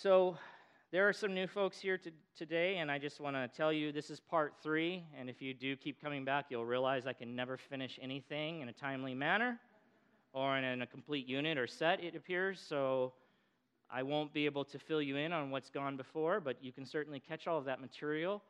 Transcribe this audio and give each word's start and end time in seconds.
So, 0.00 0.36
there 0.92 1.08
are 1.08 1.12
some 1.12 1.34
new 1.34 1.48
folks 1.48 1.80
here 1.80 1.98
to, 1.98 2.12
today, 2.36 2.76
and 2.76 2.88
I 2.88 2.98
just 2.98 3.18
want 3.18 3.34
to 3.34 3.48
tell 3.48 3.72
you 3.72 3.90
this 3.90 4.10
is 4.10 4.20
part 4.20 4.54
three. 4.62 5.02
And 5.18 5.28
if 5.28 5.42
you 5.42 5.52
do 5.52 5.74
keep 5.74 6.00
coming 6.00 6.24
back, 6.24 6.46
you'll 6.50 6.64
realize 6.64 7.08
I 7.08 7.12
can 7.12 7.34
never 7.34 7.56
finish 7.56 7.98
anything 8.00 8.60
in 8.60 8.68
a 8.68 8.72
timely 8.72 9.12
manner 9.12 9.58
or 10.32 10.56
in 10.56 10.82
a 10.82 10.86
complete 10.86 11.26
unit 11.26 11.58
or 11.58 11.66
set, 11.66 12.00
it 12.00 12.14
appears. 12.14 12.60
So, 12.64 13.12
I 13.90 14.04
won't 14.04 14.32
be 14.32 14.46
able 14.46 14.64
to 14.66 14.78
fill 14.78 15.02
you 15.02 15.16
in 15.16 15.32
on 15.32 15.50
what's 15.50 15.68
gone 15.68 15.96
before, 15.96 16.38
but 16.38 16.62
you 16.62 16.70
can 16.70 16.86
certainly 16.86 17.18
catch 17.18 17.48
all 17.48 17.58
of 17.58 17.64
that 17.64 17.80
material 17.80 18.40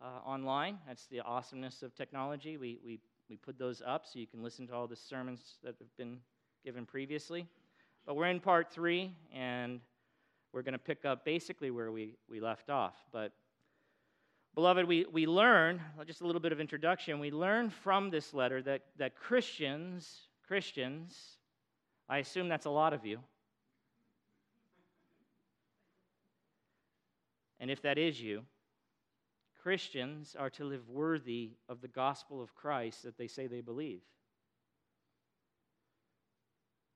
uh, 0.00 0.26
online. 0.26 0.78
That's 0.86 1.04
the 1.08 1.20
awesomeness 1.20 1.82
of 1.82 1.94
technology. 1.94 2.56
We, 2.56 2.78
we, 2.82 2.98
we 3.28 3.36
put 3.36 3.58
those 3.58 3.82
up 3.86 4.06
so 4.06 4.18
you 4.18 4.26
can 4.26 4.42
listen 4.42 4.66
to 4.68 4.72
all 4.72 4.86
the 4.86 4.96
sermons 4.96 5.58
that 5.64 5.74
have 5.78 5.96
been 5.98 6.16
given 6.64 6.86
previously. 6.86 7.46
But 8.06 8.16
we're 8.16 8.28
in 8.28 8.40
part 8.40 8.72
three, 8.72 9.12
and 9.34 9.80
we're 10.54 10.62
going 10.62 10.72
to 10.72 10.78
pick 10.78 11.04
up 11.04 11.24
basically 11.24 11.72
where 11.72 11.90
we, 11.90 12.14
we 12.30 12.38
left 12.38 12.70
off. 12.70 12.94
But, 13.12 13.32
beloved, 14.54 14.86
we, 14.86 15.04
we 15.12 15.26
learn, 15.26 15.82
just 16.06 16.20
a 16.20 16.26
little 16.26 16.40
bit 16.40 16.52
of 16.52 16.60
introduction, 16.60 17.18
we 17.18 17.32
learn 17.32 17.70
from 17.70 18.08
this 18.08 18.32
letter 18.32 18.62
that, 18.62 18.82
that 18.96 19.16
Christians, 19.16 20.28
Christians, 20.46 21.18
I 22.08 22.18
assume 22.18 22.48
that's 22.48 22.66
a 22.66 22.70
lot 22.70 22.92
of 22.92 23.04
you. 23.04 23.18
And 27.58 27.68
if 27.68 27.82
that 27.82 27.98
is 27.98 28.20
you, 28.20 28.42
Christians 29.60 30.36
are 30.38 30.50
to 30.50 30.64
live 30.64 30.88
worthy 30.88 31.50
of 31.68 31.80
the 31.80 31.88
gospel 31.88 32.40
of 32.40 32.54
Christ 32.54 33.02
that 33.02 33.18
they 33.18 33.26
say 33.26 33.48
they 33.48 33.60
believe. 33.60 34.02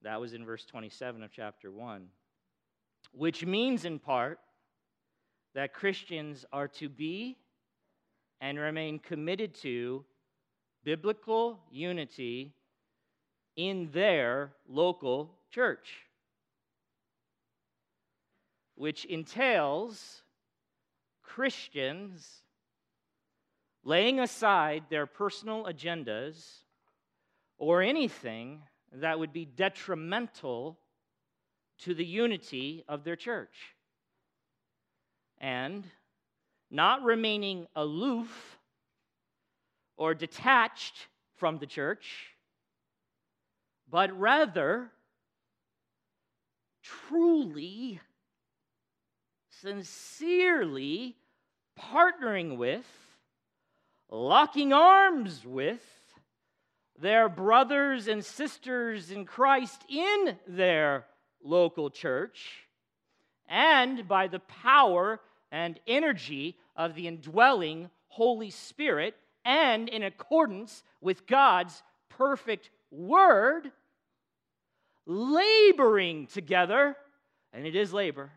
That 0.03 0.21
was 0.21 0.33
in 0.33 0.45
verse 0.45 0.65
27 0.65 1.25
of 1.25 1.33
chapter 1.33 1.73
1 1.73 2.07
which 3.13 3.45
means 3.45 3.85
in 3.85 3.99
part 3.99 4.39
that 5.55 5.75
Christians 5.75 6.45
are 6.53 6.69
to 6.69 6.89
be 6.89 7.37
and 8.41 8.59
remain 8.59 8.99
committed 8.99 9.55
to 9.57 10.05
biblical 10.85 11.61
unity 11.71 12.55
in 13.57 13.91
their 13.93 14.53
local 14.69 15.35
church, 15.51 16.07
which 18.77 19.05
entails 19.07 20.23
Christians 21.23 22.43
laying 23.83 24.21
aside 24.21 24.85
their 24.91 25.07
personal 25.07 25.65
agendas 25.65 26.63
or 27.59 27.83
anything 27.83 28.63
that 28.93 29.19
would 29.19 29.33
be 29.33 29.45
detrimental 29.45 30.79
to 31.79 31.95
the 31.95 32.05
unity 32.05 32.85
of 32.89 33.05
their 33.05 33.17
church. 33.17 33.75
And 35.39 35.85
not 36.71 37.03
remaining 37.03 37.67
aloof 37.75 38.59
or 39.97 40.15
detached 40.15 41.09
from 41.37 41.59
the 41.59 41.67
church, 41.67 42.35
but 43.91 44.17
rather 44.19 44.91
truly, 46.83 48.01
sincerely 49.51 51.17
partnering 51.79 52.57
with, 52.57 52.87
locking 54.11 54.73
arms 54.73 55.45
with 55.47 55.85
their 57.01 57.29
brothers 57.29 58.09
and 58.09 58.25
sisters 58.25 59.11
in 59.11 59.25
Christ 59.25 59.85
in 59.89 60.37
their 60.47 61.07
local 61.43 61.91
church, 61.91 62.67
and 63.49 64.07
by 64.07 64.27
the 64.27 64.41
power 64.41 65.21
and 65.51 65.81
energy 65.87 66.57
of 66.77 66.95
the 66.95 67.07
indwelling 67.07 67.91
Holy 68.09 68.51
Spirit, 68.51 69.15
and 69.45 69.89
in 69.89 70.03
accordance 70.03 70.83
with 71.01 71.27
God's 71.27 71.83
perfect 72.09 72.71
word, 72.91 73.71
laboring 75.07 76.27
together, 76.27 76.97
and 77.53 77.67
it 77.67 77.75
is 77.77 77.93
labor, 77.93 78.31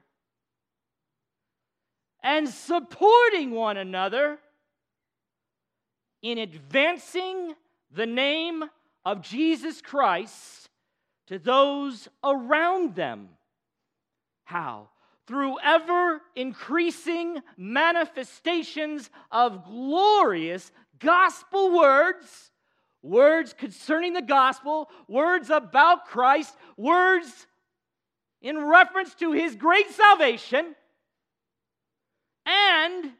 and 2.23 2.47
supporting 2.47 3.51
one 3.51 3.78
another 3.78 4.38
in 6.22 6.38
advancing 6.38 7.56
the 7.90 8.06
name 8.06 8.63
of 9.03 9.22
Jesus 9.22 9.81
Christ 9.81 10.60
to 11.27 11.39
those 11.39 12.07
around 12.23 12.95
them. 12.95 13.29
How? 14.43 14.89
Through 15.27 15.59
ever 15.63 16.21
increasing 16.35 17.39
manifestations 17.55 19.09
of 19.31 19.63
glorious 19.65 20.71
gospel 20.99 21.77
words, 21.77 22.51
words 23.01 23.53
concerning 23.53 24.13
the 24.13 24.21
gospel, 24.21 24.89
words 25.07 25.49
about 25.49 26.05
Christ, 26.05 26.55
words 26.75 27.47
in 28.41 28.57
reference 28.57 29.13
to 29.15 29.31
his 29.31 29.55
great 29.55 29.89
salvation, 29.91 30.75
and 32.45 33.11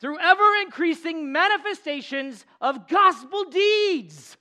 through 0.00 0.18
ever 0.18 0.56
increasing 0.62 1.32
manifestations 1.32 2.44
of 2.60 2.88
gospel 2.88 3.44
deeds. 3.44 4.36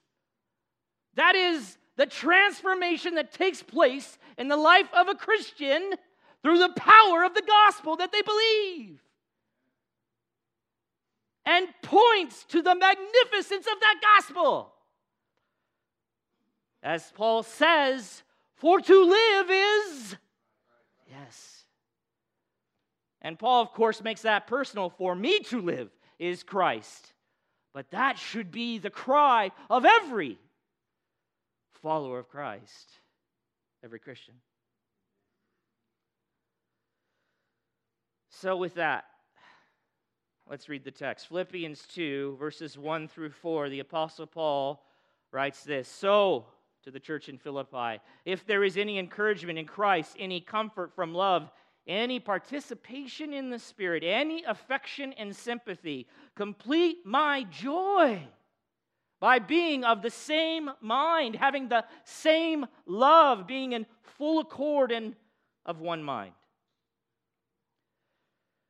That 1.16 1.36
is 1.36 1.78
the 1.98 2.06
transformation 2.06 3.16
that 3.16 3.34
takes 3.34 3.62
place 3.62 4.18
in 4.38 4.48
the 4.48 4.58
life 4.58 4.88
of 4.94 5.08
a 5.08 5.16
Christian 5.16 5.94
through 6.42 6.58
the 6.58 6.74
power 6.76 7.24
of 7.24 7.34
the 7.34 7.44
gospel 7.46 7.98
that 7.98 8.12
they 8.12 8.22
believe. 8.22 9.02
And 11.46 11.68
points 11.82 12.46
to 12.46 12.62
the 12.62 12.76
magnificence 12.76 13.66
of 13.68 13.80
that 13.82 13.96
gospel. 14.02 14.74
As 16.84 17.12
Paul 17.16 17.44
says, 17.44 18.24
for 18.56 18.80
to 18.80 19.04
live 19.04 19.50
is, 19.50 20.16
yes. 21.10 21.66
And 23.22 23.38
Paul, 23.38 23.62
of 23.62 23.74
course, 23.74 24.04
makes 24.04 24.24
that 24.24 24.48
personal. 24.48 24.90
For 24.90 25.16
me 25.16 25.40
to 25.42 25.62
live 25.62 25.90
is 26.18 26.44
Christ. 26.44 27.14
But 27.74 27.92
that 27.92 28.18
should 28.18 28.52
be 28.52 28.80
the 28.80 28.90
cry 28.90 29.52
of 29.70 29.86
every 29.86 30.40
follower 31.82 32.20
of 32.20 32.30
Christ, 32.30 32.90
every 33.84 34.00
Christian. 34.00 34.36
So, 38.30 38.58
with 38.58 38.76
that, 38.76 39.06
let's 40.50 40.70
read 40.70 40.84
the 40.84 40.92
text. 40.92 41.28
Philippians 41.28 41.86
2, 41.94 42.38
verses 42.40 42.78
1 42.78 43.08
through 43.08 43.32
4, 43.32 43.70
the 43.70 43.82
Apostle 43.82 44.26
Paul 44.26 44.84
writes 45.32 45.64
this 45.64 45.88
So, 45.88 46.46
to 46.84 46.92
the 46.92 47.00
church 47.00 47.30
in 47.30 47.38
Philippi, 47.38 48.02
if 48.26 48.46
there 48.46 48.64
is 48.64 48.78
any 48.78 48.98
encouragement 48.98 49.60
in 49.60 49.66
Christ, 49.66 50.16
any 50.18 50.42
comfort 50.42 50.94
from 50.96 51.14
love, 51.14 51.52
any 51.88 52.20
participation 52.20 53.34
in 53.34 53.50
the 53.50 53.60
Spirit, 53.60 54.04
any 54.04 54.44
affection 54.44 55.14
and 55.14 55.36
sympathy, 55.36 56.08
complete 56.36 57.06
my 57.06 57.44
joy 57.44 58.22
by 59.22 59.38
being 59.40 59.86
of 59.86 60.02
the 60.02 60.10
same 60.10 60.70
mind, 60.82 61.36
having 61.36 61.70
the 61.70 61.86
same 62.04 62.66
love, 62.88 63.48
being 63.48 63.72
in 63.72 63.86
full 64.02 64.40
accord 64.40 64.92
and 64.92 65.16
of 65.64 65.80
one 65.80 66.04
mind. 66.04 66.34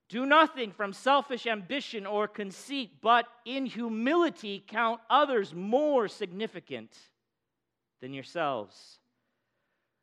Do 0.09 0.25
nothing 0.25 0.73
from 0.73 0.91
selfish 0.91 1.47
ambition 1.47 2.05
or 2.05 2.27
conceit, 2.27 2.97
but 3.01 3.27
in 3.45 3.65
humility 3.65 4.61
count 4.67 4.99
others 5.09 5.53
more 5.55 6.09
significant 6.09 6.93
than 8.01 8.13
yourselves. 8.13 8.99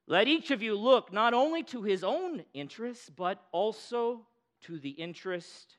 Let 0.07 0.27
each 0.27 0.51
of 0.51 0.63
you 0.63 0.75
look 0.77 1.13
not 1.13 1.35
only 1.35 1.63
to 1.65 1.83
his 1.83 2.03
own 2.03 2.43
interests, 2.55 3.11
but 3.15 3.45
also 3.53 4.27
to 4.63 4.79
the 4.79 4.91
interest 4.91 5.77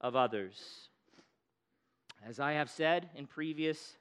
of 0.00 0.16
others. 0.16 0.88
As 2.28 2.40
I 2.40 2.54
have 2.54 2.68
said 2.68 3.08
in 3.14 3.28
previous 3.28 3.98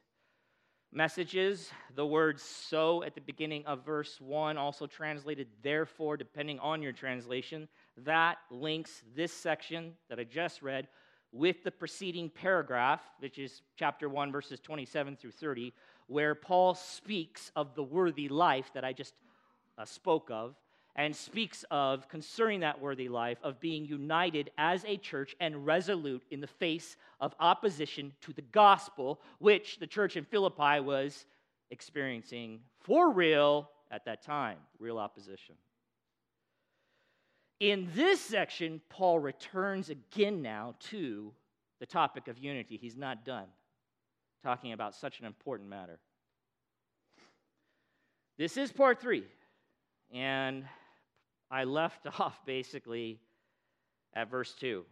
messages, 0.91 1.69
the 1.93 2.07
word 2.07 2.39
so 2.39 3.03
at 3.03 3.13
the 3.13 3.21
beginning 3.21 3.63
of 3.67 3.85
verse 3.85 4.19
1, 4.19 4.57
also 4.57 4.87
translated 4.87 5.47
therefore, 5.61 6.17
depending 6.17 6.57
on 6.57 6.81
your 6.81 6.91
translation, 6.91 7.67
that 7.97 8.39
links 8.49 9.03
this 9.15 9.31
section 9.31 9.93
that 10.09 10.19
I 10.19 10.23
just 10.23 10.63
read 10.63 10.87
with 11.31 11.63
the 11.63 11.69
preceding 11.69 12.31
paragraph, 12.31 13.01
which 13.19 13.37
is 13.37 13.61
chapter 13.75 14.09
1, 14.09 14.31
verses 14.31 14.59
27 14.59 15.17
through 15.17 15.29
30, 15.29 15.71
where 16.07 16.33
Paul 16.33 16.73
speaks 16.73 17.51
of 17.55 17.75
the 17.75 17.83
worthy 17.83 18.27
life 18.27 18.71
that 18.73 18.83
I 18.83 18.91
just 18.91 19.13
uh, 19.77 19.85
spoke 19.85 20.31
of 20.31 20.55
and 20.95 21.15
speaks 21.15 21.65
of, 21.71 22.07
concerning 22.07 22.61
that 22.61 22.79
worthy 22.79 23.09
life, 23.09 23.37
of 23.43 23.59
being 23.59 23.85
united 23.85 24.49
as 24.57 24.85
a 24.85 24.97
church 24.97 25.35
and 25.39 25.65
resolute 25.65 26.23
in 26.31 26.39
the 26.39 26.47
face 26.47 26.95
of 27.19 27.35
opposition 27.39 28.13
to 28.21 28.31
the 28.33 28.41
gospel, 28.41 29.19
which 29.39 29.77
the 29.79 29.87
church 29.87 30.15
in 30.15 30.23
Philippi 30.23 30.79
was 30.79 31.25
experiencing 31.71 32.59
for 32.79 33.11
real 33.11 33.69
at 33.91 34.05
that 34.05 34.21
time 34.21 34.57
real 34.79 34.97
opposition. 34.97 35.55
In 37.59 37.87
this 37.93 38.19
section, 38.19 38.81
Paul 38.89 39.19
returns 39.19 39.89
again 39.89 40.41
now 40.41 40.75
to 40.91 41.31
the 41.79 41.85
topic 41.85 42.27
of 42.27 42.37
unity. 42.37 42.77
He's 42.77 42.97
not 42.97 43.25
done 43.25 43.47
talking 44.43 44.73
about 44.73 44.93
such 44.93 45.19
an 45.19 45.25
important 45.25 45.69
matter. 45.69 45.97
This 48.37 48.57
is 48.57 48.71
part 48.71 49.01
three, 49.01 49.23
and 50.13 50.65
I 51.55 51.63
left 51.63 52.05
off 52.19 52.45
basically 52.45 53.17
at 54.13 54.29
verse 54.29 54.53
two. 54.53 54.83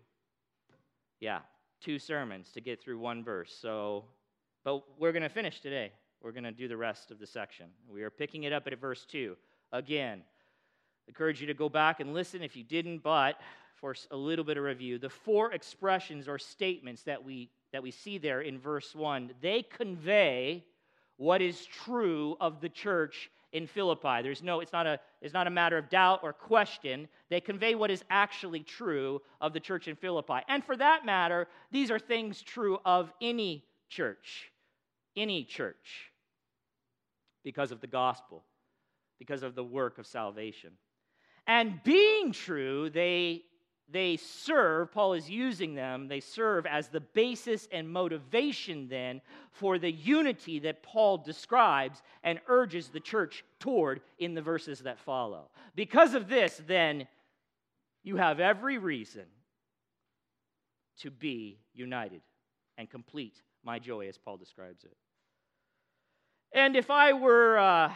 Yeah, 1.19 1.39
two 1.81 1.99
sermons 1.99 2.51
to 2.53 2.61
get 2.61 2.81
through 2.81 2.99
one 2.99 3.21
verse. 3.21 3.53
So, 3.61 4.05
but 4.63 4.83
we're 4.97 5.11
going 5.11 5.23
to 5.23 5.29
finish 5.29 5.59
today. 5.59 5.91
We're 6.21 6.31
going 6.31 6.45
to 6.45 6.53
do 6.53 6.69
the 6.69 6.77
rest 6.77 7.11
of 7.11 7.19
the 7.19 7.27
section. 7.27 7.65
We 7.89 8.03
are 8.03 8.09
picking 8.09 8.43
it 8.43 8.53
up 8.53 8.65
at 8.67 8.79
verse 8.79 9.05
two. 9.05 9.35
Again, 9.73 10.21
I 10.21 11.09
encourage 11.09 11.41
you 11.41 11.47
to 11.47 11.53
go 11.53 11.67
back 11.67 11.99
and 11.99 12.13
listen 12.13 12.41
if 12.41 12.55
you 12.55 12.63
didn't, 12.63 12.99
but 12.99 13.41
for 13.75 13.93
a 14.11 14.15
little 14.15 14.45
bit 14.45 14.55
of 14.55 14.63
review, 14.63 14.97
the 14.97 15.09
four 15.09 15.51
expressions 15.51 16.29
or 16.29 16.39
statements 16.39 17.03
that 17.03 17.21
we 17.21 17.49
that 17.73 17.83
we 17.83 17.91
see 17.91 18.19
there 18.19 18.39
in 18.39 18.57
verse 18.57 18.95
1, 18.95 19.31
they 19.41 19.63
convey 19.63 20.63
what 21.17 21.41
is 21.41 21.65
true 21.65 22.37
of 22.39 22.61
the 22.61 22.69
church 22.69 23.31
in 23.53 23.65
Philippi. 23.67 24.21
There's 24.21 24.43
no, 24.43 24.59
it's 24.59 24.73
not 24.73 24.85
a, 24.85 24.99
it's 25.21 25.33
not 25.33 25.47
a 25.47 25.49
matter 25.49 25.77
of 25.77 25.89
doubt 25.89 26.19
or 26.23 26.33
question. 26.33 27.07
They 27.29 27.39
convey 27.39 27.75
what 27.75 27.89
is 27.89 28.03
actually 28.09 28.61
true 28.61 29.21
of 29.39 29.53
the 29.53 29.59
church 29.61 29.87
in 29.87 29.95
Philippi. 29.95 30.39
And 30.49 30.63
for 30.63 30.75
that 30.75 31.05
matter, 31.05 31.47
these 31.71 31.89
are 31.89 31.99
things 31.99 32.41
true 32.41 32.79
of 32.83 33.13
any 33.21 33.63
church, 33.89 34.51
any 35.15 35.45
church, 35.45 36.11
because 37.43 37.71
of 37.71 37.79
the 37.79 37.87
gospel 37.87 38.43
because 39.25 39.43
of 39.43 39.55
the 39.55 39.63
work 39.63 39.99
of 39.99 40.05
salvation. 40.05 40.71
And 41.47 41.81
being 41.83 42.33
true, 42.33 42.89
they, 42.89 43.43
they 43.89 44.17
serve, 44.17 44.91
Paul 44.91 45.13
is 45.13 45.29
using 45.29 45.75
them, 45.75 46.07
they 46.07 46.19
serve 46.19 46.65
as 46.65 46.87
the 46.87 46.99
basis 46.99 47.67
and 47.71 47.89
motivation 47.89 48.87
then 48.87 49.21
for 49.51 49.77
the 49.77 49.91
unity 49.91 50.59
that 50.59 50.83
Paul 50.83 51.17
describes 51.17 52.01
and 52.23 52.39
urges 52.47 52.89
the 52.89 52.99
church 52.99 53.43
toward 53.59 54.01
in 54.17 54.33
the 54.33 54.41
verses 54.41 54.79
that 54.79 54.99
follow. 54.99 55.49
Because 55.75 56.13
of 56.13 56.27
this, 56.27 56.61
then, 56.65 57.07
you 58.03 58.17
have 58.17 58.39
every 58.39 58.77
reason 58.77 59.25
to 60.99 61.11
be 61.11 61.59
united 61.73 62.21
and 62.77 62.89
complete 62.89 63.41
my 63.63 63.79
joy, 63.79 64.07
as 64.07 64.17
Paul 64.17 64.37
describes 64.37 64.83
it. 64.83 64.95
And 66.51 66.75
if 66.75 66.89
I 66.89 67.13
were. 67.13 67.57
Uh, 67.57 67.91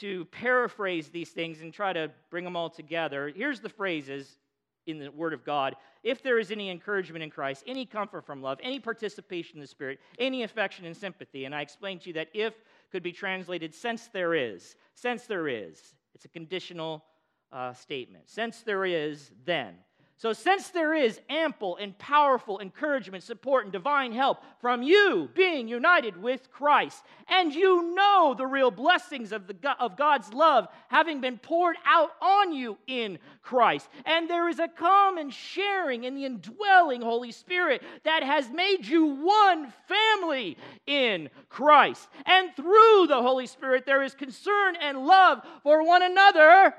to 0.00 0.26
paraphrase 0.26 1.08
these 1.08 1.30
things 1.30 1.62
and 1.62 1.72
try 1.72 1.92
to 1.92 2.10
bring 2.30 2.44
them 2.44 2.56
all 2.56 2.68
together, 2.68 3.32
here's 3.34 3.60
the 3.60 3.68
phrases 3.68 4.38
in 4.86 4.98
the 4.98 5.10
Word 5.10 5.32
of 5.32 5.44
God. 5.44 5.76
If 6.02 6.22
there 6.22 6.38
is 6.38 6.50
any 6.50 6.70
encouragement 6.70 7.22
in 7.22 7.30
Christ, 7.30 7.64
any 7.66 7.84
comfort 7.84 8.24
from 8.24 8.42
love, 8.42 8.58
any 8.62 8.78
participation 8.78 9.56
in 9.56 9.60
the 9.60 9.66
Spirit, 9.66 9.98
any 10.18 10.42
affection 10.42 10.84
and 10.86 10.96
sympathy, 10.96 11.44
and 11.44 11.54
I 11.54 11.60
explained 11.60 12.02
to 12.02 12.08
you 12.08 12.14
that 12.14 12.28
if 12.32 12.54
could 12.92 13.02
be 13.02 13.12
translated 13.12 13.74
since 13.74 14.08
there 14.08 14.34
is. 14.34 14.76
Since 14.94 15.26
there 15.26 15.48
is. 15.48 15.94
It's 16.14 16.24
a 16.24 16.28
conditional 16.28 17.04
uh, 17.52 17.72
statement. 17.72 18.28
Since 18.28 18.62
there 18.62 18.84
is, 18.84 19.32
then. 19.44 19.74
So, 20.18 20.32
since 20.32 20.68
there 20.68 20.94
is 20.94 21.20
ample 21.28 21.76
and 21.76 21.96
powerful 21.98 22.58
encouragement, 22.58 23.22
support, 23.22 23.64
and 23.64 23.72
divine 23.72 24.12
help 24.12 24.42
from 24.62 24.82
you 24.82 25.28
being 25.34 25.68
united 25.68 26.16
with 26.16 26.50
Christ, 26.50 27.04
and 27.28 27.54
you 27.54 27.94
know 27.94 28.34
the 28.36 28.46
real 28.46 28.70
blessings 28.70 29.30
of, 29.30 29.46
the, 29.46 29.54
of 29.78 29.98
God's 29.98 30.32
love 30.32 30.68
having 30.88 31.20
been 31.20 31.36
poured 31.36 31.76
out 31.84 32.12
on 32.22 32.54
you 32.54 32.78
in 32.86 33.18
Christ, 33.42 33.90
and 34.06 34.28
there 34.28 34.48
is 34.48 34.58
a 34.58 34.68
common 34.68 35.28
sharing 35.28 36.04
in 36.04 36.14
the 36.14 36.24
indwelling 36.24 37.02
Holy 37.02 37.30
Spirit 37.30 37.82
that 38.04 38.22
has 38.22 38.48
made 38.48 38.86
you 38.86 39.04
one 39.16 39.70
family 39.86 40.56
in 40.86 41.28
Christ, 41.50 42.08
and 42.24 42.56
through 42.56 43.06
the 43.08 43.20
Holy 43.20 43.46
Spirit 43.46 43.84
there 43.84 44.02
is 44.02 44.14
concern 44.14 44.76
and 44.80 45.04
love 45.06 45.42
for 45.62 45.84
one 45.84 46.02
another. 46.02 46.74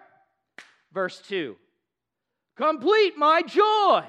Verse 0.92 1.22
2 1.22 1.56
complete 2.58 3.18
my 3.18 3.42
joy. 3.42 4.04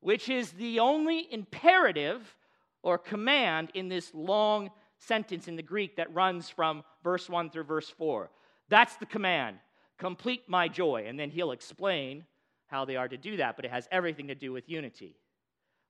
Which 0.00 0.28
is 0.28 0.52
the 0.52 0.80
only 0.80 1.26
imperative 1.30 2.36
or 2.82 2.96
command 2.96 3.70
in 3.74 3.88
this 3.88 4.12
long 4.14 4.70
sentence 4.98 5.48
in 5.48 5.56
the 5.56 5.62
Greek 5.62 5.96
that 5.96 6.14
runs 6.14 6.48
from 6.48 6.84
verse 7.02 7.28
1 7.28 7.50
through 7.50 7.64
verse 7.64 7.88
4. 7.88 8.30
That's 8.68 8.96
the 8.96 9.06
command 9.06 9.58
complete 9.98 10.48
my 10.48 10.66
joy. 10.66 11.04
And 11.06 11.20
then 11.20 11.30
he'll 11.30 11.52
explain 11.52 12.24
how 12.68 12.86
they 12.86 12.96
are 12.96 13.08
to 13.08 13.18
do 13.18 13.36
that, 13.36 13.56
but 13.56 13.66
it 13.66 13.70
has 13.70 13.86
everything 13.92 14.28
to 14.28 14.34
do 14.34 14.50
with 14.50 14.68
unity. 14.68 15.14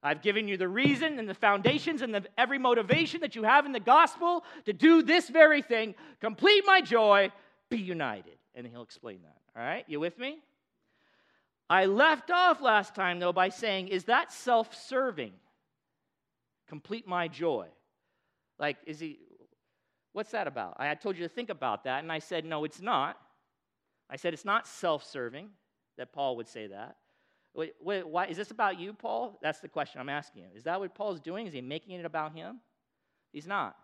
I've 0.02 0.20
given 0.20 0.48
you 0.48 0.56
the 0.56 0.66
reason 0.66 1.18
and 1.18 1.28
the 1.28 1.34
foundations 1.34 2.02
and 2.02 2.12
the, 2.12 2.24
every 2.36 2.58
motivation 2.58 3.20
that 3.20 3.36
you 3.36 3.44
have 3.44 3.66
in 3.66 3.72
the 3.72 3.78
gospel 3.78 4.44
to 4.64 4.72
do 4.72 5.02
this 5.02 5.28
very 5.28 5.62
thing 5.62 5.94
complete 6.20 6.64
my 6.66 6.80
joy, 6.80 7.30
be 7.68 7.78
united 7.78 8.39
and 8.54 8.66
he'll 8.66 8.82
explain 8.82 9.20
that. 9.22 9.36
All 9.58 9.66
right, 9.66 9.84
you 9.88 10.00
with 10.00 10.18
me? 10.18 10.38
I 11.68 11.86
left 11.86 12.30
off 12.30 12.60
last 12.60 12.94
time, 12.94 13.20
though, 13.20 13.32
by 13.32 13.48
saying, 13.48 13.88
is 13.88 14.04
that 14.04 14.32
self 14.32 14.74
serving? 14.74 15.32
Complete 16.68 17.06
my 17.06 17.28
joy. 17.28 17.68
Like, 18.58 18.76
is 18.86 19.00
he, 19.00 19.18
what's 20.12 20.32
that 20.32 20.46
about? 20.46 20.76
I 20.78 20.94
told 20.94 21.16
you 21.16 21.22
to 21.22 21.28
think 21.28 21.48
about 21.48 21.84
that, 21.84 22.02
and 22.02 22.10
I 22.10 22.18
said, 22.18 22.44
no, 22.44 22.64
it's 22.64 22.80
not. 22.80 23.16
I 24.10 24.16
said, 24.16 24.34
it's 24.34 24.44
not 24.44 24.66
self 24.66 25.04
serving 25.04 25.48
that 25.96 26.12
Paul 26.12 26.36
would 26.36 26.48
say 26.48 26.66
that. 26.66 26.96
Wait, 27.54 27.74
wait, 27.80 28.06
why, 28.06 28.26
is 28.26 28.36
this 28.36 28.50
about 28.50 28.78
you, 28.78 28.92
Paul? 28.92 29.38
That's 29.42 29.60
the 29.60 29.68
question 29.68 30.00
I'm 30.00 30.08
asking 30.08 30.42
you. 30.42 30.48
Is 30.54 30.64
that 30.64 30.78
what 30.78 30.94
Paul's 30.94 31.20
doing? 31.20 31.46
Is 31.46 31.52
he 31.52 31.60
making 31.60 31.98
it 31.98 32.04
about 32.04 32.34
him? 32.34 32.60
He's 33.32 33.46
not. 33.46 33.76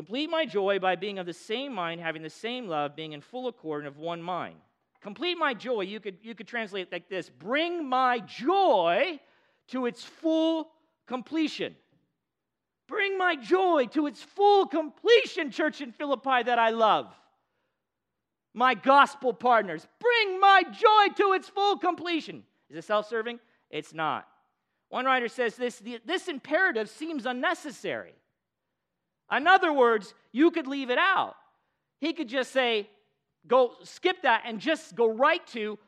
Complete 0.00 0.30
my 0.30 0.46
joy 0.46 0.78
by 0.78 0.96
being 0.96 1.18
of 1.18 1.26
the 1.26 1.34
same 1.34 1.74
mind, 1.74 2.00
having 2.00 2.22
the 2.22 2.30
same 2.30 2.66
love, 2.66 2.96
being 2.96 3.12
in 3.12 3.20
full 3.20 3.48
accord 3.48 3.80
and 3.80 3.86
of 3.86 3.98
one 3.98 4.22
mind. 4.22 4.56
Complete 5.02 5.36
my 5.36 5.52
joy, 5.52 5.82
you 5.82 6.00
could, 6.00 6.16
you 6.22 6.34
could 6.34 6.48
translate 6.48 6.86
it 6.86 6.92
like 6.92 7.10
this 7.10 7.28
Bring 7.28 7.86
my 7.86 8.18
joy 8.20 9.20
to 9.68 9.84
its 9.84 10.02
full 10.02 10.70
completion. 11.06 11.76
Bring 12.88 13.18
my 13.18 13.36
joy 13.36 13.88
to 13.92 14.06
its 14.06 14.22
full 14.22 14.64
completion, 14.64 15.50
church 15.50 15.82
in 15.82 15.92
Philippi 15.92 16.44
that 16.44 16.58
I 16.58 16.70
love. 16.70 17.14
My 18.54 18.72
gospel 18.72 19.34
partners, 19.34 19.86
bring 19.98 20.40
my 20.40 20.62
joy 20.62 21.14
to 21.16 21.34
its 21.34 21.50
full 21.50 21.76
completion. 21.76 22.42
Is 22.70 22.78
it 22.78 22.84
self 22.84 23.06
serving? 23.06 23.38
It's 23.68 23.92
not. 23.92 24.26
One 24.88 25.04
writer 25.04 25.28
says 25.28 25.56
this 25.56 25.82
this 26.06 26.28
imperative 26.28 26.88
seems 26.88 27.26
unnecessary. 27.26 28.14
In 29.32 29.46
other 29.46 29.72
words, 29.72 30.14
you 30.32 30.50
could 30.50 30.66
leave 30.66 30.90
it 30.90 30.98
out. 30.98 31.36
He 32.00 32.12
could 32.12 32.28
just 32.28 32.52
say, 32.52 32.88
go 33.46 33.72
skip 33.84 34.22
that 34.22 34.42
and 34.46 34.60
just 34.60 34.94
go 34.94 35.08
right 35.08 35.46
to 35.48 35.78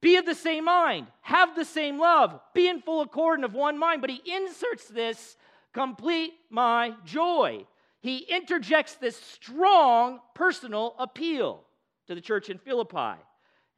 be 0.00 0.16
of 0.16 0.26
the 0.26 0.34
same 0.34 0.64
mind, 0.64 1.06
have 1.20 1.54
the 1.54 1.64
same 1.64 1.98
love, 1.98 2.38
be 2.54 2.68
in 2.68 2.80
full 2.80 3.02
accord 3.02 3.38
and 3.38 3.44
of 3.44 3.54
one 3.54 3.78
mind. 3.78 4.00
But 4.00 4.10
he 4.10 4.20
inserts 4.34 4.88
this 4.88 5.36
complete 5.72 6.32
my 6.50 6.94
joy. 7.04 7.64
He 8.00 8.18
interjects 8.18 8.94
this 8.94 9.16
strong 9.16 10.20
personal 10.34 10.96
appeal 10.98 11.62
to 12.08 12.14
the 12.14 12.20
church 12.20 12.50
in 12.50 12.58
Philippi. 12.58 13.20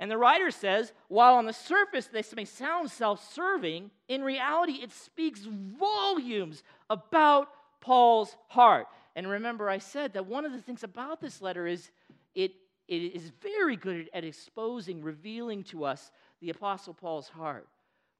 And 0.01 0.11
the 0.11 0.19
writer 0.19 0.51
says, 0.51 0.93
while 1.09 1.35
on 1.35 1.47
the 1.47 1.53
surface 1.53 2.07
this 2.07 2.35
may 2.35 2.45
sound 2.45 2.91
self 2.91 3.33
serving, 3.33 3.91
in 4.09 4.23
reality 4.23 4.81
it 4.83 4.93
speaks 4.93 5.41
volumes 5.45 6.63
about 6.89 7.49
Paul's 7.85 8.35
heart. 8.49 8.87
And 9.15 9.29
remember, 9.29 9.69
I 9.69 9.77
said 9.77 10.15
that 10.15 10.25
one 10.27 10.47
of 10.47 10.53
the 10.53 10.61
things 10.61 10.83
about 10.83 11.21
this 11.21 11.43
letter 11.43 11.67
is 11.67 11.91
it, 12.35 12.53
it 12.89 13.15
is 13.15 13.31
very 13.43 13.77
good 13.77 14.09
at 14.15 14.25
exposing, 14.25 15.03
revealing 15.03 15.63
to 15.65 15.85
us 15.85 16.11
the 16.41 16.49
Apostle 16.49 16.95
Paul's 16.95 17.29
heart, 17.29 17.69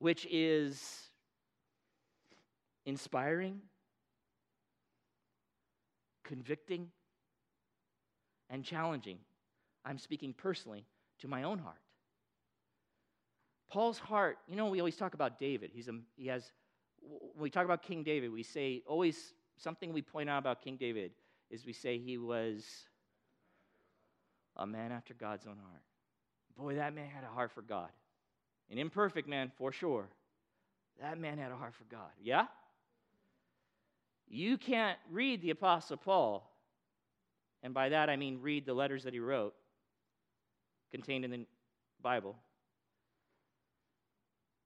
which 0.01 0.27
is 0.31 1.09
inspiring, 2.85 3.63
convicting, 6.25 6.91
and 8.51 8.63
challenging. 8.65 9.17
I'm 9.87 9.97
speaking 9.97 10.35
personally 10.35 10.85
to 11.21 11.29
my 11.29 11.45
own 11.45 11.59
heart. 11.59 11.81
Paul's 13.71 13.99
heart, 13.99 14.37
you 14.47 14.57
know, 14.57 14.67
we 14.67 14.79
always 14.79 14.97
talk 14.97 15.15
about 15.15 15.39
David. 15.39 15.71
He's 15.73 15.89
a, 15.89 15.99
he 16.17 16.27
has, 16.27 16.53
when 17.01 17.43
we 17.45 17.51
talk 17.51 17.65
about 17.65 17.83
King 17.83 18.03
David, 18.03 18.31
we 18.31 18.43
say 18.43 18.83
always 18.87 19.33
something 19.57 19.93
we 19.93 20.03
point 20.03 20.29
out 20.29 20.39
about 20.39 20.63
King 20.63 20.77
David 20.77 21.13
is 21.51 21.65
we 21.65 21.73
say 21.73 21.99
he 21.99 22.19
was 22.19 22.65
a 24.57 24.67
man 24.67 24.93
after 24.93 25.15
God's 25.15 25.47
own 25.47 25.57
heart. 25.57 25.83
Boy, 26.57 26.77
that 26.77 26.95
man 26.95 27.09
had 27.09 27.25
a 27.25 27.33
heart 27.33 27.53
for 27.53 27.63
God. 27.63 27.91
An 28.71 28.79
imperfect 28.79 29.29
man, 29.29 29.51
for 29.57 29.73
sure. 29.73 30.09
That 31.01 31.19
man 31.19 31.39
had 31.39 31.51
a 31.51 31.57
heart 31.57 31.75
for 31.75 31.85
God. 31.85 32.11
Yeah? 32.23 32.47
You 34.29 34.57
can't 34.57 34.99
read 35.11 35.43
the 35.43 35.51
Apostle 35.51 35.97
Paul 35.97 36.51
And 37.63 37.75
by 37.75 37.89
that 37.89 38.11
I 38.11 38.17
mean 38.17 38.39
read 38.41 38.67
the 38.67 38.75
letters 38.75 39.05
that 39.05 39.13
he 39.13 39.21
wrote 39.21 39.55
contained 40.91 41.25
in 41.25 41.31
the 41.31 41.47
Bible 42.03 42.37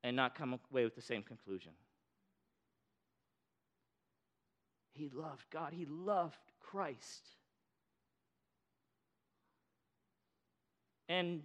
and 0.02 0.14
not 0.14 0.34
come 0.34 0.58
away 0.70 0.84
with 0.84 0.94
the 0.94 1.02
same 1.02 1.22
conclusion. 1.22 1.72
He 4.98 5.10
loved 5.14 5.44
God, 5.50 5.72
he 5.72 5.86
loved 5.86 6.36
Christ. 6.60 7.28
And, 11.08 11.42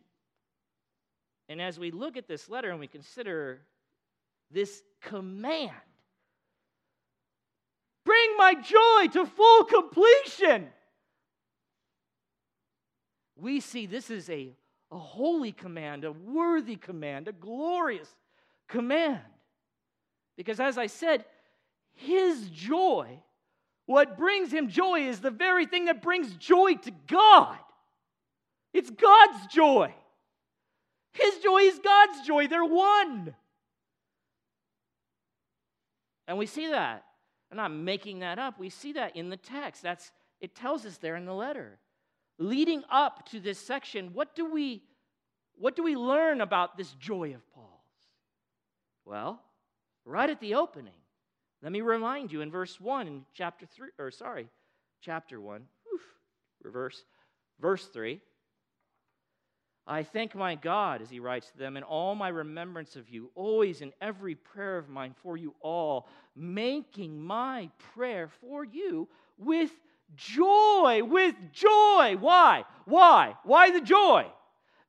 and 1.48 1.62
as 1.62 1.78
we 1.78 1.92
look 1.92 2.18
at 2.18 2.28
this 2.28 2.50
letter 2.50 2.72
and 2.72 2.80
we 2.80 2.88
consider 2.88 3.62
this 4.50 4.82
command, 5.02 5.72
bring 8.04 8.38
my 8.38 8.56
joy 8.56 9.14
to 9.14 9.26
full 9.28 9.66
completion. 9.66 10.68
We 13.36 13.60
see 13.60 13.86
this 13.86 14.10
is 14.10 14.32
a, 14.32 14.50
a 14.92 14.98
holy 14.98 15.52
command, 15.52 16.06
a 16.06 16.12
worthy 16.12 16.76
command, 16.76 17.28
a 17.28 17.34
glorious 17.34 18.10
command. 18.68 19.22
Because 20.36 20.60
as 20.60 20.80
I 20.80 20.88
said, 20.88 21.24
his 21.94 22.50
joy, 22.50 23.20
what 23.86 24.18
brings 24.18 24.52
him 24.52 24.70
joy, 24.70 25.08
is 25.08 25.20
the 25.20 25.32
very 25.32 25.66
thing 25.66 25.86
that 25.86 26.02
brings 26.02 26.34
joy 26.36 26.76
to 26.76 26.92
God. 27.08 27.58
It's 28.74 28.90
God's 28.90 29.48
joy. 29.48 29.94
His 31.12 31.38
joy 31.40 31.60
is 31.60 31.80
God's 31.80 32.26
joy. 32.26 32.48
They're 32.48 32.66
one. 32.66 33.36
And 36.28 36.38
we 36.38 36.46
see 36.46 36.68
that. 36.68 37.04
I'm 37.52 37.58
not 37.58 37.72
making 37.72 38.20
that 38.20 38.40
up. 38.40 38.58
We 38.58 38.70
see 38.70 38.94
that 38.94 39.16
in 39.16 39.30
the 39.30 39.38
text. 39.38 39.84
That's 39.84 40.12
it 40.42 40.56
tells 40.56 40.86
us 40.86 40.98
there 40.98 41.16
in 41.16 41.26
the 41.26 41.34
letter. 41.34 41.78
Leading 42.40 42.84
up 42.90 43.30
to 43.30 43.40
this 43.40 43.60
section, 43.60 44.10
what 44.14 44.36
do 44.36 44.50
we 44.50 44.84
what 45.56 45.76
do 45.76 45.84
we 45.84 45.96
learn 45.96 46.42
about 46.42 46.78
this 46.78 46.92
joy 46.94 47.36
of 47.36 47.48
Paul's? 47.54 47.70
Well, 49.06 49.42
right 50.04 50.30
at 50.30 50.40
the 50.40 50.56
opening, 50.56 50.94
let 51.64 51.72
me 51.72 51.80
remind 51.80 52.30
you 52.30 52.42
in 52.42 52.52
verse 52.52 52.80
1 52.82 53.08
in 53.08 53.26
chapter 53.34 53.66
3 53.66 53.88
or 53.98 54.12
sorry, 54.12 54.50
chapter 55.02 55.40
1, 55.40 55.62
oof, 55.94 56.02
reverse, 56.62 57.06
verse 57.62 57.86
3. 57.86 58.20
I 59.88 60.04
thank 60.04 60.36
my 60.36 60.56
God, 60.56 61.02
as 61.02 61.10
he 61.10 61.22
writes 61.22 61.52
to 61.52 61.58
them, 61.58 61.78
in 61.78 61.84
all 61.84 62.16
my 62.16 62.28
remembrance 62.28 62.98
of 62.98 63.10
you, 63.10 63.32
always 63.34 63.82
in 63.82 63.94
every 64.02 64.36
prayer 64.36 64.78
of 64.78 64.90
mine 64.90 65.16
for 65.24 65.38
you 65.38 65.56
all, 65.62 66.08
making 66.36 67.22
my 67.22 67.70
prayer 67.94 68.30
for 68.42 68.66
you 68.66 69.08
with 69.38 69.72
joy, 70.16 71.02
with 71.04 71.36
joy. 71.54 72.18
Why? 72.20 72.66
Why? 72.86 73.36
Why 73.44 73.72
the 73.72 73.82
joy? 73.82 74.28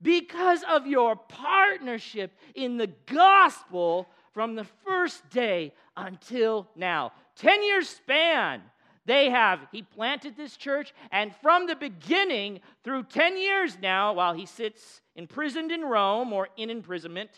Because 0.02 0.64
of 0.68 0.88
your 0.88 1.14
partnership 1.16 2.32
in 2.54 2.78
the 2.78 2.90
gospel 3.06 4.08
from 4.34 4.56
the 4.56 4.66
first 4.84 5.28
day 5.30 5.72
until 5.96 6.68
now. 6.76 7.12
10 7.36 7.64
years 7.64 7.88
span 7.88 8.60
they 9.06 9.30
have, 9.30 9.60
he 9.70 9.82
planted 9.82 10.36
this 10.36 10.56
church, 10.56 10.94
and 11.12 11.34
from 11.36 11.66
the 11.66 11.76
beginning, 11.76 12.60
through 12.82 13.04
10 13.04 13.36
years 13.36 13.76
now, 13.80 14.14
while 14.14 14.32
he 14.32 14.46
sits 14.46 15.02
imprisoned 15.14 15.70
in 15.70 15.82
Rome 15.82 16.32
or 16.32 16.48
in 16.56 16.70
imprisonment, 16.70 17.28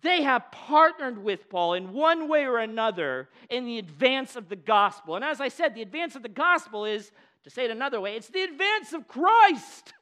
they 0.00 0.22
have 0.22 0.52
partnered 0.52 1.18
with 1.18 1.50
Paul 1.50 1.74
in 1.74 1.92
one 1.92 2.28
way 2.28 2.44
or 2.44 2.58
another 2.58 3.28
in 3.50 3.66
the 3.66 3.78
advance 3.78 4.36
of 4.36 4.48
the 4.48 4.56
gospel. 4.56 5.16
And 5.16 5.24
as 5.24 5.40
I 5.40 5.48
said, 5.48 5.74
the 5.74 5.82
advance 5.82 6.14
of 6.14 6.22
the 6.22 6.28
gospel 6.28 6.84
is, 6.84 7.10
to 7.42 7.50
say 7.50 7.64
it 7.64 7.72
another 7.72 8.00
way, 8.00 8.14
it's 8.14 8.28
the 8.28 8.42
advance 8.42 8.92
of 8.92 9.08
Christ. 9.08 9.92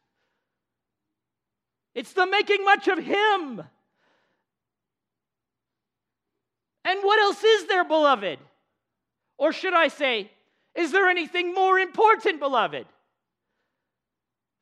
It's 1.95 2.12
the 2.12 2.26
making 2.26 2.62
much 2.62 2.88
of 2.88 2.99
Him. 2.99 3.62
And 6.87 7.00
what 7.02 7.19
else 7.19 7.43
is 7.43 7.66
there, 7.66 7.85
beloved? 7.85 8.38
Or 9.38 9.52
should 9.52 9.75
I 9.75 9.88
say, 9.88 10.31
is 10.76 10.93
there 10.93 11.09
anything 11.09 11.52
more 11.52 11.81
important, 11.81 12.38
beloved? 12.38 12.87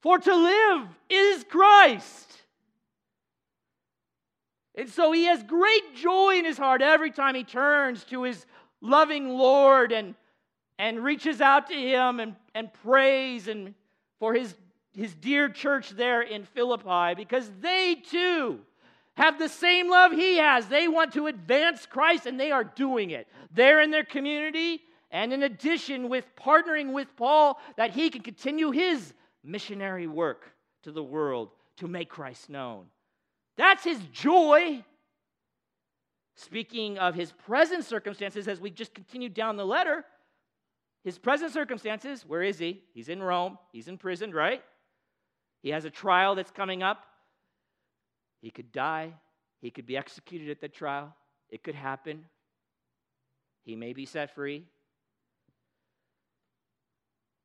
For 0.00 0.19
to 0.19 0.35
live 0.35 0.88
is 1.11 1.45
Christ. 1.45 2.33
And 4.75 4.88
so 4.88 5.12
he 5.12 5.25
has 5.25 5.43
great 5.43 5.95
joy 5.97 6.38
in 6.38 6.47
his 6.47 6.57
heart 6.57 6.81
every 6.81 7.11
time 7.11 7.35
he 7.35 7.45
turns 7.45 8.04
to 8.04 8.23
his 8.23 8.47
loving 8.81 9.28
Lord 9.28 9.93
and, 9.93 10.14
and 10.78 11.04
reaches 11.04 11.43
out 11.43 11.69
to 11.69 11.75
him 11.75 12.21
and, 12.21 12.37
and 12.54 12.73
prays 12.73 13.49
and 13.49 13.75
for 14.19 14.33
his, 14.33 14.54
his 14.97 15.14
dear 15.14 15.50
church 15.50 15.90
there 15.90 16.23
in 16.23 16.45
Philippi 16.45 17.14
because 17.16 17.50
they 17.61 17.97
too 17.97 18.61
have 19.16 19.38
the 19.38 19.49
same 19.49 19.88
love 19.88 20.12
he 20.12 20.38
has. 20.38 20.66
They 20.66 20.88
want 20.88 21.12
to 21.14 21.28
advance 21.28 21.87
Christ 21.87 22.26
and 22.26 22.38
they 22.38 22.50
are 22.50 22.64
doing 22.64 23.11
it. 23.11 23.28
They're 23.52 23.80
in 23.80 23.90
their 23.90 24.04
community, 24.04 24.83
and 25.11 25.33
in 25.33 25.44
addition, 25.44 26.09
with 26.09 26.25
partnering 26.35 26.92
with 26.92 27.14
Paul, 27.16 27.61
that 27.76 27.92
he 27.92 28.11
can 28.11 28.23
continue 28.23 28.73
his 28.73 29.14
missionary 29.44 30.09
work 30.09 30.50
to 30.83 30.90
the 30.90 31.02
world 31.02 31.50
to 31.76 31.87
make 31.87 32.09
Christ 32.09 32.50
known. 32.50 32.87
That's 33.56 33.85
his 33.85 34.00
joy. 34.12 34.85
Speaking 36.35 36.99
of 36.99 37.14
his 37.14 37.30
present 37.30 37.85
circumstances, 37.85 38.49
as 38.49 38.61
we 38.61 38.71
just 38.71 38.92
continue 38.92 39.28
down 39.28 39.56
the 39.56 39.64
letter, 39.64 40.04
his 41.04 41.16
present 41.16 41.52
circumstances, 41.52 42.25
where 42.26 42.42
is 42.42 42.59
he? 42.59 42.83
He's 42.92 43.09
in 43.09 43.23
Rome, 43.23 43.59
he's 43.73 43.87
imprisoned, 43.87 44.35
right? 44.35 44.62
He 45.62 45.71
has 45.71 45.85
a 45.85 45.90
trial 45.90 46.35
that's 46.35 46.50
coming 46.50 46.83
up. 46.83 47.04
He 48.44 48.50
could 48.50 48.72
die, 48.72 49.14
he 49.62 49.70
could 49.70 49.86
be 49.86 49.96
executed 49.96 50.50
at 50.50 50.60
the 50.60 50.68
trial, 50.68 51.14
it 51.48 51.62
could 51.62 51.74
happen. 51.74 52.26
He 53.62 53.74
may 53.74 53.94
be 53.94 54.04
set 54.04 54.34
free. 54.34 54.64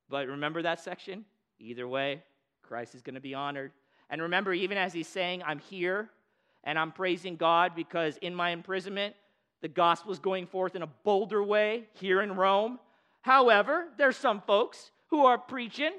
But 0.09 0.27
remember 0.27 0.61
that 0.63 0.81
section? 0.81 1.23
Either 1.57 1.87
way, 1.87 2.21
Christ 2.63 2.95
is 2.95 3.01
going 3.01 3.15
to 3.15 3.21
be 3.21 3.33
honored. 3.33 3.71
And 4.09 4.21
remember, 4.21 4.51
even 4.51 4.77
as 4.77 4.91
he's 4.91 5.07
saying, 5.07 5.41
I'm 5.45 5.59
here 5.59 6.09
and 6.65 6.77
I'm 6.77 6.91
praising 6.91 7.37
God 7.37 7.75
because 7.77 8.17
in 8.17 8.35
my 8.35 8.49
imprisonment, 8.49 9.15
the 9.61 9.69
gospel 9.69 10.11
is 10.11 10.19
going 10.19 10.47
forth 10.47 10.75
in 10.75 10.81
a 10.81 10.89
bolder 11.05 11.41
way 11.41 11.85
here 11.93 12.21
in 12.21 12.35
Rome. 12.35 12.77
However, 13.21 13.87
there's 13.97 14.17
some 14.17 14.41
folks 14.41 14.91
who 15.11 15.25
are 15.25 15.37
preaching 15.37 15.93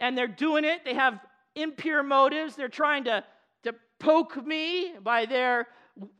and 0.00 0.18
they're 0.18 0.26
doing 0.26 0.64
it. 0.64 0.84
They 0.84 0.94
have 0.94 1.20
impure 1.54 2.02
motives. 2.02 2.56
They're 2.56 2.68
trying 2.68 3.04
to 3.04 3.22
poke 4.04 4.44
me 4.46 4.92
by 5.02 5.26
their, 5.26 5.66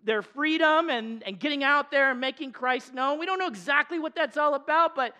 their 0.04 0.22
freedom 0.22 0.88
and, 0.88 1.22
and 1.22 1.38
getting 1.38 1.62
out 1.62 1.90
there 1.90 2.10
and 2.10 2.20
making 2.20 2.52
Christ 2.52 2.94
known. 2.94 3.18
We 3.18 3.26
don't 3.26 3.38
know 3.38 3.46
exactly 3.46 3.98
what 3.98 4.14
that's 4.14 4.36
all 4.36 4.54
about, 4.54 4.96
but 4.96 5.14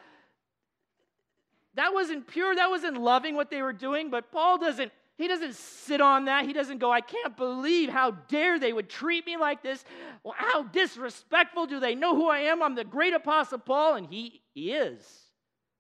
that 1.75 1.93
wasn't 1.93 2.27
pure. 2.27 2.55
That 2.55 2.71
wasn't 2.71 3.01
loving 3.01 3.35
what 3.35 3.51
they 3.51 3.63
were 3.63 3.73
doing. 3.73 4.11
But 4.11 4.33
Paul 4.33 4.59
doesn't, 4.59 4.93
he 5.19 5.29
doesn't 5.29 5.55
sit 5.55 6.01
on 6.01 6.25
that. 6.25 6.47
He 6.47 6.53
doesn't 6.53 6.79
go, 6.79 6.91
I 6.91 7.01
can't 7.03 7.37
believe 7.37 7.91
how 7.91 8.13
dare 8.13 8.59
they 8.59 8.73
would 8.73 8.89
treat 8.89 9.27
me 9.27 9.37
like 9.37 9.63
this. 9.63 9.85
Well, 10.23 10.35
how 10.37 10.63
disrespectful. 10.63 11.67
Do 11.67 11.81
they 11.81 11.95
know 11.95 12.15
who 12.15 12.29
I 12.29 12.41
am? 12.41 12.63
I'm 12.63 12.75
the 12.75 12.85
great 12.85 13.13
apostle 13.13 13.59
Paul. 13.59 13.97
And 13.97 14.07
he, 14.07 14.41
he 14.55 14.73
is. 14.73 15.03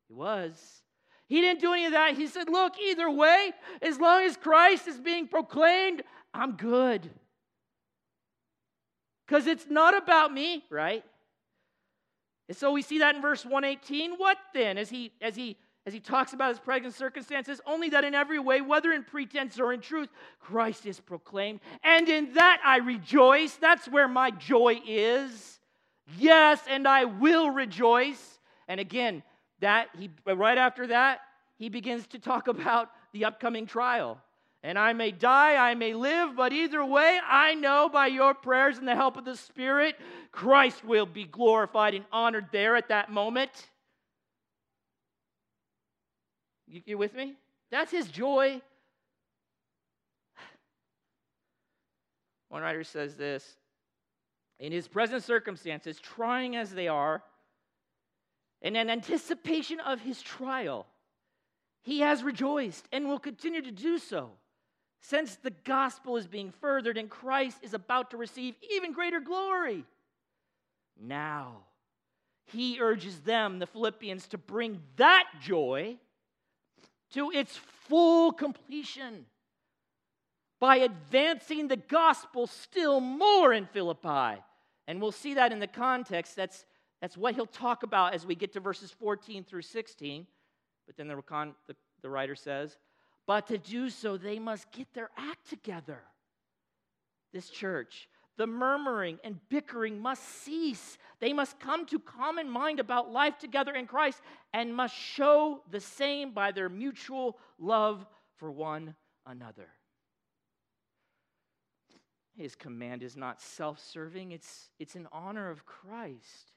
He 0.08 0.14
was. 0.14 0.82
He 1.26 1.40
didn't 1.40 1.60
do 1.60 1.72
any 1.72 1.86
of 1.86 1.92
that. 1.92 2.16
He 2.16 2.26
said, 2.26 2.48
Look, 2.50 2.74
either 2.78 3.10
way, 3.10 3.52
as 3.80 3.98
long 3.98 4.22
as 4.22 4.36
Christ 4.36 4.86
is 4.86 4.98
being 4.98 5.26
proclaimed, 5.26 6.02
I'm 6.34 6.56
good. 6.56 7.08
Because 9.26 9.46
it's 9.46 9.66
not 9.70 9.96
about 9.96 10.32
me, 10.32 10.64
right? 10.68 11.04
And 12.48 12.56
so 12.56 12.72
we 12.72 12.82
see 12.82 12.98
that 12.98 13.14
in 13.14 13.22
verse 13.22 13.44
118. 13.44 14.14
What 14.16 14.36
then? 14.52 14.76
As 14.76 14.90
he 14.90 15.12
as 15.22 15.34
he 15.34 15.56
as 15.86 15.92
he 15.92 16.00
talks 16.00 16.32
about 16.32 16.48
his 16.48 16.58
present 16.58 16.94
circumstances, 16.94 17.60
only 17.66 17.90
that 17.90 18.04
in 18.04 18.14
every 18.14 18.38
way, 18.38 18.60
whether 18.60 18.92
in 18.92 19.04
pretense 19.04 19.60
or 19.60 19.72
in 19.72 19.80
truth, 19.80 20.08
Christ 20.40 20.86
is 20.86 20.98
proclaimed. 20.98 21.60
And 21.82 22.08
in 22.08 22.34
that 22.34 22.60
I 22.64 22.78
rejoice. 22.78 23.54
That's 23.54 23.86
where 23.88 24.08
my 24.08 24.30
joy 24.30 24.80
is. 24.86 25.60
Yes, 26.18 26.60
and 26.68 26.88
I 26.88 27.04
will 27.04 27.50
rejoice. 27.50 28.38
And 28.66 28.80
again, 28.80 29.22
that 29.60 29.88
he 29.98 30.10
right 30.26 30.58
after 30.58 30.88
that, 30.88 31.20
he 31.56 31.68
begins 31.68 32.06
to 32.08 32.18
talk 32.18 32.48
about 32.48 32.90
the 33.12 33.24
upcoming 33.26 33.66
trial. 33.66 34.18
And 34.64 34.78
I 34.78 34.94
may 34.94 35.10
die, 35.10 35.56
I 35.56 35.74
may 35.74 35.92
live, 35.92 36.36
but 36.36 36.54
either 36.54 36.82
way, 36.82 37.20
I 37.22 37.52
know 37.52 37.90
by 37.90 38.06
your 38.06 38.32
prayers 38.32 38.78
and 38.78 38.88
the 38.88 38.96
help 38.96 39.18
of 39.18 39.26
the 39.26 39.36
Spirit, 39.36 39.94
Christ 40.32 40.82
will 40.82 41.04
be 41.04 41.24
glorified 41.24 41.92
and 41.94 42.06
honored 42.10 42.46
there 42.50 42.74
at 42.74 42.88
that 42.88 43.12
moment. 43.12 43.50
You, 46.66 46.80
you 46.86 46.96
with 46.96 47.12
me? 47.12 47.34
That's 47.70 47.92
his 47.92 48.08
joy. 48.08 48.62
One 52.48 52.62
writer 52.62 52.84
says 52.84 53.16
this 53.16 53.58
In 54.58 54.72
his 54.72 54.88
present 54.88 55.22
circumstances, 55.24 56.00
trying 56.00 56.56
as 56.56 56.70
they 56.72 56.88
are, 56.88 57.22
in 58.62 58.76
an 58.76 58.88
anticipation 58.88 59.78
of 59.80 60.00
his 60.00 60.22
trial, 60.22 60.86
he 61.82 62.00
has 62.00 62.22
rejoiced 62.22 62.88
and 62.92 63.06
will 63.06 63.18
continue 63.18 63.60
to 63.60 63.70
do 63.70 63.98
so 63.98 64.30
since 65.08 65.36
the 65.36 65.50
gospel 65.50 66.16
is 66.16 66.26
being 66.26 66.50
furthered 66.50 66.96
and 66.96 67.10
Christ 67.10 67.58
is 67.62 67.74
about 67.74 68.10
to 68.10 68.16
receive 68.16 68.54
even 68.70 68.92
greater 68.92 69.20
glory. 69.20 69.84
Now, 70.98 71.58
he 72.46 72.80
urges 72.80 73.20
them, 73.20 73.58
the 73.58 73.66
Philippians, 73.66 74.28
to 74.28 74.38
bring 74.38 74.80
that 74.96 75.24
joy 75.42 75.96
to 77.12 77.30
its 77.30 77.54
full 77.88 78.32
completion 78.32 79.26
by 80.58 80.76
advancing 80.76 81.68
the 81.68 81.76
gospel 81.76 82.46
still 82.46 83.00
more 83.00 83.52
in 83.52 83.66
Philippi. 83.66 84.40
And 84.88 85.02
we'll 85.02 85.12
see 85.12 85.34
that 85.34 85.52
in 85.52 85.58
the 85.58 85.66
context. 85.66 86.34
That's, 86.34 86.64
that's 87.02 87.16
what 87.16 87.34
he'll 87.34 87.44
talk 87.44 87.82
about 87.82 88.14
as 88.14 88.24
we 88.24 88.34
get 88.34 88.54
to 88.54 88.60
verses 88.60 88.90
14 88.90 89.44
through 89.44 89.62
16. 89.62 90.26
But 90.86 90.96
then 90.96 91.08
the, 91.08 91.22
the, 91.66 91.76
the 92.00 92.08
writer 92.08 92.34
says, 92.34 92.78
but 93.26 93.46
to 93.48 93.58
do 93.58 93.90
so, 93.90 94.16
they 94.16 94.38
must 94.38 94.70
get 94.72 94.92
their 94.94 95.10
act 95.16 95.48
together. 95.48 96.00
This 97.32 97.48
church, 97.48 98.08
the 98.36 98.46
murmuring 98.46 99.18
and 99.24 99.38
bickering 99.48 100.00
must 100.00 100.22
cease. 100.42 100.98
They 101.20 101.32
must 101.32 101.58
come 101.58 101.86
to 101.86 101.98
common 101.98 102.48
mind 102.48 102.80
about 102.80 103.10
life 103.10 103.38
together 103.38 103.72
in 103.74 103.86
Christ 103.86 104.20
and 104.52 104.74
must 104.74 104.94
show 104.94 105.62
the 105.70 105.80
same 105.80 106.32
by 106.32 106.52
their 106.52 106.68
mutual 106.68 107.38
love 107.58 108.06
for 108.36 108.50
one 108.50 108.94
another. 109.26 109.68
His 112.36 112.56
command 112.56 113.02
is 113.02 113.16
not 113.16 113.40
self 113.40 113.78
serving, 113.78 114.32
it's, 114.32 114.68
it's 114.78 114.96
in 114.96 115.06
honor 115.12 115.50
of 115.50 115.64
Christ. 115.64 116.52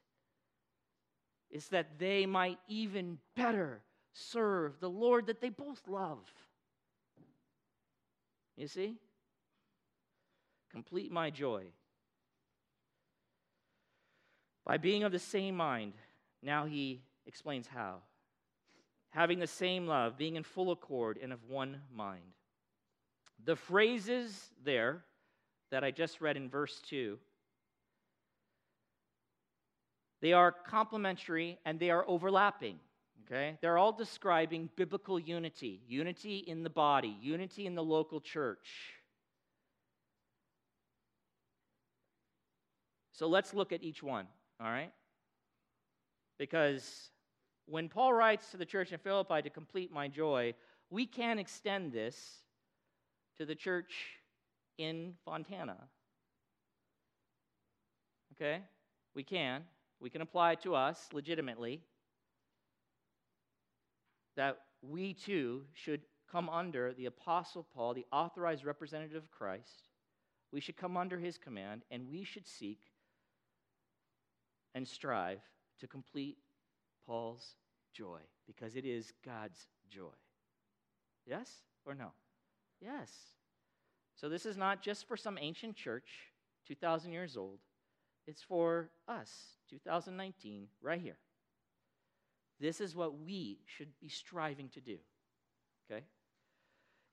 It's 1.50 1.68
that 1.70 2.00
they 2.00 2.26
might 2.26 2.58
even 2.68 3.20
better 3.36 3.82
serve 4.12 4.80
the 4.80 4.90
Lord 4.90 5.28
that 5.28 5.40
they 5.40 5.50
both 5.50 5.82
love. 5.88 6.20
You 8.58 8.68
see? 8.68 8.98
Complete 10.72 11.12
my 11.12 11.30
joy. 11.30 11.68
By 14.66 14.78
being 14.78 15.04
of 15.04 15.14
the 15.14 15.20
same 15.20 15.56
mind, 15.56 15.94
now 16.44 16.66
he 16.66 17.02
explains 17.26 17.68
how. 17.68 18.00
Having 19.12 19.40
the 19.40 19.48
same 19.48 19.88
love, 19.88 20.18
being 20.18 20.36
in 20.36 20.44
full 20.44 20.72
accord 20.72 21.18
and 21.22 21.32
of 21.32 21.44
one 21.48 21.82
mind. 21.94 22.34
The 23.46 23.56
phrases 23.56 24.50
there 24.66 25.04
that 25.72 25.84
I 25.84 25.92
just 25.92 26.20
read 26.20 26.36
in 26.36 26.50
verse 26.50 26.82
2 26.90 27.18
they 30.20 30.34
are 30.34 30.52
complementary 30.52 31.60
and 31.64 31.80
they 31.80 31.92
are 31.92 32.04
overlapping. 32.08 32.80
Okay? 33.28 33.58
They're 33.62 33.78
all 33.78 33.92
describing 33.92 34.70
biblical 34.76 35.20
unity 35.20 35.82
unity 35.88 36.38
in 36.38 36.64
the 36.64 36.70
body, 36.70 37.18
unity 37.22 37.66
in 37.66 37.76
the 37.76 37.84
local 37.84 38.22
church. 38.22 38.94
So 43.12 43.28
let's 43.28 43.54
look 43.54 43.72
at 43.72 43.84
each 43.84 44.04
one, 44.04 44.28
all 44.62 44.70
right? 44.70 44.92
Because 46.38 47.10
when 47.66 47.90
Paul 47.90 48.14
writes 48.14 48.52
to 48.52 48.58
the 48.58 48.66
church 48.66 48.92
in 48.94 49.00
Philippi 49.00 49.42
to 49.42 49.50
complete 49.50 49.92
my 49.92 50.08
joy, 50.08 50.54
we 50.90 51.06
can 51.06 51.40
extend 51.40 51.92
this 51.92 52.44
to 53.38 53.46
the 53.46 53.56
church 53.56 53.92
in 54.78 55.16
Fontana. 55.26 55.78
Okay? 58.34 58.62
We 59.16 59.24
can. 59.24 59.64
We 60.00 60.12
can 60.12 60.22
apply 60.22 60.54
it 60.54 60.62
to 60.62 60.76
us 60.76 61.10
legitimately 61.12 61.82
that 64.38 64.60
we 64.82 65.14
too 65.14 65.64
should 65.74 66.02
come 66.32 66.50
under 66.50 66.94
the 66.94 67.08
Apostle 67.08 67.68
Paul, 67.76 67.94
the 67.94 68.06
authorized 68.12 68.64
representative 68.64 69.22
of 69.22 69.32
Christ. 69.32 69.90
We 70.52 70.62
should 70.62 70.78
come 70.78 70.96
under 70.96 71.20
his 71.20 71.38
command, 71.38 71.84
and 71.92 72.10
we 72.10 72.24
should 72.24 72.48
seek 72.48 72.80
and 74.74 74.88
strive 74.88 75.42
to 75.80 75.88
complete 75.88 76.38
Paul's 77.06 77.56
joy 77.94 78.20
because 78.46 78.76
it 78.76 78.86
is 78.86 79.12
God's 79.26 79.68
joy. 79.90 80.16
Yes 81.26 81.52
or 81.86 81.94
no? 81.96 82.12
Yes. 82.80 83.12
So 84.16 84.30
this 84.30 84.46
is 84.46 84.58
not 84.58 84.82
just 84.82 85.08
for 85.08 85.18
some 85.18 85.38
ancient 85.40 85.76
church, 85.76 86.10
2,000 86.68 87.12
years 87.12 87.38
old. 87.38 87.60
It's 88.26 88.42
for 88.42 88.90
us, 89.08 89.32
2019, 89.70 90.68
right 90.82 91.00
here. 91.00 91.18
This 92.60 92.82
is 92.82 92.96
what 92.96 93.20
we 93.20 93.60
should 93.66 93.90
be 94.00 94.10
striving 94.10 94.70
to 94.70 94.82
do. 94.82 94.98
Okay? 95.90 96.04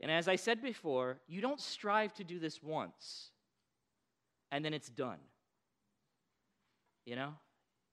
And 0.01 0.11
as 0.11 0.29
I 0.29 0.37
said 0.37 0.63
before, 0.63 1.21
you 1.27 1.41
don't 1.41 1.61
strive 1.61 2.13
to 2.15 2.25
do 2.25 2.39
this 2.39 2.63
once 2.63 3.31
and 4.51 4.65
then 4.65 4.73
it's 4.73 4.89
done. 4.89 5.19
You 7.05 7.17
know? 7.17 7.35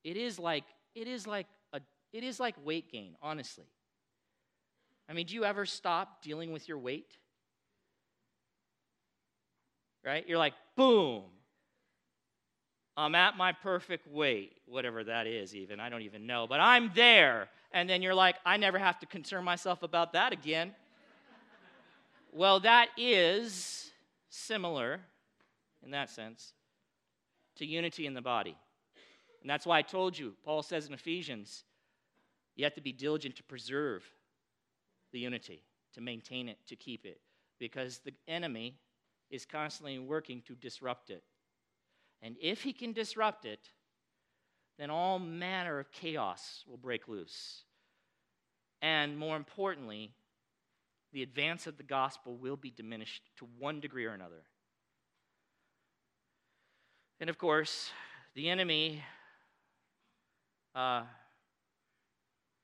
It 0.03 0.17
is 0.17 0.39
like 0.39 0.63
it 0.95 1.07
is 1.07 1.27
like 1.27 1.47
a 1.73 1.81
it 2.13 2.23
is 2.23 2.39
like 2.39 2.55
weight 2.63 2.91
gain, 2.91 3.15
honestly. 3.21 3.65
I 5.09 5.13
mean, 5.13 5.25
do 5.25 5.35
you 5.35 5.43
ever 5.43 5.65
stop 5.65 6.21
dealing 6.21 6.51
with 6.51 6.69
your 6.69 6.77
weight? 6.77 7.17
Right? 10.05 10.27
You're 10.27 10.37
like, 10.37 10.53
boom, 10.75 11.23
I'm 13.01 13.15
at 13.15 13.35
my 13.35 13.51
perfect 13.51 14.07
weight, 14.07 14.57
whatever 14.67 15.03
that 15.03 15.25
is, 15.25 15.55
even. 15.55 15.79
I 15.79 15.89
don't 15.89 16.03
even 16.03 16.27
know, 16.27 16.45
but 16.47 16.59
I'm 16.59 16.91
there. 16.93 17.49
And 17.71 17.89
then 17.89 18.03
you're 18.03 18.13
like, 18.13 18.35
I 18.45 18.57
never 18.57 18.77
have 18.77 18.99
to 18.99 19.07
concern 19.07 19.43
myself 19.43 19.81
about 19.81 20.13
that 20.13 20.33
again. 20.33 20.75
well, 22.31 22.59
that 22.59 22.89
is 22.97 23.89
similar 24.29 24.99
in 25.83 25.91
that 25.91 26.11
sense 26.11 26.53
to 27.55 27.65
unity 27.65 28.05
in 28.05 28.13
the 28.13 28.21
body. 28.21 28.55
And 29.41 29.49
that's 29.49 29.65
why 29.65 29.79
I 29.79 29.81
told 29.81 30.15
you, 30.15 30.35
Paul 30.45 30.61
says 30.61 30.85
in 30.85 30.93
Ephesians, 30.93 31.63
you 32.55 32.63
have 32.65 32.75
to 32.75 32.81
be 32.81 32.91
diligent 32.91 33.35
to 33.37 33.43
preserve 33.43 34.03
the 35.11 35.19
unity, 35.19 35.63
to 35.93 36.01
maintain 36.01 36.47
it, 36.47 36.57
to 36.67 36.75
keep 36.75 37.05
it, 37.07 37.19
because 37.57 37.99
the 38.05 38.13
enemy 38.27 38.75
is 39.31 39.43
constantly 39.43 39.97
working 39.97 40.43
to 40.45 40.53
disrupt 40.53 41.09
it. 41.09 41.23
And 42.21 42.35
if 42.41 42.61
he 42.61 42.73
can 42.73 42.93
disrupt 42.93 43.45
it, 43.45 43.69
then 44.77 44.89
all 44.89 45.19
manner 45.19 45.79
of 45.79 45.91
chaos 45.91 46.63
will 46.67 46.77
break 46.77 47.07
loose. 47.07 47.63
And 48.81 49.17
more 49.17 49.35
importantly, 49.35 50.11
the 51.13 51.23
advance 51.23 51.67
of 51.67 51.77
the 51.77 51.83
gospel 51.83 52.35
will 52.35 52.55
be 52.55 52.71
diminished 52.71 53.23
to 53.37 53.47
one 53.59 53.79
degree 53.79 54.05
or 54.05 54.13
another. 54.13 54.43
And 57.19 57.29
of 57.29 57.37
course, 57.37 57.91
the 58.33 58.49
enemy 58.49 59.03
uh, 60.73 61.03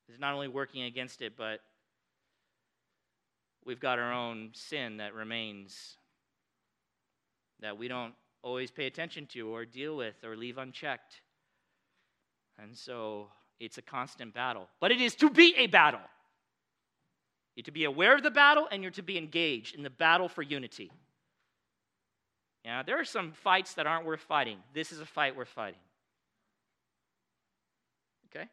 is 0.10 0.20
not 0.20 0.34
only 0.34 0.48
working 0.48 0.84
against 0.84 1.22
it, 1.22 1.34
but 1.38 1.60
we've 3.65 3.80
got 3.80 4.00
our 4.00 4.13
own 4.13 4.50
sin 4.54 4.98
that 4.98 5.13
remains 5.13 5.98
that 7.60 7.78
we 7.78 7.88
don't 7.88 8.13
always 8.41 8.71
pay 8.71 8.86
attention 8.86 9.26
to 9.28 9.50
or 9.50 9.65
deal 9.65 9.97
with 9.97 10.23
or 10.23 10.36
leave 10.36 10.58
unchecked. 10.58 11.21
And 12.60 12.76
so 12.76 13.28
it's 13.60 13.78
a 13.78 13.82
constant 13.82 14.34
battle. 14.34 14.67
But 14.80 14.91
it 14.91 15.02
is 15.02 15.15
to 15.15 15.30
be 15.30 15.54
a 15.58 15.67
battle. 15.67 16.02
You're 17.56 17.63
to 17.63 17.71
be 17.71 17.86
aware 17.86 18.15
of 18.15 18.23
the 18.23 18.32
battle 18.32 18.67
and 18.71 18.84
you're 18.84 18.91
to 18.93 19.04
be 19.04 19.17
engaged 19.17 19.76
in 19.76 19.84
the 19.84 19.89
battle 19.89 20.30
for 20.30 20.41
unity. 20.41 20.91
Yeah, 22.63 22.84
there 22.84 23.00
are 23.00 23.06
some 23.06 23.32
fights 23.32 23.73
that 23.76 23.88
aren't 23.88 24.06
worth 24.06 24.21
fighting. 24.21 24.58
This 24.73 24.91
is 24.91 25.00
a 25.00 25.06
fight 25.06 25.36
worth 25.36 25.47
fighting. 25.47 25.80
Okay? 28.30 28.47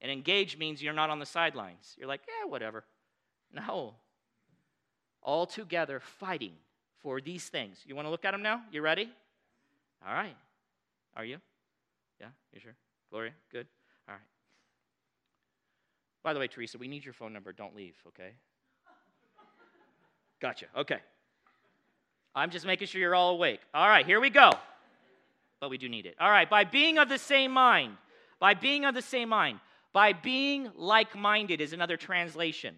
And 0.00 0.10
engage 0.10 0.58
means 0.58 0.82
you're 0.82 0.92
not 0.92 1.10
on 1.10 1.20
the 1.20 1.26
sidelines. 1.26 1.94
You're 1.96 2.08
like, 2.08 2.22
yeah, 2.26 2.48
whatever. 2.48 2.84
No. 3.52 3.94
All 5.22 5.46
together 5.46 6.00
fighting 6.00 6.54
for 7.02 7.20
these 7.20 7.48
things. 7.48 7.78
You 7.86 7.94
want 7.94 8.06
to 8.06 8.10
look 8.10 8.24
at 8.24 8.32
them 8.32 8.42
now? 8.42 8.62
You 8.72 8.82
ready? 8.82 9.08
All 10.06 10.14
right. 10.14 10.36
Are 11.16 11.24
you? 11.24 11.38
Yeah, 12.20 12.28
you 12.52 12.60
sure? 12.60 12.74
Gloria, 13.10 13.32
good. 13.50 13.66
All 14.08 14.14
right. 14.14 14.22
By 16.22 16.32
the 16.32 16.40
way, 16.40 16.48
Teresa, 16.48 16.78
we 16.78 16.88
need 16.88 17.04
your 17.04 17.14
phone 17.14 17.32
number. 17.32 17.52
Don't 17.52 17.74
leave, 17.74 17.94
okay? 18.08 18.32
Gotcha. 20.40 20.66
Okay. 20.76 20.98
I'm 22.34 22.50
just 22.50 22.66
making 22.66 22.86
sure 22.88 23.00
you're 23.00 23.14
all 23.14 23.30
awake. 23.30 23.60
All 23.74 23.88
right, 23.88 24.06
here 24.06 24.20
we 24.20 24.30
go. 24.30 24.52
But 25.60 25.70
we 25.70 25.78
do 25.78 25.88
need 25.88 26.06
it. 26.06 26.14
All 26.20 26.30
right, 26.30 26.48
by 26.48 26.64
being 26.64 26.98
of 26.98 27.08
the 27.08 27.18
same 27.18 27.50
mind, 27.50 27.96
by 28.38 28.54
being 28.54 28.84
of 28.84 28.94
the 28.94 29.02
same 29.02 29.28
mind, 29.28 29.58
by 29.92 30.12
being 30.12 30.70
like 30.76 31.16
minded 31.16 31.60
is 31.60 31.72
another 31.72 31.96
translation. 31.96 32.76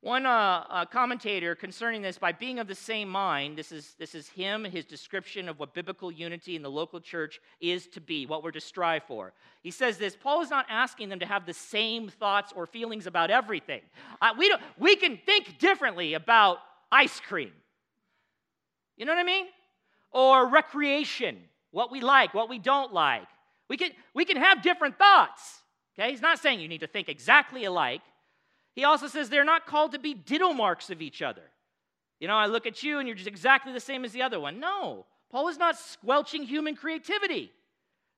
One 0.00 0.26
uh, 0.26 0.64
uh, 0.70 0.84
commentator 0.84 1.56
concerning 1.56 2.02
this, 2.02 2.18
by 2.18 2.30
being 2.30 2.60
of 2.60 2.68
the 2.68 2.74
same 2.74 3.08
mind, 3.08 3.58
this 3.58 3.72
is, 3.72 3.94
this 3.98 4.14
is 4.14 4.28
him, 4.28 4.62
his 4.62 4.84
description 4.84 5.48
of 5.48 5.58
what 5.58 5.74
biblical 5.74 6.12
unity 6.12 6.54
in 6.54 6.62
the 6.62 6.70
local 6.70 7.00
church 7.00 7.40
is 7.60 7.88
to 7.88 8.00
be, 8.00 8.24
what 8.24 8.44
we're 8.44 8.52
to 8.52 8.60
strive 8.60 9.02
for. 9.08 9.32
He 9.60 9.72
says 9.72 9.98
this 9.98 10.14
Paul 10.14 10.40
is 10.42 10.50
not 10.50 10.66
asking 10.68 11.08
them 11.08 11.18
to 11.18 11.26
have 11.26 11.46
the 11.46 11.54
same 11.54 12.08
thoughts 12.08 12.52
or 12.54 12.66
feelings 12.66 13.08
about 13.08 13.32
everything. 13.32 13.80
Uh, 14.22 14.34
we, 14.38 14.48
don't, 14.48 14.62
we 14.78 14.94
can 14.94 15.18
think 15.26 15.58
differently 15.58 16.14
about 16.14 16.58
ice 16.92 17.18
cream. 17.18 17.52
You 18.96 19.04
know 19.04 19.12
what 19.12 19.20
I 19.20 19.24
mean? 19.24 19.46
Or 20.12 20.46
recreation, 20.48 21.38
what 21.72 21.90
we 21.90 22.00
like, 22.00 22.34
what 22.34 22.48
we 22.48 22.60
don't 22.60 22.94
like. 22.94 23.26
We 23.68 23.76
can, 23.76 23.90
we 24.14 24.24
can 24.24 24.36
have 24.36 24.62
different 24.62 24.96
thoughts. 24.96 25.62
Okay? 25.98 26.10
He's 26.10 26.22
not 26.22 26.38
saying 26.38 26.60
you 26.60 26.68
need 26.68 26.80
to 26.80 26.86
think 26.86 27.08
exactly 27.08 27.64
alike. 27.64 28.00
He 28.78 28.84
also 28.84 29.08
says 29.08 29.28
they're 29.28 29.42
not 29.42 29.66
called 29.66 29.90
to 29.90 29.98
be 29.98 30.14
ditto 30.14 30.52
marks 30.52 30.88
of 30.88 31.02
each 31.02 31.20
other. 31.20 31.42
You 32.20 32.28
know, 32.28 32.36
I 32.36 32.46
look 32.46 32.64
at 32.64 32.84
you 32.84 33.00
and 33.00 33.08
you're 33.08 33.16
just 33.16 33.26
exactly 33.26 33.72
the 33.72 33.80
same 33.80 34.04
as 34.04 34.12
the 34.12 34.22
other 34.22 34.38
one. 34.38 34.60
No, 34.60 35.04
Paul 35.32 35.48
is 35.48 35.58
not 35.58 35.76
squelching 35.76 36.44
human 36.44 36.76
creativity, 36.76 37.50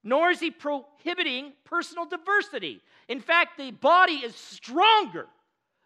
nor 0.05 0.29
is 0.29 0.39
he 0.39 0.51
prohibiting 0.51 1.55
personal 1.65 2.05
diversity. 2.05 2.83
In 3.09 3.21
fact, 3.21 3.57
the 3.57 3.71
body 3.71 4.17
is 4.17 4.35
stronger 4.35 5.29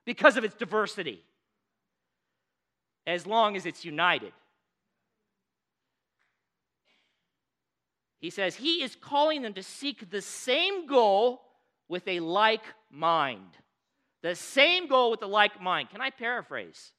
because 0.04 0.36
of 0.36 0.42
its 0.42 0.56
diversity, 0.56 1.22
as 3.06 3.28
long 3.28 3.54
as 3.54 3.66
it's 3.66 3.84
united. 3.84 4.32
He 8.18 8.30
says 8.30 8.56
he 8.56 8.82
is 8.82 8.96
calling 9.00 9.42
them 9.42 9.54
to 9.54 9.62
seek 9.62 10.10
the 10.10 10.20
same 10.20 10.88
goal 10.88 11.42
with 11.86 12.08
a 12.08 12.18
like 12.18 12.64
mind. 12.90 13.56
The 14.24 14.34
same 14.34 14.88
goal 14.88 15.10
with 15.10 15.20
the 15.20 15.28
like 15.28 15.60
mind. 15.60 15.90
Can 15.90 16.00
I 16.00 16.08
paraphrase? 16.08 16.92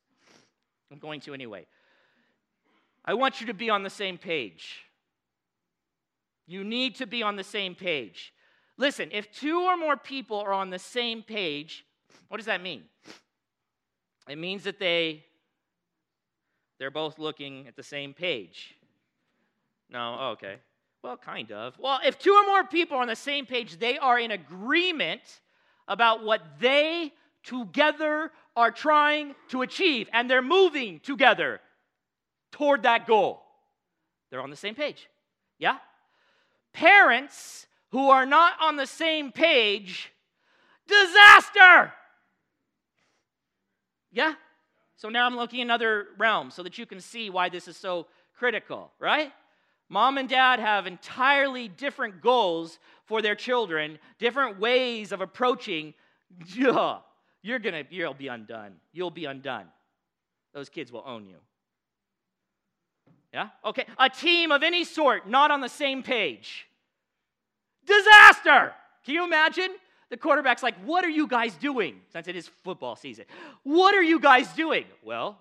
I'm 0.92 1.00
going 1.00 1.22
to 1.22 1.34
anyway. 1.34 1.66
I 3.04 3.16
want 3.16 3.42
you 3.42 3.48
to 3.48 3.54
be 3.56 3.68
on 3.72 3.82
the 3.82 3.90
same 3.90 4.20
page. 4.20 4.84
You 6.46 6.64
need 6.64 6.94
to 6.98 7.08
be 7.08 7.24
on 7.24 7.36
the 7.36 7.44
same 7.44 7.74
page. 7.74 8.32
Listen, 8.78 9.10
if 9.12 9.32
two 9.32 9.60
or 9.62 9.76
more 9.76 9.98
people 9.98 10.38
are 10.38 10.54
on 10.54 10.70
the 10.70 10.78
same 10.78 11.24
page, 11.24 11.84
what 12.28 12.38
does 12.38 12.46
that 12.46 12.62
mean? 12.62 12.84
It 14.30 14.38
means 14.38 14.64
that 14.66 14.78
they 14.78 15.26
they're 16.78 16.92
both 16.92 17.18
looking 17.18 17.68
at 17.68 17.76
the 17.76 17.82
same 17.82 18.14
page. 18.14 18.76
No, 19.90 20.18
oh, 20.20 20.28
okay. 20.34 20.58
Well, 21.02 21.18
kind 21.18 21.52
of. 21.52 21.74
Well, 21.80 22.02
if 22.06 22.20
two 22.20 22.34
or 22.34 22.46
more 22.46 22.64
people 22.64 22.98
are 22.98 23.02
on 23.02 23.08
the 23.08 23.16
same 23.16 23.48
page, 23.48 23.80
they 23.80 23.98
are 23.98 24.20
in 24.20 24.30
agreement 24.30 25.40
about 25.88 26.24
what 26.24 26.42
they 26.60 27.14
together 27.44 28.32
are 28.56 28.72
trying 28.72 29.36
to 29.50 29.62
achieve, 29.62 30.10
and 30.14 30.30
they're 30.30 30.42
moving 30.42 31.00
together 31.00 31.60
toward 32.52 32.84
that 32.84 33.06
goal. 33.06 33.42
They're 34.30 34.42
on 34.42 34.50
the 34.50 34.56
same 34.56 34.76
page. 34.76 35.08
Yeah? 35.60 35.78
Parents 36.74 37.68
who 37.92 38.10
are 38.10 38.26
not 38.26 38.54
on 38.62 38.76
the 38.76 38.88
same 38.88 39.32
page, 39.32 40.12
disaster! 40.88 41.94
Yeah? 44.12 44.34
So 44.96 45.10
now 45.10 45.26
I'm 45.26 45.36
looking 45.36 45.60
in 45.60 45.68
another 45.68 46.08
realm 46.18 46.52
so 46.52 46.64
that 46.64 46.78
you 46.78 46.86
can 46.86 47.02
see 47.02 47.30
why 47.30 47.50
this 47.50 47.68
is 47.68 47.78
so 47.78 48.08
critical, 48.38 48.92
right? 49.00 49.32
Mom 49.96 50.18
and 50.18 50.28
dad 50.28 50.60
have 50.60 50.88
entirely 50.88 51.70
different 51.70 52.22
goals 52.22 52.80
for 53.06 53.22
their 53.22 53.34
children, 53.34 53.98
different 54.20 54.60
ways 54.60 55.14
of 55.14 55.22
approaching. 55.22 55.94
You're 56.48 57.60
gonna, 57.60 57.86
you'll 57.90 58.14
be 58.14 58.28
undone. 58.28 58.74
You'll 58.92 59.10
be 59.10 59.24
undone. 59.24 59.68
Those 60.54 60.68
kids 60.68 60.92
will 60.92 61.04
own 61.06 61.26
you. 61.26 61.38
Yeah? 63.34 63.48
Okay. 63.64 63.86
A 63.98 64.10
team 64.10 64.52
of 64.52 64.64
any 64.64 64.84
sort 64.84 65.30
not 65.30 65.50
on 65.50 65.62
the 65.62 65.70
same 65.70 66.04
page. 66.04 66.68
Disaster! 67.86 68.74
Can 69.06 69.14
you 69.14 69.24
imagine? 69.24 69.70
The 70.10 70.18
quarterback's 70.18 70.62
like, 70.62 70.76
What 70.84 71.06
are 71.06 71.10
you 71.10 71.26
guys 71.26 71.56
doing? 71.56 72.02
Since 72.12 72.28
it 72.28 72.36
is 72.36 72.50
football 72.66 72.98
season. 72.98 73.24
What 73.64 73.96
are 73.96 74.04
you 74.04 74.20
guys 74.20 74.50
doing? 74.56 74.84
Well, 75.06 75.38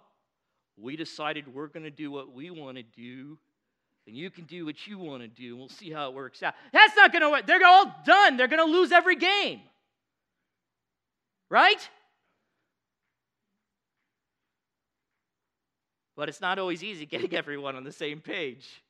we 0.76 0.94
decided 0.94 1.52
we're 1.52 1.66
going 1.66 1.82
to 1.82 1.90
do 1.90 2.12
what 2.12 2.32
we 2.32 2.52
want 2.52 2.76
to 2.76 2.84
do 2.84 3.36
and 4.06 4.16
you 4.16 4.30
can 4.30 4.44
do 4.44 4.66
what 4.66 4.86
you 4.86 4.98
want 4.98 5.22
to 5.22 5.28
do. 5.28 5.56
We'll 5.56 5.68
see 5.68 5.90
how 5.90 6.08
it 6.08 6.14
works 6.14 6.42
out. 6.42 6.54
That's 6.72 6.94
not 6.94 7.12
going 7.12 7.22
to 7.22 7.30
work. 7.30 7.46
They're 7.46 7.64
all 7.64 7.94
done. 8.04 8.36
They're 8.36 8.48
going 8.48 8.66
to 8.66 8.72
lose 8.72 8.92
every 8.92 9.16
game. 9.16 9.60
Right? 11.50 11.88
But 16.16 16.28
it's 16.28 16.40
not 16.40 16.58
always 16.58 16.84
easy 16.84 17.06
getting 17.06 17.34
everyone 17.36 17.76
on 17.76 17.84
the 17.84 17.92
same 17.92 18.20
page. 18.20 18.82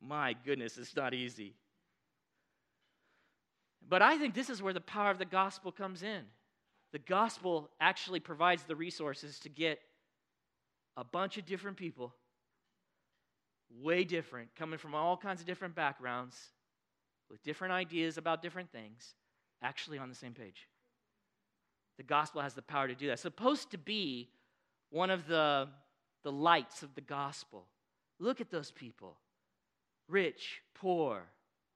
My 0.00 0.34
goodness, 0.44 0.78
it's 0.78 0.96
not 0.96 1.12
easy. 1.12 1.54
But 3.88 4.02
I 4.02 4.18
think 4.18 4.34
this 4.34 4.50
is 4.50 4.62
where 4.62 4.72
the 4.72 4.80
power 4.80 5.10
of 5.10 5.18
the 5.18 5.24
gospel 5.24 5.72
comes 5.72 6.02
in. 6.02 6.22
The 6.92 6.98
gospel 6.98 7.70
actually 7.80 8.20
provides 8.20 8.62
the 8.62 8.76
resources 8.76 9.38
to 9.40 9.48
get 9.48 9.80
a 10.96 11.04
bunch 11.04 11.36
of 11.36 11.46
different 11.46 11.76
people 11.76 12.14
way 13.80 14.04
different, 14.04 14.48
coming 14.56 14.78
from 14.78 14.94
all 14.94 15.16
kinds 15.16 15.40
of 15.40 15.46
different 15.46 15.74
backgrounds, 15.74 16.36
with 17.30 17.42
different 17.42 17.72
ideas 17.72 18.16
about 18.16 18.42
different 18.42 18.70
things, 18.72 19.14
actually 19.62 19.98
on 19.98 20.08
the 20.08 20.14
same 20.14 20.32
page. 20.32 20.68
The 21.96 22.02
gospel 22.02 22.40
has 22.40 22.54
the 22.54 22.62
power 22.62 22.88
to 22.88 22.94
do 22.94 23.06
that. 23.06 23.14
It's 23.14 23.22
supposed 23.22 23.70
to 23.72 23.78
be 23.78 24.30
one 24.90 25.10
of 25.10 25.26
the, 25.26 25.68
the 26.22 26.32
lights 26.32 26.82
of 26.82 26.94
the 26.94 27.00
gospel. 27.00 27.66
Look 28.18 28.40
at 28.40 28.50
those 28.50 28.70
people 28.70 29.16
rich, 30.08 30.62
poor, 30.74 31.24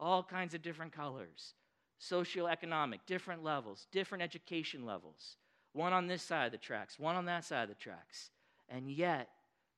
all 0.00 0.22
kinds 0.22 0.55
of 0.55 0.62
different 0.62 0.92
colors, 0.92 1.55
socioeconomic, 2.00 3.00
different 3.07 3.44
levels, 3.44 3.87
different 3.92 4.22
education 4.22 4.87
levels. 4.87 5.37
One 5.74 5.92
on 5.92 6.07
this 6.07 6.22
side 6.22 6.46
of 6.46 6.52
the 6.52 6.59
tracks, 6.59 6.98
one 6.98 7.16
on 7.16 7.26
that 7.26 7.44
side 7.44 7.64
of 7.64 7.68
the 7.68 7.74
tracks. 7.74 8.31
And 8.68 8.90
yet, 8.90 9.28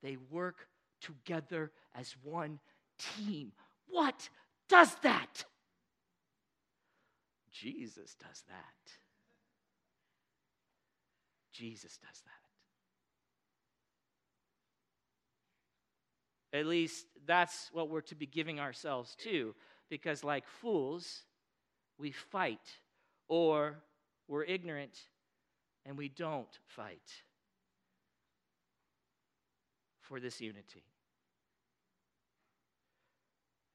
they 0.03 0.17
work 0.31 0.69
together 1.05 1.71
as 1.95 2.17
one 2.23 2.59
team. 2.99 3.53
What 3.89 4.29
does 4.69 4.95
that? 5.03 5.45
Jesus 7.53 8.15
does 8.15 8.43
that. 8.49 8.93
Jesus 11.53 11.99
does 11.99 12.23
that. 12.25 12.33
At 16.59 16.67
least 16.67 17.07
that's 17.27 17.71
what 17.73 17.89
we're 17.89 18.01
to 18.03 18.15
be 18.15 18.27
giving 18.27 18.61
ourselves 18.61 19.17
to, 19.21 19.55
because 19.91 20.25
like 20.25 20.47
fools, 20.47 21.25
we 21.99 22.11
fight, 22.11 22.61
or 23.29 23.77
we're 24.29 24.45
ignorant 24.45 24.99
and 25.85 25.97
we 25.97 26.09
don't 26.09 26.59
fight 26.67 27.13
for 30.01 30.21
this 30.21 30.41
unity. 30.41 30.85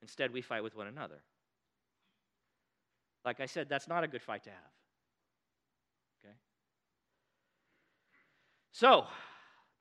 Instead, 0.02 0.32
we 0.32 0.42
fight 0.42 0.64
with 0.64 0.76
one 0.76 0.88
another. 0.88 1.22
Like 3.26 3.40
I 3.40 3.46
said, 3.46 3.68
that's 3.70 3.88
not 3.88 4.04
a 4.04 4.08
good 4.08 4.22
fight 4.22 4.44
to 4.46 4.50
have. 4.50 4.72
Okay? 6.24 6.34
So, 8.72 9.06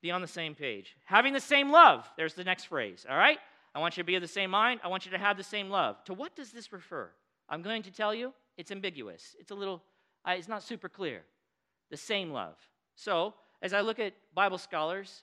be 0.03 0.11
on 0.11 0.21
the 0.21 0.29
same 0.29 0.55
page. 0.55 0.97
Having 1.05 1.33
the 1.35 1.41
same 1.41 1.71
love. 1.71 2.09
There's 2.17 2.35
the 2.35 2.45
next 2.45 2.65
phrase, 2.65 3.07
all 3.09 3.17
right? 3.17 3.39
I 3.75 3.81
want 3.81 3.97
you 3.97 4.03
to 4.03 4.07
be 4.07 4.17
of 4.17 4.23
the 4.23 4.29
same 4.29 4.51
mind. 4.51 4.81
I 4.83 4.89
want 4.89 5.05
you 5.05 5.13
to 5.13 5.19
have 5.19 5.37
the 5.37 5.45
same 5.45 5.71
love. 5.71 6.03
To 6.05 6.15
what 6.15 6.35
does 6.35 6.51
this 6.51 6.73
refer? 6.73 7.11
I'm 7.49 7.63
going 7.63 7.83
to 7.85 7.91
tell 7.91 8.15
you, 8.15 8.33
it's 8.57 8.71
ambiguous. 8.71 9.37
It's 9.39 9.51
a 9.51 9.55
little, 9.55 9.83
uh, 10.27 10.33
it's 10.37 10.49
not 10.49 10.63
super 10.63 10.89
clear. 10.89 11.23
The 11.91 11.97
same 11.97 12.33
love. 12.33 12.57
So, 12.95 13.35
as 13.63 13.73
I 13.73 13.81
look 13.81 13.99
at 13.99 14.15
Bible 14.35 14.59
scholars, 14.59 15.23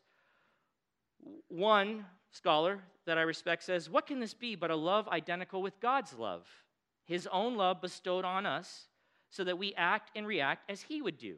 one 1.47 2.05
scholar 2.35 2.79
that 3.05 3.17
I 3.17 3.21
respect 3.21 3.63
says, 3.63 3.89
What 3.89 4.07
can 4.07 4.19
this 4.19 4.33
be 4.33 4.55
but 4.55 4.71
a 4.71 4.75
love 4.75 5.07
identical 5.07 5.61
with 5.61 5.79
God's 5.79 6.13
love? 6.13 6.45
His 7.05 7.27
own 7.31 7.55
love 7.55 7.81
bestowed 7.81 8.25
on 8.25 8.45
us 8.45 8.87
so 9.29 9.43
that 9.43 9.57
we 9.57 9.73
act 9.75 10.11
and 10.15 10.27
react 10.27 10.69
as 10.69 10.81
He 10.81 11.01
would 11.01 11.17
do. 11.17 11.35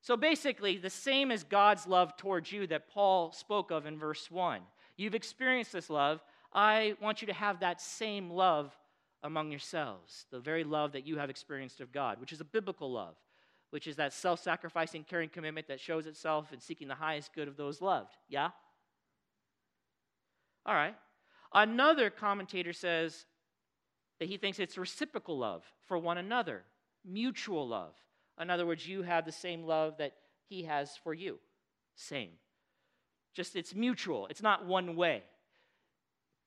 So 0.00 0.16
basically, 0.16 0.78
the 0.78 0.90
same 0.90 1.30
as 1.30 1.42
God's 1.42 1.86
love 1.86 2.16
towards 2.16 2.52
you 2.52 2.66
that 2.68 2.88
Paul 2.88 3.32
spoke 3.32 3.70
of 3.70 3.86
in 3.86 3.98
verse 3.98 4.30
1. 4.30 4.60
You've 4.96 5.14
experienced 5.14 5.72
this 5.72 5.90
love. 5.90 6.22
I 6.52 6.94
want 7.00 7.20
you 7.20 7.26
to 7.26 7.34
have 7.34 7.60
that 7.60 7.80
same 7.80 8.30
love 8.30 8.72
among 9.22 9.50
yourselves, 9.50 10.26
the 10.30 10.38
very 10.38 10.64
love 10.64 10.92
that 10.92 11.06
you 11.06 11.18
have 11.18 11.30
experienced 11.30 11.80
of 11.80 11.92
God, 11.92 12.20
which 12.20 12.32
is 12.32 12.40
a 12.40 12.44
biblical 12.44 12.90
love, 12.90 13.16
which 13.70 13.86
is 13.86 13.96
that 13.96 14.12
self 14.12 14.40
sacrificing, 14.40 15.04
caring 15.04 15.28
commitment 15.28 15.66
that 15.68 15.80
shows 15.80 16.06
itself 16.06 16.52
in 16.52 16.60
seeking 16.60 16.88
the 16.88 16.94
highest 16.94 17.34
good 17.34 17.48
of 17.48 17.56
those 17.56 17.82
loved. 17.82 18.16
Yeah? 18.28 18.50
All 20.68 20.74
right. 20.74 20.94
Another 21.54 22.10
commentator 22.10 22.74
says 22.74 23.24
that 24.20 24.28
he 24.28 24.36
thinks 24.36 24.58
it's 24.58 24.76
reciprocal 24.76 25.38
love 25.38 25.64
for 25.86 25.96
one 25.96 26.18
another, 26.18 26.62
mutual 27.06 27.66
love. 27.66 27.94
In 28.38 28.50
other 28.50 28.66
words, 28.66 28.86
you 28.86 29.00
have 29.02 29.24
the 29.24 29.32
same 29.32 29.64
love 29.64 29.96
that 29.96 30.12
he 30.46 30.64
has 30.64 30.90
for 31.02 31.14
you. 31.14 31.38
Same. 31.96 32.32
Just 33.34 33.56
it's 33.56 33.74
mutual, 33.74 34.26
it's 34.26 34.42
not 34.42 34.66
one 34.66 34.94
way. 34.94 35.22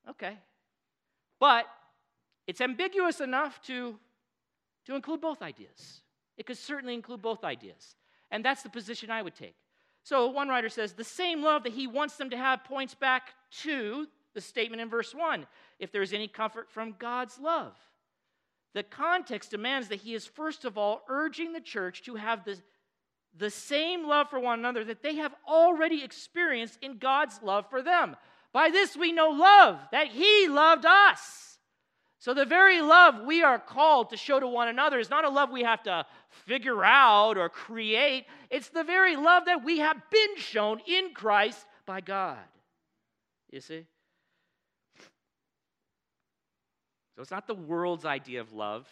Okay. 0.08 0.38
But 1.40 1.66
it's 2.46 2.60
ambiguous 2.60 3.20
enough 3.20 3.60
to, 3.62 3.98
to 4.86 4.94
include 4.94 5.20
both 5.20 5.42
ideas. 5.42 6.02
It 6.36 6.46
could 6.46 6.58
certainly 6.58 6.94
include 6.94 7.22
both 7.22 7.42
ideas. 7.42 7.96
And 8.30 8.44
that's 8.44 8.62
the 8.62 8.68
position 8.68 9.10
I 9.10 9.20
would 9.20 9.34
take. 9.34 9.56
So 10.02 10.28
one 10.28 10.48
writer 10.48 10.68
says 10.68 10.92
the 10.92 11.04
same 11.04 11.42
love 11.42 11.62
that 11.62 11.72
he 11.72 11.86
wants 11.86 12.16
them 12.16 12.30
to 12.30 12.36
have 12.36 12.64
points 12.64 12.94
back 12.94 13.34
to 13.62 14.06
the 14.34 14.40
statement 14.40 14.82
in 14.82 14.88
verse 14.88 15.14
1 15.14 15.46
if 15.78 15.92
there 15.92 16.02
is 16.02 16.12
any 16.12 16.28
comfort 16.28 16.70
from 16.70 16.96
God's 16.98 17.38
love. 17.38 17.76
The 18.74 18.82
context 18.82 19.50
demands 19.50 19.88
that 19.88 20.00
he 20.00 20.14
is, 20.14 20.26
first 20.26 20.64
of 20.64 20.78
all, 20.78 21.02
urging 21.08 21.52
the 21.52 21.60
church 21.60 22.02
to 22.04 22.14
have 22.14 22.44
the, 22.44 22.58
the 23.36 23.50
same 23.50 24.06
love 24.06 24.30
for 24.30 24.40
one 24.40 24.58
another 24.58 24.84
that 24.84 25.02
they 25.02 25.16
have 25.16 25.34
already 25.46 26.02
experienced 26.02 26.78
in 26.80 26.98
God's 26.98 27.40
love 27.42 27.68
for 27.68 27.82
them. 27.82 28.16
By 28.52 28.70
this 28.70 28.96
we 28.96 29.12
know 29.12 29.30
love, 29.30 29.78
that 29.92 30.08
he 30.08 30.48
loved 30.48 30.86
us. 30.86 31.51
So, 32.22 32.34
the 32.34 32.44
very 32.44 32.80
love 32.80 33.24
we 33.26 33.42
are 33.42 33.58
called 33.58 34.10
to 34.10 34.16
show 34.16 34.38
to 34.38 34.46
one 34.46 34.68
another 34.68 35.00
is 35.00 35.10
not 35.10 35.24
a 35.24 35.28
love 35.28 35.50
we 35.50 35.64
have 35.64 35.82
to 35.82 36.06
figure 36.46 36.84
out 36.84 37.36
or 37.36 37.48
create. 37.48 38.26
It's 38.48 38.68
the 38.68 38.84
very 38.84 39.16
love 39.16 39.46
that 39.46 39.64
we 39.64 39.78
have 39.80 40.00
been 40.08 40.36
shown 40.36 40.80
in 40.86 41.14
Christ 41.14 41.66
by 41.84 42.00
God. 42.00 42.38
You 43.50 43.60
see? 43.60 43.86
So, 47.16 47.22
it's 47.22 47.32
not 47.32 47.48
the 47.48 47.56
world's 47.56 48.04
idea 48.04 48.40
of 48.40 48.52
love, 48.52 48.86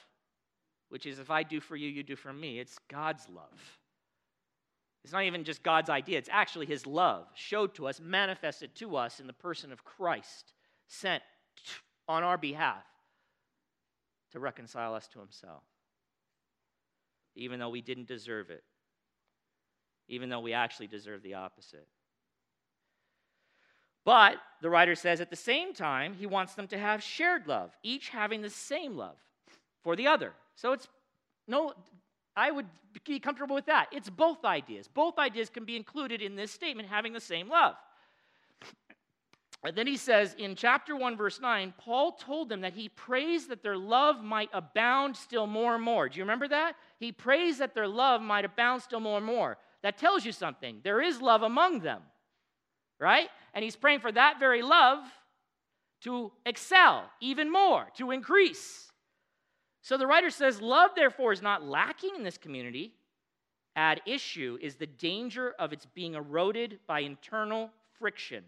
which 0.88 1.06
is 1.06 1.20
if 1.20 1.30
I 1.30 1.44
do 1.44 1.60
for 1.60 1.76
you, 1.76 1.88
you 1.88 2.02
do 2.02 2.16
for 2.16 2.32
me. 2.32 2.58
It's 2.58 2.80
God's 2.88 3.28
love. 3.28 3.78
It's 5.04 5.12
not 5.12 5.22
even 5.22 5.44
just 5.44 5.62
God's 5.62 5.88
idea, 5.88 6.18
it's 6.18 6.28
actually 6.32 6.66
His 6.66 6.84
love 6.84 7.28
showed 7.36 7.76
to 7.76 7.86
us, 7.86 8.00
manifested 8.00 8.74
to 8.74 8.96
us 8.96 9.20
in 9.20 9.28
the 9.28 9.32
person 9.32 9.70
of 9.70 9.84
Christ, 9.84 10.52
sent 10.88 11.22
on 12.08 12.24
our 12.24 12.36
behalf 12.36 12.82
to 14.32 14.40
reconcile 14.40 14.94
us 14.94 15.08
to 15.08 15.18
himself. 15.18 15.62
Even 17.34 17.60
though 17.60 17.68
we 17.68 17.80
didn't 17.80 18.08
deserve 18.08 18.50
it, 18.50 18.64
even 20.08 20.28
though 20.28 20.40
we 20.40 20.52
actually 20.52 20.88
deserve 20.88 21.22
the 21.22 21.34
opposite. 21.34 21.86
But 24.04 24.36
the 24.60 24.70
writer 24.70 24.94
says 24.94 25.20
at 25.20 25.30
the 25.30 25.36
same 25.36 25.72
time, 25.72 26.14
he 26.14 26.26
wants 26.26 26.54
them 26.54 26.66
to 26.68 26.78
have 26.78 27.02
shared 27.02 27.46
love, 27.46 27.70
each 27.82 28.08
having 28.08 28.42
the 28.42 28.50
same 28.50 28.96
love 28.96 29.16
for 29.82 29.94
the 29.94 30.06
other. 30.06 30.32
So 30.56 30.72
it's 30.72 30.88
no, 31.46 31.74
I 32.36 32.50
would 32.50 32.66
be 33.04 33.18
comfortable 33.18 33.54
with 33.54 33.66
that. 33.66 33.88
It's 33.92 34.08
both 34.08 34.44
ideas. 34.44 34.88
Both 34.88 35.18
ideas 35.18 35.50
can 35.50 35.64
be 35.64 35.76
included 35.76 36.22
in 36.22 36.36
this 36.36 36.50
statement, 36.50 36.88
having 36.88 37.12
the 37.12 37.20
same 37.20 37.48
love. 37.48 37.74
And 39.62 39.76
then 39.76 39.86
he 39.86 39.98
says 39.98 40.34
in 40.38 40.56
chapter 40.56 40.96
1, 40.96 41.16
verse 41.16 41.38
9, 41.38 41.74
Paul 41.76 42.12
told 42.12 42.48
them 42.48 42.62
that 42.62 42.72
he 42.72 42.88
prays 42.88 43.46
that 43.48 43.62
their 43.62 43.76
love 43.76 44.24
might 44.24 44.48
abound 44.54 45.16
still 45.16 45.46
more 45.46 45.74
and 45.74 45.84
more. 45.84 46.08
Do 46.08 46.16
you 46.16 46.24
remember 46.24 46.48
that? 46.48 46.76
He 46.98 47.12
prays 47.12 47.58
that 47.58 47.74
their 47.74 47.88
love 47.88 48.22
might 48.22 48.46
abound 48.46 48.80
still 48.82 49.00
more 49.00 49.18
and 49.18 49.26
more. 49.26 49.58
That 49.82 49.98
tells 49.98 50.24
you 50.24 50.32
something. 50.32 50.80
There 50.82 51.02
is 51.02 51.20
love 51.20 51.42
among 51.42 51.80
them, 51.80 52.00
right? 52.98 53.28
And 53.52 53.62
he's 53.62 53.76
praying 53.76 54.00
for 54.00 54.12
that 54.12 54.40
very 54.40 54.62
love 54.62 55.04
to 56.02 56.32
excel 56.46 57.10
even 57.20 57.52
more, 57.52 57.88
to 57.96 58.12
increase. 58.12 58.90
So 59.82 59.98
the 59.98 60.06
writer 60.06 60.30
says, 60.30 60.62
Love, 60.62 60.92
therefore, 60.96 61.32
is 61.32 61.42
not 61.42 61.64
lacking 61.64 62.16
in 62.16 62.22
this 62.22 62.38
community. 62.38 62.94
At 63.76 64.00
issue 64.06 64.58
is 64.60 64.76
the 64.76 64.86
danger 64.86 65.54
of 65.58 65.72
its 65.74 65.86
being 65.94 66.14
eroded 66.14 66.80
by 66.86 67.00
internal 67.00 67.70
friction 67.98 68.44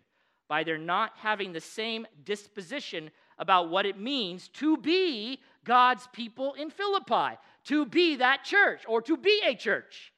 by 0.49 0.65
their 0.65 0.79
not 0.79 1.13
having 1.17 1.53
the 1.53 1.61
same 1.61 2.07
disposition 2.25 3.11
about 3.39 3.71
what 3.71 3.87
it 3.87 3.99
means 3.99 4.49
to 4.49 4.77
be 4.77 5.41
God's 5.65 6.07
people 6.13 6.55
in 6.55 6.71
Philippi, 6.71 7.39
to 7.65 7.87
be 7.87 8.17
that 8.17 8.45
church, 8.45 8.83
or 8.87 9.01
to 9.03 9.17
be 9.17 9.41
a 9.47 9.55
church. 9.55 10.13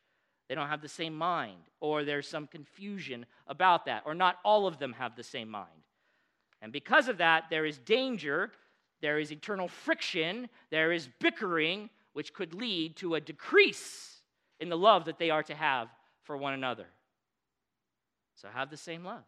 They 0.48 0.54
don't 0.54 0.68
have 0.68 0.82
the 0.82 0.88
same 0.88 1.16
mind, 1.16 1.60
or 1.80 2.04
there's 2.04 2.28
some 2.28 2.46
confusion 2.46 3.26
about 3.46 3.86
that, 3.86 4.02
or 4.04 4.14
not 4.14 4.36
all 4.44 4.66
of 4.66 4.78
them 4.78 4.92
have 4.94 5.16
the 5.16 5.22
same 5.22 5.48
mind. 5.48 5.70
And 6.60 6.72
because 6.72 7.08
of 7.08 7.18
that, 7.18 7.44
there 7.50 7.66
is 7.66 7.78
danger, 7.78 8.52
there 9.00 9.18
is 9.18 9.30
eternal 9.30 9.68
friction, 9.68 10.48
there 10.70 10.92
is 10.92 11.08
bickering, 11.20 11.90
which 12.14 12.32
could 12.32 12.54
lead 12.54 12.96
to 12.96 13.14
a 13.14 13.20
decrease 13.20 14.22
in 14.60 14.68
the 14.68 14.78
love 14.78 15.04
that 15.04 15.18
they 15.18 15.30
are 15.30 15.42
to 15.42 15.54
have 15.54 15.88
for 16.22 16.36
one 16.36 16.54
another. 16.54 16.86
So 18.34 18.48
have 18.48 18.70
the 18.70 18.76
same 18.76 19.04
love. 19.04 19.24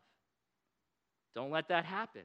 Don't 1.37 1.51
let 1.51 1.69
that 1.69 1.85
happen. 1.85 2.23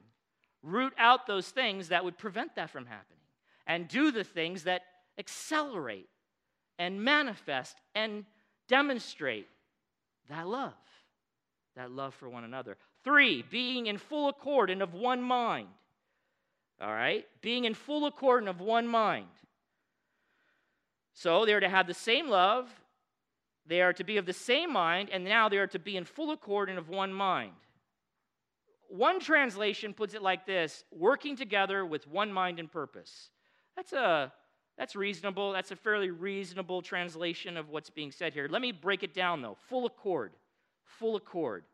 Root 0.62 0.94
out 0.96 1.26
those 1.26 1.48
things 1.50 1.88
that 1.88 2.02
would 2.02 2.16
prevent 2.16 2.56
that 2.56 2.70
from 2.70 2.86
happening 2.86 3.20
and 3.66 3.86
do 3.86 4.10
the 4.10 4.24
things 4.24 4.64
that 4.64 4.82
accelerate 5.18 6.08
and 6.78 7.04
manifest 7.04 7.76
and 7.94 8.24
demonstrate 8.68 9.48
that 10.30 10.48
love, 10.48 10.72
that 11.76 11.90
love 11.90 12.14
for 12.14 12.28
one 12.28 12.44
another. 12.44 12.78
Three, 13.04 13.44
being 13.50 13.86
in 13.86 13.98
full 13.98 14.30
accord 14.30 14.70
and 14.70 14.82
of 14.82 14.94
one 14.94 15.20
mind. 15.20 15.68
All 16.80 16.92
right? 16.92 17.26
Being 17.42 17.66
in 17.66 17.74
full 17.74 18.06
accord 18.06 18.42
and 18.42 18.48
of 18.48 18.60
one 18.62 18.88
mind. 18.88 19.26
So 21.12 21.44
they 21.44 21.52
are 21.52 21.60
to 21.60 21.68
have 21.68 21.86
the 21.86 21.92
same 21.92 22.30
love, 22.30 22.70
they 23.66 23.82
are 23.82 23.92
to 23.92 24.04
be 24.04 24.16
of 24.16 24.24
the 24.24 24.32
same 24.32 24.72
mind, 24.72 25.10
and 25.12 25.22
now 25.22 25.50
they 25.50 25.58
are 25.58 25.66
to 25.66 25.78
be 25.78 25.98
in 25.98 26.06
full 26.06 26.30
accord 26.30 26.70
and 26.70 26.78
of 26.78 26.88
one 26.88 27.12
mind. 27.12 27.52
One 28.92 29.20
translation 29.20 29.94
puts 29.94 30.12
it 30.12 30.20
like 30.20 30.44
this 30.44 30.84
working 30.90 31.34
together 31.34 31.86
with 31.86 32.06
one 32.06 32.30
mind 32.30 32.58
and 32.58 32.70
purpose. 32.70 33.30
That's 33.74 33.94
a 33.94 34.30
that's 34.76 34.94
reasonable. 34.94 35.52
That's 35.52 35.70
a 35.70 35.76
fairly 35.76 36.10
reasonable 36.10 36.82
translation 36.82 37.56
of 37.56 37.70
what's 37.70 37.88
being 37.88 38.12
said 38.12 38.34
here. 38.34 38.48
Let 38.50 38.60
me 38.60 38.70
break 38.70 39.02
it 39.02 39.14
down 39.14 39.40
though. 39.40 39.56
Full 39.70 39.86
accord. 39.86 40.32
Full 40.84 41.16
accord. 41.16 41.64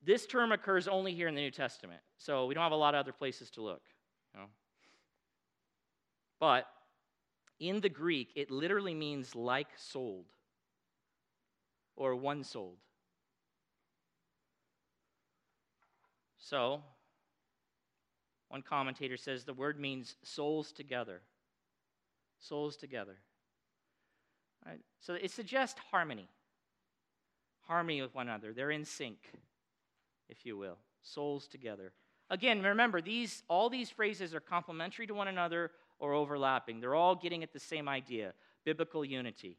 This 0.00 0.26
term 0.26 0.52
occurs 0.52 0.86
only 0.86 1.12
here 1.12 1.26
in 1.26 1.34
the 1.34 1.40
New 1.40 1.50
Testament. 1.50 2.02
So 2.18 2.46
we 2.46 2.54
don't 2.54 2.62
have 2.62 2.70
a 2.70 2.76
lot 2.76 2.94
of 2.94 3.00
other 3.00 3.12
places 3.12 3.50
to 3.50 3.62
look. 3.62 3.82
You 4.32 4.42
know? 4.42 4.46
But 6.38 6.68
in 7.58 7.80
the 7.80 7.88
Greek, 7.88 8.30
it 8.36 8.48
literally 8.52 8.94
means 8.94 9.34
like 9.34 9.68
souled 9.76 10.26
or 11.96 12.14
one 12.14 12.44
souled. 12.44 12.78
So, 16.42 16.82
one 18.48 18.62
commentator 18.62 19.16
says 19.16 19.44
the 19.44 19.54
word 19.54 19.78
means 19.78 20.16
souls 20.24 20.72
together. 20.72 21.22
Souls 22.40 22.76
together. 22.76 23.16
Right? 24.66 24.80
So 25.00 25.14
it 25.14 25.30
suggests 25.30 25.80
harmony. 25.90 26.28
Harmony 27.62 28.02
with 28.02 28.14
one 28.14 28.28
another. 28.28 28.52
They're 28.52 28.72
in 28.72 28.84
sync, 28.84 29.18
if 30.28 30.44
you 30.44 30.56
will. 30.56 30.78
Souls 31.02 31.46
together. 31.46 31.92
Again, 32.28 32.60
remember, 32.60 33.00
these, 33.00 33.44
all 33.48 33.70
these 33.70 33.90
phrases 33.90 34.34
are 34.34 34.40
complementary 34.40 35.06
to 35.06 35.14
one 35.14 35.28
another 35.28 35.70
or 36.00 36.12
overlapping. 36.12 36.80
They're 36.80 36.96
all 36.96 37.14
getting 37.14 37.44
at 37.44 37.52
the 37.52 37.60
same 37.60 37.88
idea 37.88 38.34
biblical 38.64 39.04
unity. 39.04 39.58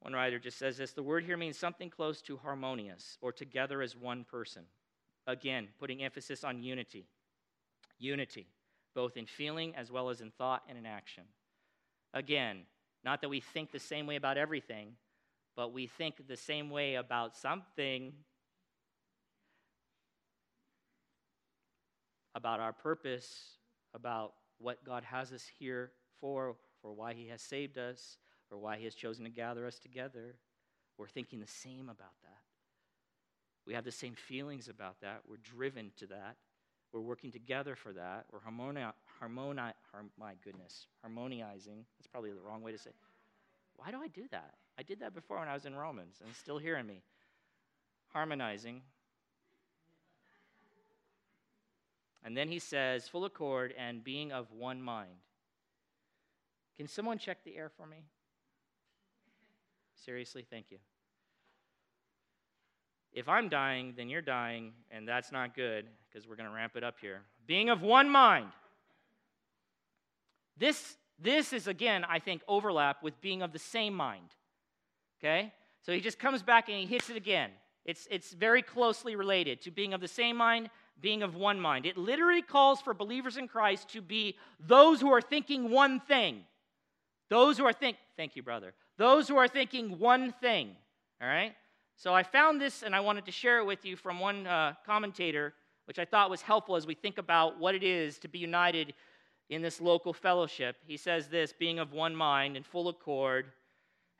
One 0.00 0.12
writer 0.14 0.38
just 0.38 0.58
says 0.58 0.78
this 0.78 0.92
the 0.92 1.02
word 1.02 1.24
here 1.24 1.36
means 1.36 1.58
something 1.58 1.90
close 1.90 2.22
to 2.22 2.36
harmonious 2.38 3.18
or 3.20 3.32
together 3.32 3.82
as 3.82 3.96
one 3.96 4.24
person. 4.24 4.62
Again, 5.26 5.68
putting 5.78 6.02
emphasis 6.02 6.42
on 6.42 6.62
unity. 6.62 7.06
Unity, 7.98 8.46
both 8.94 9.16
in 9.16 9.26
feeling 9.26 9.74
as 9.76 9.90
well 9.90 10.08
as 10.08 10.20
in 10.20 10.30
thought 10.30 10.62
and 10.68 10.78
in 10.78 10.86
action. 10.86 11.24
Again, 12.14 12.62
not 13.04 13.20
that 13.20 13.28
we 13.28 13.40
think 13.40 13.70
the 13.70 13.78
same 13.78 14.06
way 14.06 14.16
about 14.16 14.38
everything, 14.38 14.92
but 15.54 15.72
we 15.72 15.86
think 15.86 16.26
the 16.26 16.36
same 16.36 16.70
way 16.70 16.94
about 16.94 17.36
something, 17.36 18.12
about 22.34 22.60
our 22.60 22.72
purpose, 22.72 23.58
about 23.94 24.32
what 24.58 24.84
God 24.84 25.04
has 25.04 25.32
us 25.32 25.44
here 25.58 25.92
for, 26.20 26.56
for 26.80 26.92
why 26.92 27.12
He 27.12 27.28
has 27.28 27.42
saved 27.42 27.76
us, 27.78 28.18
or 28.50 28.58
why 28.58 28.76
He 28.76 28.84
has 28.84 28.94
chosen 28.94 29.24
to 29.24 29.30
gather 29.30 29.66
us 29.66 29.78
together. 29.78 30.36
We're 30.98 31.08
thinking 31.08 31.40
the 31.40 31.46
same 31.46 31.88
about 31.88 32.14
that. 32.22 32.40
We 33.66 33.74
have 33.74 33.84
the 33.84 33.92
same 33.92 34.14
feelings 34.14 34.68
about 34.68 35.00
that. 35.00 35.20
We're 35.28 35.36
driven 35.36 35.92
to 35.98 36.06
that. 36.08 36.36
We're 36.92 37.00
working 37.00 37.30
together 37.30 37.76
for 37.76 37.92
that. 37.92 38.26
We're 38.32 38.40
harmoni- 38.40 38.92
harmoni- 39.22 39.74
har- 39.92 40.04
my 40.18 40.34
goodness, 40.42 40.86
harmonizing. 41.02 41.84
That's 41.98 42.08
probably 42.08 42.32
the 42.32 42.40
wrong 42.40 42.62
way 42.62 42.72
to 42.72 42.78
say. 42.78 42.90
Why 43.76 43.90
do 43.90 44.02
I 44.02 44.08
do 44.08 44.24
that? 44.30 44.54
I 44.78 44.82
did 44.82 45.00
that 45.00 45.14
before 45.14 45.38
when 45.38 45.48
I 45.48 45.54
was 45.54 45.66
in 45.66 45.74
Romans, 45.74 46.16
and 46.20 46.28
it's 46.30 46.38
still 46.38 46.58
hearing 46.58 46.86
me. 46.86 47.02
Harmonizing. 48.12 48.82
And 52.24 52.36
then 52.36 52.48
he 52.48 52.58
says, 52.58 53.08
full 53.08 53.24
accord 53.24 53.72
and 53.78 54.04
being 54.04 54.32
of 54.32 54.52
one 54.52 54.82
mind. 54.82 55.16
Can 56.76 56.88
someone 56.88 57.18
check 57.18 57.44
the 57.44 57.56
air 57.56 57.68
for 57.68 57.86
me? 57.86 58.04
Seriously, 60.04 60.46
thank 60.48 60.66
you. 60.70 60.78
If 63.12 63.28
I'm 63.28 63.48
dying, 63.48 63.94
then 63.96 64.08
you're 64.08 64.22
dying, 64.22 64.72
and 64.90 65.06
that's 65.06 65.32
not 65.32 65.54
good 65.54 65.86
because 66.08 66.28
we're 66.28 66.36
going 66.36 66.48
to 66.48 66.54
ramp 66.54 66.72
it 66.76 66.84
up 66.84 66.96
here. 67.00 67.22
Being 67.46 67.68
of 67.68 67.82
one 67.82 68.08
mind. 68.08 68.50
This, 70.56 70.96
this 71.18 71.52
is, 71.52 71.66
again, 71.66 72.04
I 72.08 72.18
think, 72.18 72.42
overlap 72.46 73.02
with 73.02 73.20
being 73.20 73.42
of 73.42 73.52
the 73.52 73.58
same 73.58 73.94
mind. 73.94 74.28
Okay? 75.18 75.52
So 75.82 75.92
he 75.92 76.00
just 76.00 76.18
comes 76.18 76.42
back 76.42 76.68
and 76.68 76.78
he 76.78 76.86
hits 76.86 77.10
it 77.10 77.16
again. 77.16 77.50
It's, 77.84 78.06
it's 78.10 78.32
very 78.32 78.62
closely 78.62 79.16
related 79.16 79.60
to 79.62 79.70
being 79.70 79.94
of 79.94 80.00
the 80.00 80.08
same 80.08 80.36
mind, 80.36 80.70
being 81.00 81.22
of 81.22 81.34
one 81.34 81.58
mind. 81.58 81.86
It 81.86 81.96
literally 81.96 82.42
calls 82.42 82.80
for 82.80 82.94
believers 82.94 83.36
in 83.36 83.48
Christ 83.48 83.90
to 83.90 84.02
be 84.02 84.36
those 84.60 85.00
who 85.00 85.10
are 85.10 85.22
thinking 85.22 85.70
one 85.70 85.98
thing. 85.98 86.44
Those 87.28 87.58
who 87.58 87.64
are 87.64 87.72
think 87.72 87.96
thank 88.16 88.36
you, 88.36 88.42
brother. 88.42 88.74
Those 89.00 89.28
who 89.28 89.38
are 89.38 89.48
thinking 89.48 89.98
one 89.98 90.30
thing. 90.42 90.76
All 91.22 91.26
right? 91.26 91.54
So 91.96 92.12
I 92.12 92.22
found 92.22 92.60
this 92.60 92.82
and 92.82 92.94
I 92.94 93.00
wanted 93.00 93.24
to 93.24 93.32
share 93.32 93.58
it 93.58 93.64
with 93.64 93.86
you 93.86 93.96
from 93.96 94.20
one 94.20 94.46
uh, 94.46 94.74
commentator, 94.84 95.54
which 95.86 95.98
I 95.98 96.04
thought 96.04 96.28
was 96.28 96.42
helpful 96.42 96.76
as 96.76 96.86
we 96.86 96.92
think 96.92 97.16
about 97.16 97.58
what 97.58 97.74
it 97.74 97.82
is 97.82 98.18
to 98.18 98.28
be 98.28 98.38
united 98.38 98.92
in 99.48 99.62
this 99.62 99.80
local 99.80 100.12
fellowship. 100.12 100.76
He 100.86 100.98
says 100.98 101.28
this 101.28 101.50
being 101.50 101.78
of 101.78 101.94
one 101.94 102.14
mind 102.14 102.58
in 102.58 102.62
full 102.62 102.90
accord, 102.90 103.46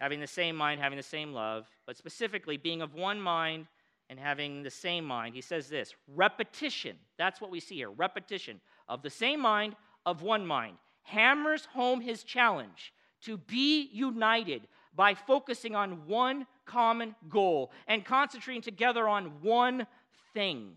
having 0.00 0.18
the 0.18 0.26
same 0.26 0.56
mind, 0.56 0.80
having 0.80 0.96
the 0.96 1.02
same 1.02 1.34
love, 1.34 1.68
but 1.86 1.98
specifically 1.98 2.56
being 2.56 2.80
of 2.80 2.94
one 2.94 3.20
mind 3.20 3.66
and 4.08 4.18
having 4.18 4.62
the 4.62 4.70
same 4.70 5.04
mind. 5.04 5.34
He 5.34 5.42
says 5.42 5.68
this 5.68 5.94
repetition. 6.08 6.96
That's 7.18 7.38
what 7.38 7.50
we 7.50 7.60
see 7.60 7.74
here 7.74 7.90
repetition 7.90 8.62
of 8.88 9.02
the 9.02 9.10
same 9.10 9.40
mind, 9.40 9.76
of 10.06 10.22
one 10.22 10.46
mind. 10.46 10.78
Hammers 11.02 11.66
home 11.66 12.00
his 12.00 12.24
challenge 12.24 12.94
to 13.22 13.36
be 13.36 13.88
united 13.92 14.62
by 14.94 15.14
focusing 15.14 15.74
on 15.74 16.06
one 16.06 16.46
common 16.66 17.14
goal 17.28 17.70
and 17.86 18.04
concentrating 18.04 18.62
together 18.62 19.08
on 19.08 19.40
one 19.42 19.86
thing. 20.34 20.72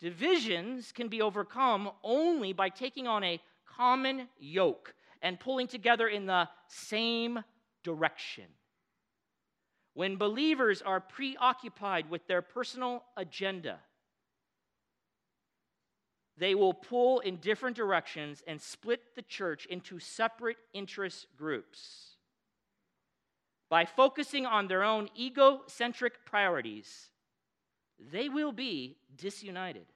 Divisions 0.00 0.92
can 0.92 1.08
be 1.08 1.22
overcome 1.22 1.90
only 2.02 2.52
by 2.52 2.68
taking 2.68 3.06
on 3.06 3.24
a 3.24 3.40
common 3.76 4.28
yoke 4.38 4.94
and 5.22 5.40
pulling 5.40 5.66
together 5.66 6.08
in 6.08 6.26
the 6.26 6.48
same 6.68 7.42
direction. 7.82 8.44
When 9.94 10.16
believers 10.16 10.82
are 10.82 11.00
preoccupied 11.00 12.10
with 12.10 12.26
their 12.26 12.42
personal 12.42 13.04
agenda, 13.16 13.78
they 16.36 16.54
will 16.54 16.74
pull 16.74 17.20
in 17.20 17.36
different 17.36 17.76
directions 17.76 18.42
and 18.46 18.60
split 18.60 19.14
the 19.14 19.22
church 19.22 19.66
into 19.66 19.98
separate 19.98 20.56
interest 20.72 21.26
groups. 21.36 22.16
By 23.68 23.84
focusing 23.84 24.44
on 24.46 24.66
their 24.66 24.82
own 24.82 25.08
egocentric 25.18 26.24
priorities, 26.24 27.10
they 27.98 28.28
will 28.28 28.52
be 28.52 28.96
disunited. 29.16 29.86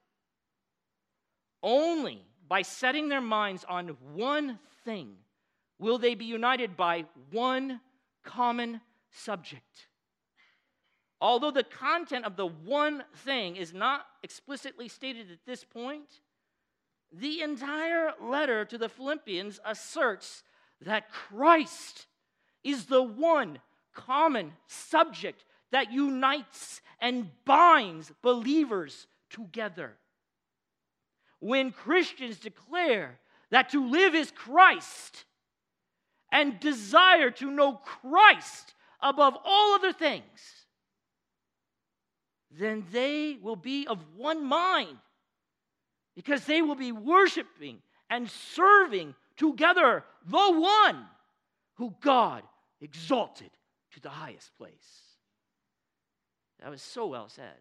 Only 1.63 2.25
by 2.49 2.63
setting 2.63 3.09
their 3.09 3.21
minds 3.21 3.65
on 3.69 3.97
one 4.15 4.59
thing 4.85 5.17
will 5.79 5.99
they 5.99 6.15
be 6.15 6.25
united 6.25 6.77
by 6.77 7.05
one 7.31 7.81
common 8.25 8.81
subject. 9.11 9.89
Although 11.21 11.51
the 11.51 11.65
content 11.65 12.25
of 12.25 12.37
the 12.37 12.47
one 12.47 13.03
thing 13.17 13.57
is 13.57 13.75
not 13.75 14.07
explicitly 14.23 14.89
stated 14.89 15.31
at 15.33 15.45
this 15.47 15.65
point, 15.65 16.21
the 17.13 17.41
entire 17.43 18.13
letter 18.21 18.65
to 18.65 18.79
the 18.79 18.89
Philippians 18.89 19.61
asserts 19.65 20.43
that 20.81 21.11
Christ 21.11 22.07
is 22.63 22.87
the 22.87 23.03
one 23.03 23.59
common 23.95 24.53
subject 24.67 25.45
that 25.71 25.93
unites 25.93 26.81
and 27.01 27.31
binds 27.45 28.13
believers 28.23 29.07
together. 29.31 29.97
When 31.41 31.73
Christians 31.73 32.39
declare 32.39 33.19
that 33.51 33.71
to 33.71 33.89
live 33.89 34.15
is 34.15 34.31
Christ 34.31 35.25
and 36.33 36.61
desire 36.61 37.31
to 37.31 37.51
know 37.51 37.75
Christ 37.75 38.75
above 39.01 39.37
all 39.45 39.75
other 39.75 39.93
things, 39.93 40.67
then 42.51 42.85
they 42.91 43.39
will 43.41 43.57
be 43.57 43.87
of 43.87 43.99
one 44.17 44.45
mind 44.45 44.99
because 46.19 46.45
they 46.47 46.63
will 46.63 46.75
be 46.75 46.91
worshiping 46.91 47.79
and 48.11 48.29
serving 48.29 49.15
together 49.37 50.03
the 50.27 50.51
one 50.51 51.07
who 51.77 51.95
God 52.01 52.43
exalted 52.81 53.51
to 53.93 54.01
the 54.01 54.09
highest 54.09 54.51
place. 54.59 54.73
That 56.61 56.71
was 56.71 56.83
so 56.83 57.07
well 57.07 57.29
said. 57.29 57.55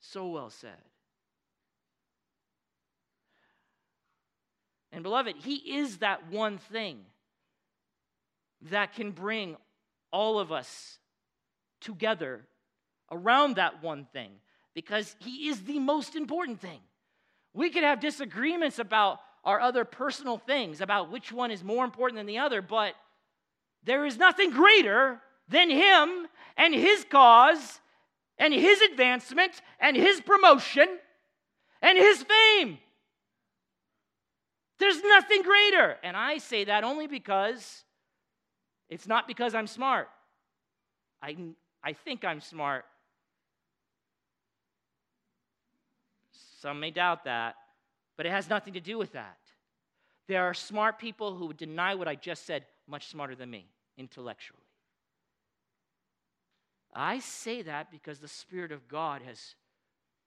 So 0.00 0.30
well 0.30 0.50
said. 0.50 0.82
And 4.90 5.04
beloved, 5.04 5.36
He 5.36 5.76
is 5.76 5.98
that 5.98 6.28
one 6.28 6.58
thing 6.58 6.98
that 8.62 8.96
can 8.96 9.12
bring 9.12 9.56
all 10.10 10.40
of 10.40 10.50
us 10.50 10.98
together 11.80 12.40
around 13.12 13.54
that 13.54 13.80
one 13.80 14.08
thing 14.12 14.32
because 14.74 15.16
He 15.20 15.48
is 15.48 15.62
the 15.62 15.78
most 15.78 16.16
important 16.16 16.60
thing. 16.60 16.80
We 17.52 17.70
could 17.70 17.84
have 17.84 18.00
disagreements 18.00 18.78
about 18.78 19.20
our 19.44 19.60
other 19.60 19.84
personal 19.84 20.38
things, 20.38 20.80
about 20.80 21.10
which 21.10 21.32
one 21.32 21.50
is 21.50 21.64
more 21.64 21.84
important 21.84 22.18
than 22.18 22.26
the 22.26 22.38
other, 22.38 22.62
but 22.62 22.94
there 23.82 24.04
is 24.04 24.18
nothing 24.18 24.50
greater 24.50 25.20
than 25.48 25.70
Him 25.70 26.26
and 26.56 26.74
His 26.74 27.04
cause 27.10 27.80
and 28.38 28.52
His 28.52 28.80
advancement 28.82 29.60
and 29.80 29.96
His 29.96 30.20
promotion 30.20 30.88
and 31.82 31.98
His 31.98 32.22
fame. 32.22 32.78
There's 34.78 35.02
nothing 35.02 35.42
greater. 35.42 35.96
And 36.02 36.16
I 36.16 36.38
say 36.38 36.64
that 36.64 36.84
only 36.84 37.06
because 37.06 37.84
it's 38.88 39.06
not 39.06 39.28
because 39.28 39.54
I'm 39.54 39.66
smart. 39.66 40.08
I, 41.22 41.36
I 41.84 41.92
think 41.92 42.24
I'm 42.24 42.40
smart. 42.40 42.84
Some 46.60 46.80
may 46.80 46.90
doubt 46.90 47.24
that, 47.24 47.56
but 48.16 48.26
it 48.26 48.32
has 48.32 48.50
nothing 48.50 48.74
to 48.74 48.80
do 48.80 48.98
with 48.98 49.12
that. 49.12 49.38
There 50.28 50.44
are 50.44 50.54
smart 50.54 50.98
people 50.98 51.34
who 51.34 51.46
would 51.46 51.56
deny 51.56 51.94
what 51.94 52.06
I 52.06 52.14
just 52.14 52.44
said, 52.44 52.66
much 52.86 53.08
smarter 53.08 53.34
than 53.34 53.50
me 53.50 53.66
intellectually. 53.96 54.60
I 56.94 57.20
say 57.20 57.62
that 57.62 57.90
because 57.90 58.18
the 58.18 58.28
Spirit 58.28 58.72
of 58.72 58.88
God 58.88 59.22
has 59.22 59.54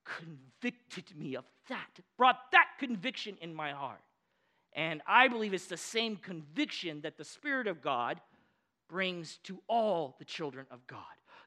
convicted 0.06 1.16
me 1.16 1.36
of 1.36 1.46
that, 1.70 2.00
brought 2.18 2.52
that 2.52 2.68
conviction 2.80 3.38
in 3.42 3.54
my 3.54 3.72
heart. 3.72 4.02
And 4.74 5.02
I 5.06 5.28
believe 5.28 5.54
it's 5.54 5.68
the 5.68 5.78
same 5.78 6.16
conviction 6.16 7.02
that 7.02 7.18
the 7.18 7.24
Spirit 7.24 7.68
of 7.68 7.82
God 7.82 8.20
brings 8.90 9.38
to 9.44 9.60
all 9.68 10.16
the 10.18 10.26
children 10.26 10.66
of 10.72 10.86
God. 10.88 11.00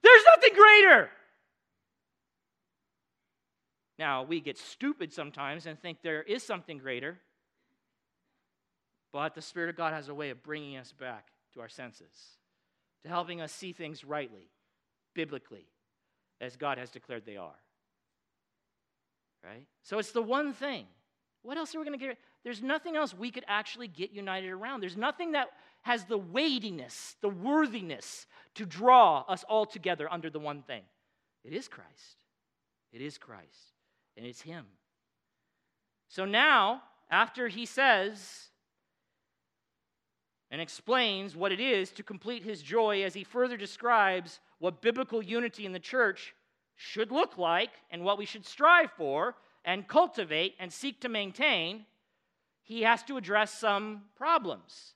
There's 0.03 0.25
nothing 0.37 0.55
greater. 0.55 1.11
Now, 3.99 4.23
we 4.23 4.41
get 4.41 4.59
stupid 4.59 5.13
sometimes 5.13 5.67
and 5.67 5.79
think 5.79 5.99
there 6.03 6.23
is 6.23 6.43
something 6.43 6.79
greater, 6.79 7.19
but 9.13 9.35
the 9.35 9.41
Spirit 9.41 9.71
of 9.71 9.77
God 9.77 9.93
has 9.93 10.09
a 10.09 10.15
way 10.15 10.31
of 10.31 10.43
bringing 10.43 10.77
us 10.77 10.93
back 10.93 11.29
to 11.55 11.61
our 11.61 11.69
senses, 11.69 12.13
to 13.03 13.09
helping 13.09 13.41
us 13.41 13.53
see 13.53 13.73
things 13.73 14.05
rightly, 14.05 14.51
biblically, 15.15 15.67
as 16.41 16.57
God 16.57 16.77
has 16.77 16.91
declared 16.91 17.25
they 17.25 17.39
are. 17.39 17.59
Right? 19.43 19.65
So 19.83 19.99
it's 19.99 20.13
the 20.13 20.23
one 20.23 20.53
thing. 20.53 20.87
What 21.43 21.57
else 21.57 21.75
are 21.75 21.79
we 21.79 21.87
going 21.87 21.99
to 21.99 22.05
get? 22.05 22.19
There's 22.43 22.63
nothing 22.63 22.97
else 22.97 23.15
we 23.15 23.31
could 23.31 23.45
actually 23.47 23.89
get 23.89 24.13
united 24.13 24.51
around. 24.51 24.81
There's 24.83 24.97
nothing 24.97 25.33
that 25.33 25.49
has 25.83 26.05
the 26.05 26.19
weightiness, 26.19 27.17
the 27.23 27.29
worthiness 27.29 28.27
to 28.57 28.67
draw 28.67 29.25
us 29.29 29.45
all 29.49 29.65
together 29.65 30.13
under 30.13 30.29
the 30.29 30.41
one 30.41 30.63
thing. 30.63 30.83
It 31.45 31.53
is 31.53 31.69
Christ. 31.69 32.17
It 32.93 33.01
is 33.01 33.17
Christ. 33.17 33.76
And 34.17 34.27
it's 34.27 34.41
Him. 34.41 34.67
So 36.09 36.25
now, 36.25 36.83
after 37.11 37.49
he 37.49 37.67
says 37.67 38.49
and 40.51 40.61
explains 40.61 41.35
what 41.35 41.53
it 41.53 41.61
is 41.61 41.91
to 41.91 42.03
complete 42.03 42.43
his 42.43 42.63
joy, 42.63 43.03
as 43.03 43.15
he 43.15 43.25
further 43.25 43.57
describes 43.57 44.41
what 44.59 44.81
biblical 44.81 45.23
unity 45.23 45.67
in 45.67 45.73
the 45.73 45.79
church 45.79 46.35
should 46.77 47.11
look 47.11 47.37
like 47.37 47.71
and 47.91 48.05
what 48.05 48.19
we 48.19 48.25
should 48.25 48.47
strive 48.47 48.91
for 48.93 49.35
and 49.65 49.89
cultivate 49.89 50.55
and 50.61 50.73
seek 50.73 51.01
to 51.01 51.09
maintain, 51.09 51.85
he 52.63 52.83
has 52.83 53.03
to 53.05 53.17
address 53.17 53.53
some 53.53 54.03
problems 54.17 54.95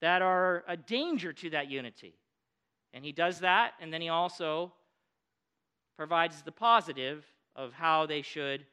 that 0.00 0.22
are 0.22 0.64
a 0.68 0.76
danger 0.76 1.32
to 1.32 1.50
that 1.50 1.70
unity. 1.70 2.14
And 2.92 3.04
he 3.04 3.10
does 3.10 3.40
that, 3.40 3.72
and 3.80 3.92
then 3.92 4.00
he 4.00 4.08
also 4.08 4.72
provides 5.96 6.42
the 6.42 6.52
positive 6.52 7.24
of 7.56 7.72
how 7.72 8.06
they 8.06 8.22
should 8.22 8.64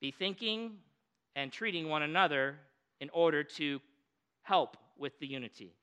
be 0.00 0.10
thinking 0.10 0.78
and 1.36 1.52
treating 1.52 1.88
one 1.88 2.02
another 2.02 2.56
in 3.00 3.10
order 3.10 3.42
to 3.42 3.80
help 4.42 4.76
with 4.98 5.18
the 5.18 5.26
unity. 5.26 5.74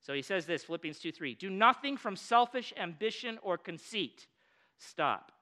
So 0.00 0.12
he 0.12 0.22
says 0.22 0.44
this 0.44 0.64
Philippians 0.64 0.98
2 0.98 1.12
3 1.12 1.34
Do 1.34 1.50
nothing 1.50 1.96
from 1.96 2.16
selfish 2.16 2.72
ambition 2.76 3.38
or 3.42 3.56
conceit. 3.56 4.26
Stop. 4.78 5.32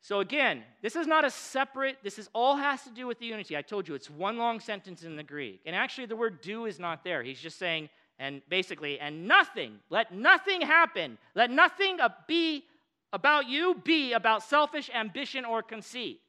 So 0.00 0.20
again, 0.20 0.62
this 0.82 0.94
is 0.94 1.06
not 1.06 1.24
a 1.24 1.30
separate, 1.30 1.98
this 2.04 2.18
is 2.18 2.28
all 2.32 2.56
has 2.56 2.82
to 2.84 2.90
do 2.90 3.06
with 3.06 3.18
the 3.18 3.26
unity. 3.26 3.56
I 3.56 3.62
told 3.62 3.88
you 3.88 3.94
it's 3.94 4.08
one 4.08 4.38
long 4.38 4.60
sentence 4.60 5.02
in 5.02 5.16
the 5.16 5.22
Greek. 5.22 5.62
And 5.66 5.74
actually, 5.74 6.06
the 6.06 6.16
word 6.16 6.40
do 6.40 6.66
is 6.66 6.78
not 6.78 7.02
there. 7.02 7.22
He's 7.22 7.40
just 7.40 7.58
saying, 7.58 7.88
and 8.18 8.40
basically, 8.48 9.00
and 9.00 9.26
nothing, 9.26 9.78
let 9.90 10.14
nothing 10.14 10.60
happen, 10.60 11.18
let 11.34 11.50
nothing 11.50 12.00
uh, 12.00 12.10
be 12.28 12.64
about 13.12 13.48
you 13.48 13.80
be 13.84 14.12
about 14.12 14.42
selfish 14.42 14.90
ambition 14.94 15.44
or 15.44 15.62
conceit. 15.62 16.20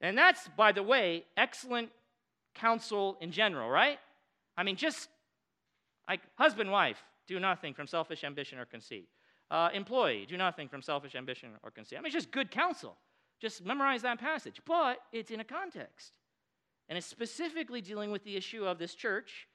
And 0.00 0.16
that's, 0.16 0.48
by 0.56 0.72
the 0.72 0.82
way, 0.82 1.24
excellent 1.36 1.90
counsel 2.54 3.16
in 3.20 3.32
general, 3.32 3.68
right? 3.68 3.98
I 4.56 4.62
mean, 4.62 4.76
just 4.76 5.08
like 6.08 6.20
husband, 6.36 6.70
wife, 6.70 7.02
do 7.26 7.40
nothing 7.40 7.74
from 7.74 7.86
selfish 7.86 8.24
ambition 8.24 8.58
or 8.58 8.64
conceit. 8.64 9.08
Uh, 9.50 9.70
employee, 9.72 10.26
do 10.28 10.36
nothing 10.36 10.68
from 10.68 10.82
selfish 10.82 11.14
ambition 11.14 11.50
or 11.62 11.70
conceit. 11.70 11.96
I 11.96 12.00
mean, 12.00 12.06
it's 12.06 12.14
just 12.14 12.30
good 12.30 12.50
counsel. 12.50 12.96
Just 13.40 13.64
memorize 13.64 14.02
that 14.02 14.18
passage. 14.18 14.60
But 14.66 14.98
it's 15.12 15.30
in 15.30 15.40
a 15.40 15.44
context. 15.44 16.12
And 16.88 16.98
it's 16.98 17.06
specifically 17.06 17.80
dealing 17.80 18.10
with 18.10 18.24
the 18.24 18.36
issue 18.36 18.64
of 18.64 18.78
this 18.78 18.94
church 18.94 19.46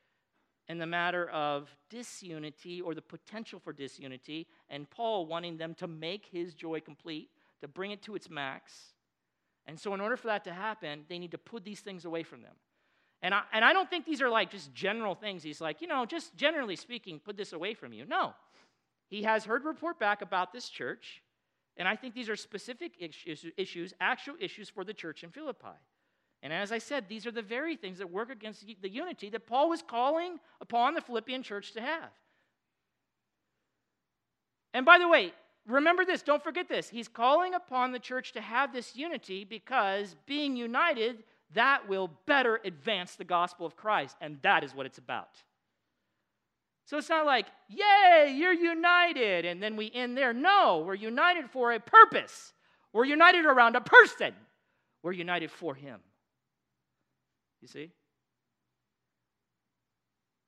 and 0.69 0.79
the 0.79 0.85
matter 0.85 1.27
of 1.29 1.75
disunity 1.89 2.79
or 2.79 2.93
the 2.93 3.01
potential 3.01 3.59
for 3.59 3.73
disunity, 3.73 4.47
and 4.69 4.89
Paul 4.89 5.25
wanting 5.25 5.57
them 5.57 5.73
to 5.75 5.87
make 5.87 6.27
his 6.31 6.53
joy 6.53 6.79
complete, 6.79 7.31
to 7.61 7.67
bring 7.67 7.89
it 7.89 8.03
to 8.03 8.15
its 8.15 8.29
max. 8.29 8.93
And 9.65 9.79
so, 9.79 9.93
in 9.95 9.99
order 9.99 10.15
for 10.15 10.27
that 10.27 10.43
to 10.45 10.53
happen, 10.53 11.01
they 11.09 11.17
need 11.17 11.31
to 11.31 11.37
put 11.39 11.65
these 11.65 11.81
things 11.81 12.05
away 12.05 12.23
from 12.23 12.43
them. 12.43 12.53
And 13.21 13.33
I, 13.33 13.41
and 13.51 13.65
I 13.65 13.73
don't 13.73 13.89
think 13.89 14.05
these 14.05 14.21
are 14.21 14.29
like 14.29 14.51
just 14.51 14.73
general 14.73 15.15
things. 15.15 15.43
He's 15.43 15.59
like, 15.59 15.81
you 15.81 15.87
know, 15.87 16.05
just 16.05 16.35
generally 16.37 16.75
speaking, 16.75 17.19
put 17.19 17.35
this 17.35 17.51
away 17.51 17.73
from 17.73 17.91
you. 17.91 18.05
No. 18.05 18.33
He 19.09 19.23
has 19.23 19.43
heard 19.43 19.65
report 19.65 19.99
back 19.99 20.21
about 20.21 20.53
this 20.53 20.69
church, 20.69 21.23
and 21.77 21.87
I 21.87 21.95
think 21.95 22.13
these 22.13 22.29
are 22.29 22.35
specific 22.35 22.93
issues, 22.99 23.93
actual 23.99 24.35
issues 24.39 24.69
for 24.69 24.83
the 24.83 24.93
church 24.93 25.23
in 25.23 25.31
Philippi. 25.31 25.77
And 26.41 26.53
as 26.53 26.71
I 26.71 26.77
said, 26.77 27.05
these 27.07 27.27
are 27.27 27.31
the 27.31 27.41
very 27.41 27.75
things 27.75 27.97
that 27.97 28.09
work 28.09 28.29
against 28.29 28.65
the 28.81 28.89
unity 28.89 29.29
that 29.29 29.45
Paul 29.45 29.69
was 29.69 29.81
calling 29.81 30.39
upon 30.61 30.93
the 30.93 31.01
Philippian 31.01 31.43
church 31.43 31.73
to 31.73 31.81
have. 31.81 32.09
And 34.73 34.85
by 34.85 34.99
the 34.99 35.07
way, 35.07 35.33
remember 35.67 36.05
this, 36.05 36.21
don't 36.21 36.43
forget 36.43 36.69
this. 36.69 36.89
He's 36.89 37.07
calling 37.07 37.53
upon 37.53 37.91
the 37.91 37.99
church 37.99 38.31
to 38.33 38.41
have 38.41 38.71
this 38.71 38.95
unity 38.95 39.43
because 39.43 40.15
being 40.25 40.55
united, 40.55 41.23
that 41.53 41.89
will 41.89 42.11
better 42.25 42.61
advance 42.63 43.15
the 43.15 43.25
gospel 43.25 43.65
of 43.65 43.75
Christ. 43.75 44.15
And 44.21 44.37
that 44.43 44.63
is 44.63 44.73
what 44.73 44.85
it's 44.85 44.97
about. 44.97 45.29
So 46.85 46.97
it's 46.97 47.09
not 47.09 47.25
like, 47.25 47.45
yay, 47.67 48.33
you're 48.35 48.51
united, 48.51 49.45
and 49.45 49.61
then 49.61 49.75
we 49.75 49.91
end 49.93 50.17
there. 50.17 50.33
No, 50.33 50.83
we're 50.87 50.95
united 50.95 51.47
for 51.51 51.71
a 51.71 51.79
purpose. 51.79 52.53
We're 52.93 53.05
united 53.05 53.45
around 53.45 53.75
a 53.75 53.81
person. 53.81 54.33
We're 55.03 55.11
united 55.11 55.51
for 55.51 55.75
Him. 55.75 55.99
You 57.61 57.67
see? 57.67 57.91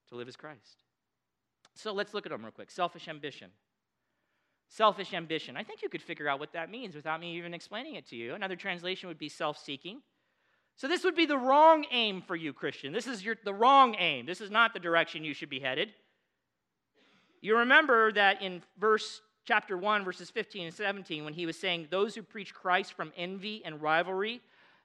To 0.10 0.16
live 0.16 0.28
as 0.28 0.36
Christ. 0.36 0.84
So 1.76 1.94
let's 1.94 2.14
look 2.14 2.26
at 2.26 2.32
them 2.32 2.44
real 2.44 2.52
quick. 2.52 2.72
Selfish 2.72 3.08
ambition. 3.08 3.50
Selfish 4.68 5.14
ambition. 5.14 5.58
I 5.58 5.64
think 5.64 5.82
you 5.82 5.90
could 5.90 6.02
figure 6.02 6.28
out 6.28 6.40
what 6.40 6.54
that 6.54 6.70
means 6.70 6.96
without 6.96 7.20
me 7.20 7.38
even 7.38 7.54
explaining 7.54 7.96
it 7.96 8.08
to 8.10 8.16
you. 8.16 8.34
Another 8.34 8.56
translation 8.56 9.08
would 9.10 9.18
be 9.18 9.30
self 9.30 9.58
seeking. 9.58 10.02
So 10.78 10.88
this 10.88 11.04
would 11.04 11.16
be 11.16 11.26
the 11.26 11.38
wrong 11.38 11.86
aim 11.92 12.22
for 12.22 12.36
you, 12.36 12.54
Christian. 12.54 12.94
This 12.94 13.08
is 13.08 13.24
your, 13.24 13.36
the 13.44 13.54
wrong 13.54 13.96
aim. 14.00 14.26
This 14.26 14.42
is 14.42 14.50
not 14.50 14.74
the 14.74 14.80
direction 14.80 15.24
you 15.24 15.34
should 15.34 15.50
be 15.50 15.60
headed. 15.60 15.90
You 17.42 17.58
remember 17.58 18.12
that 18.14 18.42
in 18.42 18.62
verse 18.80 19.22
chapter 19.46 19.78
1, 19.78 20.06
verses 20.06 20.30
15 20.30 20.68
and 20.68 20.74
17, 20.74 21.26
when 21.26 21.34
he 21.34 21.46
was 21.46 21.58
saying, 21.58 21.88
Those 21.90 22.16
who 22.16 22.24
preach 22.24 22.54
Christ 22.54 22.94
from 22.94 23.12
envy 23.18 23.62
and 23.66 23.82
rivalry, 23.82 24.42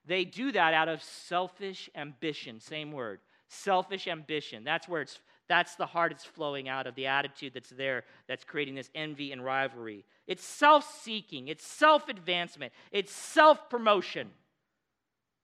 they 0.07 0.24
do 0.24 0.52
that 0.52 0.74
out 0.74 0.88
of 0.88 1.02
selfish 1.02 1.90
ambition. 1.94 2.61
Same 2.61 2.92
word. 2.92 3.20
Selfish 3.48 4.07
ambition. 4.07 4.64
That's 4.64 4.88
where 4.88 5.02
it's 5.02 5.18
that's 5.48 5.76
the 5.76 5.86
heart 5.86 6.12
it's 6.12 6.24
flowing 6.24 6.68
out 6.68 6.86
of, 6.86 6.94
the 6.94 7.07
attitude 7.07 7.54
that's 7.54 7.70
there 7.70 8.04
that's 8.26 8.44
creating 8.44 8.74
this 8.74 8.90
envy 8.94 9.32
and 9.32 9.44
rivalry. 9.44 10.04
It's 10.26 10.44
self 10.44 11.00
seeking, 11.02 11.48
it's 11.48 11.64
self 11.64 12.09
advancement, 12.09 12.72
it's 12.90 13.12
self 13.12 13.70
promotion. 13.70 14.30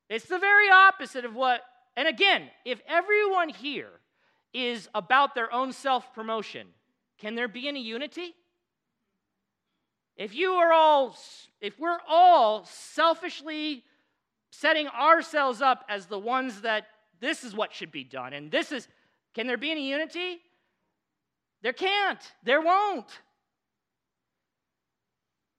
It's 0.09 0.27
the 0.27 0.39
very 0.39 0.69
opposite 0.69 1.25
of 1.25 1.35
what, 1.35 1.63
and 1.97 2.09
again, 2.09 2.51
if 2.65 2.81
everyone 2.87 3.49
here 3.49 3.91
is 4.53 4.89
about 4.95 5.35
their 5.35 5.53
own 5.53 5.73
self 5.73 6.13
promotion, 6.13 6.67
can 7.19 7.35
there 7.35 7.49
be 7.49 7.69
any 7.69 7.83
unity? 7.83 8.35
If 10.17 10.35
you 10.35 10.53
are 10.55 10.73
all, 10.73 11.17
if 11.61 11.79
we're 11.79 12.01
all 12.07 12.65
selfishly 12.65 13.85
setting 14.53 14.87
ourselves 14.89 15.61
up 15.63 15.85
as 15.89 16.07
the 16.07 16.19
ones 16.19 16.61
that 16.61 16.87
this 17.21 17.43
is 17.43 17.57
what 17.57 17.73
should 17.73 17.91
be 17.91 18.05
done 18.05 18.35
and 18.35 18.51
this 18.51 18.71
is, 18.71 18.87
can 19.35 19.47
there 19.47 19.57
be 19.57 19.71
any 19.71 19.89
unity? 19.89 20.41
There 21.63 21.73
can't. 21.73 22.21
There 22.45 22.61
won't. 22.61 23.09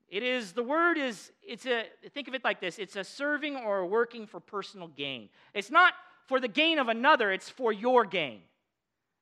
It 0.09 0.21
is, 0.21 0.51
the 0.51 0.63
word 0.63 0.99
is, 0.99 1.31
it's 1.41 1.65
a, 1.65 1.85
think 2.13 2.27
of 2.27 2.35
it 2.35 2.43
like 2.43 2.61
this 2.61 2.77
it's 2.77 2.95
a 2.95 3.03
serving 3.03 3.55
or 3.55 3.79
a 3.79 3.85
working 3.85 4.27
for 4.27 4.39
personal 4.39 4.87
gain. 4.87 5.29
It's 5.55 5.71
not 5.71 5.93
for 6.27 6.39
the 6.39 6.47
gain 6.47 6.77
of 6.77 6.87
another, 6.87 7.31
it's 7.31 7.49
for 7.49 7.73
your 7.73 8.05
gain. 8.05 8.41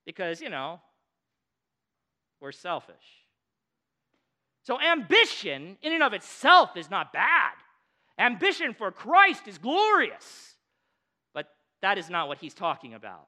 Because, 0.05 0.41
you 0.41 0.49
know, 0.49 0.81
we're 2.41 2.51
selfish. 2.51 2.95
So, 4.63 4.81
ambition 4.81 5.77
in 5.81 5.93
and 5.93 6.03
of 6.03 6.13
itself 6.13 6.75
is 6.75 6.89
not 6.89 7.13
bad. 7.13 7.53
Ambition 8.21 8.75
for 8.75 8.91
Christ 8.91 9.47
is 9.47 9.57
glorious. 9.57 10.55
But 11.33 11.47
that 11.81 11.97
is 11.97 12.09
not 12.09 12.27
what 12.27 12.37
he's 12.37 12.53
talking 12.53 12.93
about. 12.93 13.27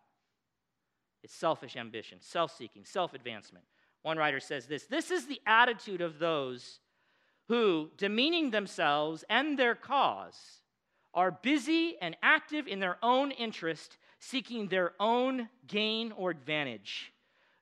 It's 1.24 1.34
selfish 1.34 1.76
ambition, 1.76 2.20
self 2.22 2.56
seeking, 2.56 2.86
self 2.86 3.16
advancement. 3.16 3.66
One 4.04 4.18
writer 4.18 4.40
says 4.40 4.68
this 4.68 4.86
this 4.86 5.10
is 5.10 5.26
the 5.26 5.42
attitude 5.48 6.02
of 6.02 6.20
those 6.20 6.80
who, 7.48 7.90
demeaning 7.98 8.52
themselves 8.52 9.26
and 9.30 9.58
their 9.58 9.74
cause, 9.74 10.62
are 11.14 11.32
busy 11.32 11.96
and 12.00 12.16
active 12.22 12.68
in 12.68 12.80
their 12.80 12.98
own 13.02 13.32
interest, 13.32 13.98
seeking 14.20 14.68
their 14.68 14.94
own 15.00 15.50
gain 15.66 16.12
or 16.12 16.30
advantage. 16.30 17.14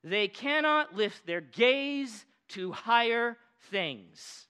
They 0.03 0.27
cannot 0.27 0.95
lift 0.95 1.25
their 1.25 1.41
gaze 1.41 2.25
to 2.49 2.71
higher 2.73 3.37
things. 3.69 4.47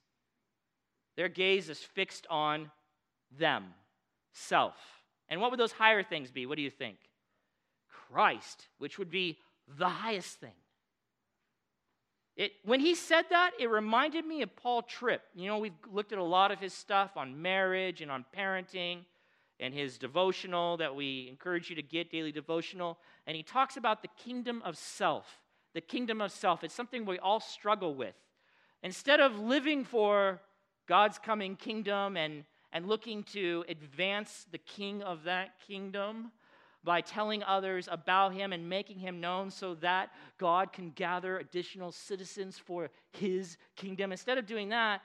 Their 1.16 1.30
gaze 1.30 1.70
is 1.70 1.80
fixed 1.80 2.26
on 2.30 2.72
them, 3.38 3.66
self. 4.34 4.76
And 5.30 5.40
what 5.40 5.52
would 5.52 5.60
those 5.60 5.72
higher 5.72 6.04
things 6.04 6.32
be? 6.32 6.46
What 6.46 6.56
do 6.56 6.62
you 6.62 6.70
think? 6.70 6.98
Christ, 7.90 8.68
which 8.78 8.98
would 9.00 9.10
be 9.10 9.38
the 9.68 9.90
highest 9.90 10.40
thing. 10.40 10.52
It, 12.36 12.54
when 12.64 12.80
he 12.80 12.96
said 12.96 13.26
that, 13.30 13.52
it 13.60 13.70
reminded 13.70 14.26
me 14.26 14.42
of 14.42 14.56
Paul 14.56 14.82
Tripp. 14.82 15.22
You 15.36 15.48
know, 15.48 15.60
we've 15.60 15.74
looked 15.92 16.14
at 16.14 16.18
a 16.18 16.24
lot 16.24 16.52
of 16.52 16.60
his 16.60 16.74
stuff 16.74 17.18
on 17.18 17.42
marriage 17.42 18.02
and 18.02 18.10
on 18.10 18.26
parenting 18.36 19.00
and 19.60 19.74
his 19.74 19.98
devotional 19.98 20.78
that 20.78 20.96
we 20.96 21.28
encourage 21.30 21.70
you 21.70 21.76
to 21.76 21.84
get, 21.84 22.12
daily 22.12 22.32
devotional. 22.32 22.98
And 23.28 23.38
he 23.38 23.44
talks 23.44 23.78
about 23.78 24.02
the 24.02 24.08
kingdom 24.18 24.62
of 24.66 24.78
self. 24.78 25.40
The 25.74 25.82
kingdom 25.82 26.20
of 26.20 26.32
self. 26.32 26.64
It's 26.64 26.74
something 26.74 27.06
we 27.06 27.20
all 27.20 27.40
struggle 27.40 27.94
with. 27.94 28.16
Instead 28.82 29.20
of 29.20 29.38
living 29.38 29.84
for 29.84 30.42
God's 30.88 31.20
coming 31.20 31.56
kingdom 31.56 32.18
and, 32.18 32.44
and 32.74 32.88
looking 32.88 33.24
to 33.34 33.64
advance 33.70 34.46
the 34.52 34.58
king 34.58 35.04
of 35.04 35.24
that 35.24 35.60
kingdom, 35.68 36.32
by 36.84 37.00
telling 37.00 37.44
others 37.44 37.88
about 37.92 38.34
him 38.34 38.54
and 38.54 38.68
making 38.68 38.98
him 38.98 39.20
known 39.20 39.52
so 39.52 39.76
that 39.76 40.10
God 40.40 40.74
can 40.74 40.90
gather 40.92 41.38
additional 41.38 41.92
citizens 41.92 42.58
for 42.58 42.90
his 43.12 43.58
kingdom. 43.76 44.12
Instead 44.12 44.40
of 44.40 44.48
doing 44.48 44.70
that, 44.70 45.02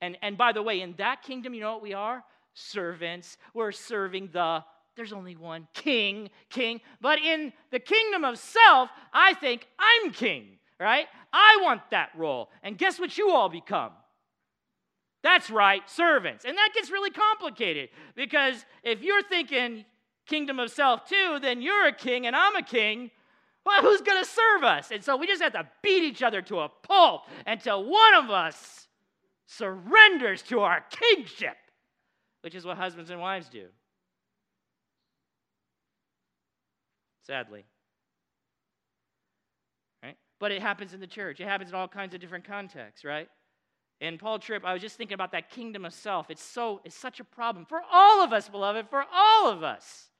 and, 0.00 0.16
and 0.22 0.38
by 0.38 0.52
the 0.52 0.62
way, 0.62 0.80
in 0.80 0.94
that 0.96 1.22
kingdom, 1.22 1.52
you 1.52 1.60
know 1.60 1.74
what 1.74 1.82
we 1.82 1.92
are? 1.92 2.24
Servants. 2.54 3.36
We're 3.52 3.72
serving 3.72 4.30
the, 4.32 4.64
there's 4.96 5.12
only 5.12 5.36
one 5.36 5.68
king, 5.74 6.30
king. 6.48 6.80
But 7.00 7.18
in 7.18 7.52
the 7.70 7.78
kingdom 7.78 8.24
of 8.24 8.38
self, 8.38 8.88
I 9.12 9.34
think 9.34 9.66
I'm 9.78 10.12
king, 10.12 10.58
right? 10.80 11.06
I 11.30 11.58
want 11.62 11.82
that 11.90 12.10
role. 12.16 12.48
And 12.62 12.78
guess 12.78 12.98
what 12.98 13.18
you 13.18 13.30
all 13.30 13.50
become? 13.50 13.92
That's 15.22 15.50
right, 15.50 15.88
servants. 15.88 16.44
And 16.44 16.56
that 16.56 16.70
gets 16.74 16.90
really 16.90 17.10
complicated 17.10 17.90
because 18.16 18.64
if 18.82 19.02
you're 19.02 19.22
thinking 19.22 19.84
kingdom 20.26 20.58
of 20.58 20.70
self 20.70 21.08
too, 21.08 21.38
then 21.40 21.62
you're 21.62 21.86
a 21.86 21.92
king 21.92 22.26
and 22.26 22.34
I'm 22.34 22.56
a 22.56 22.62
king. 22.62 23.10
Well, 23.64 23.82
who's 23.82 24.00
going 24.00 24.22
to 24.22 24.28
serve 24.28 24.64
us? 24.64 24.90
And 24.90 25.04
so 25.04 25.16
we 25.16 25.28
just 25.28 25.40
have 25.40 25.52
to 25.52 25.68
beat 25.82 26.02
each 26.02 26.22
other 26.22 26.42
to 26.42 26.60
a 26.60 26.68
pulp 26.68 27.22
until 27.46 27.84
one 27.84 28.14
of 28.14 28.30
us 28.30 28.88
surrenders 29.46 30.42
to 30.42 30.60
our 30.60 30.84
kingship, 30.90 31.56
which 32.40 32.56
is 32.56 32.64
what 32.64 32.76
husbands 32.76 33.10
and 33.10 33.20
wives 33.20 33.48
do. 33.48 33.66
Sadly. 37.24 37.64
Right? 40.02 40.16
but 40.40 40.50
it 40.50 40.60
happens 40.60 40.92
in 40.92 40.98
the 40.98 41.06
church. 41.06 41.38
It 41.38 41.46
happens 41.46 41.70
in 41.70 41.76
all 41.76 41.86
kinds 41.86 42.14
of 42.14 42.20
different 42.20 42.44
contexts, 42.44 43.04
right? 43.04 43.28
And 44.02 44.18
Paul 44.18 44.40
Tripp, 44.40 44.64
I 44.64 44.72
was 44.72 44.82
just 44.82 44.96
thinking 44.96 45.14
about 45.14 45.30
that 45.30 45.48
kingdom 45.48 45.84
of 45.84 45.94
self. 45.94 46.28
It's 46.28 46.42
so 46.42 46.80
it's 46.84 46.96
such 46.96 47.20
a 47.20 47.24
problem 47.24 47.64
for 47.64 47.80
all 47.90 48.24
of 48.24 48.32
us, 48.32 48.48
beloved, 48.48 48.88
for 48.90 49.04
all 49.14 49.48
of 49.48 49.62
us. 49.62 50.10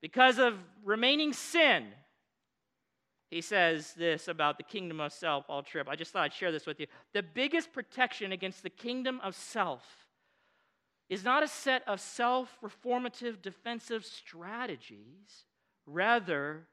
Because 0.00 0.38
of 0.38 0.54
remaining 0.84 1.32
sin, 1.32 1.86
he 3.30 3.40
says 3.40 3.94
this 3.94 4.28
about 4.28 4.58
the 4.58 4.62
kingdom 4.62 5.00
of 5.00 5.12
self, 5.12 5.48
Paul 5.48 5.64
Tripp. 5.64 5.88
I 5.88 5.96
just 5.96 6.12
thought 6.12 6.22
I'd 6.22 6.32
share 6.32 6.52
this 6.52 6.66
with 6.66 6.78
you. 6.78 6.86
The 7.12 7.24
biggest 7.24 7.72
protection 7.72 8.30
against 8.30 8.62
the 8.62 8.70
kingdom 8.70 9.20
of 9.24 9.34
self 9.34 9.82
is 11.08 11.24
not 11.24 11.42
a 11.42 11.48
set 11.48 11.82
of 11.88 12.00
self 12.00 12.56
reformative 12.62 13.42
defensive 13.42 14.04
strategies. 14.04 15.46
Rather, 15.84 16.68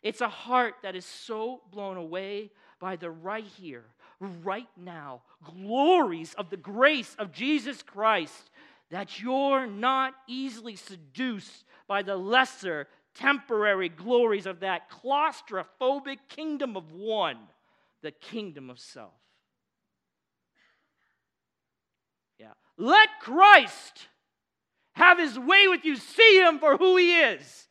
it's 0.00 0.20
a 0.20 0.28
heart 0.28 0.74
that 0.84 0.94
is 0.94 1.04
so 1.04 1.62
blown 1.72 1.96
away 1.96 2.52
by 2.78 2.94
the 2.94 3.10
right 3.10 3.44
here, 3.58 3.86
right 4.20 4.68
now 4.76 5.22
glories 5.44 6.34
of 6.34 6.50
the 6.50 6.56
grace 6.56 7.14
of 7.18 7.32
Jesus 7.32 7.82
Christ 7.82 8.50
that 8.90 9.20
you're 9.20 9.66
not 9.66 10.14
easily 10.28 10.76
seduced 10.76 11.64
by 11.88 12.02
the 12.02 12.16
lesser 12.16 12.88
temporary 13.14 13.88
glories 13.88 14.46
of 14.46 14.60
that 14.60 14.90
claustrophobic 14.90 16.18
kingdom 16.28 16.76
of 16.76 16.92
one, 16.92 17.38
the 18.02 18.10
kingdom 18.10 18.70
of 18.70 18.78
self. 18.78 19.12
Yeah. 22.38 22.52
Let 22.76 23.08
Christ 23.20 24.08
have 24.92 25.18
his 25.18 25.38
way 25.38 25.66
with 25.68 25.84
you. 25.84 25.96
See 25.96 26.40
him 26.40 26.58
for 26.58 26.76
who 26.76 26.96
he 26.96 27.20
is. 27.20 27.68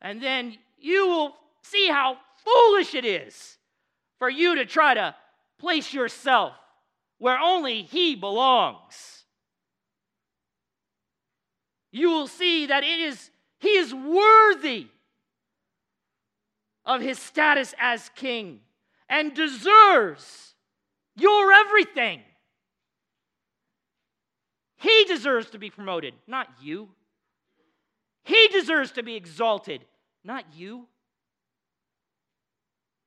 And 0.00 0.22
then 0.22 0.56
you 0.78 1.06
will 1.06 1.34
see 1.62 1.88
how 1.88 2.16
foolish 2.44 2.94
it 2.94 3.04
is 3.04 3.58
for 4.18 4.30
you 4.30 4.56
to 4.56 4.66
try 4.66 4.94
to 4.94 5.14
place 5.58 5.92
yourself 5.92 6.52
where 7.18 7.38
only 7.38 7.82
he 7.82 8.14
belongs. 8.14 9.24
You 11.90 12.10
will 12.10 12.26
see 12.26 12.66
that 12.66 12.84
it 12.84 13.00
is 13.00 13.30
he 13.58 13.70
is 13.70 13.94
worthy 13.94 14.88
of 16.84 17.00
his 17.00 17.18
status 17.18 17.74
as 17.78 18.10
king 18.14 18.60
and 19.08 19.34
deserves 19.34 20.54
your 21.16 21.52
everything. 21.52 22.20
He 24.76 25.04
deserves 25.04 25.50
to 25.50 25.58
be 25.58 25.70
promoted, 25.70 26.14
not 26.26 26.48
you. 26.60 26.90
He 28.24 28.48
deserves 28.48 28.92
to 28.92 29.02
be 29.02 29.14
exalted, 29.14 29.84
not 30.22 30.44
you. 30.54 30.86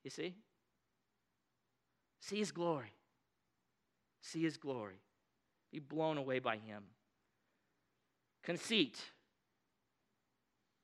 You 0.03 0.09
see? 0.09 0.35
See 2.29 2.37
his 2.37 2.51
glory. 2.51 2.93
See 4.21 4.43
his 4.43 4.57
glory. 4.57 4.99
Be 5.71 5.79
blown 5.79 6.17
away 6.17 6.39
by 6.39 6.57
him. 6.57 6.83
Conceit 8.43 8.99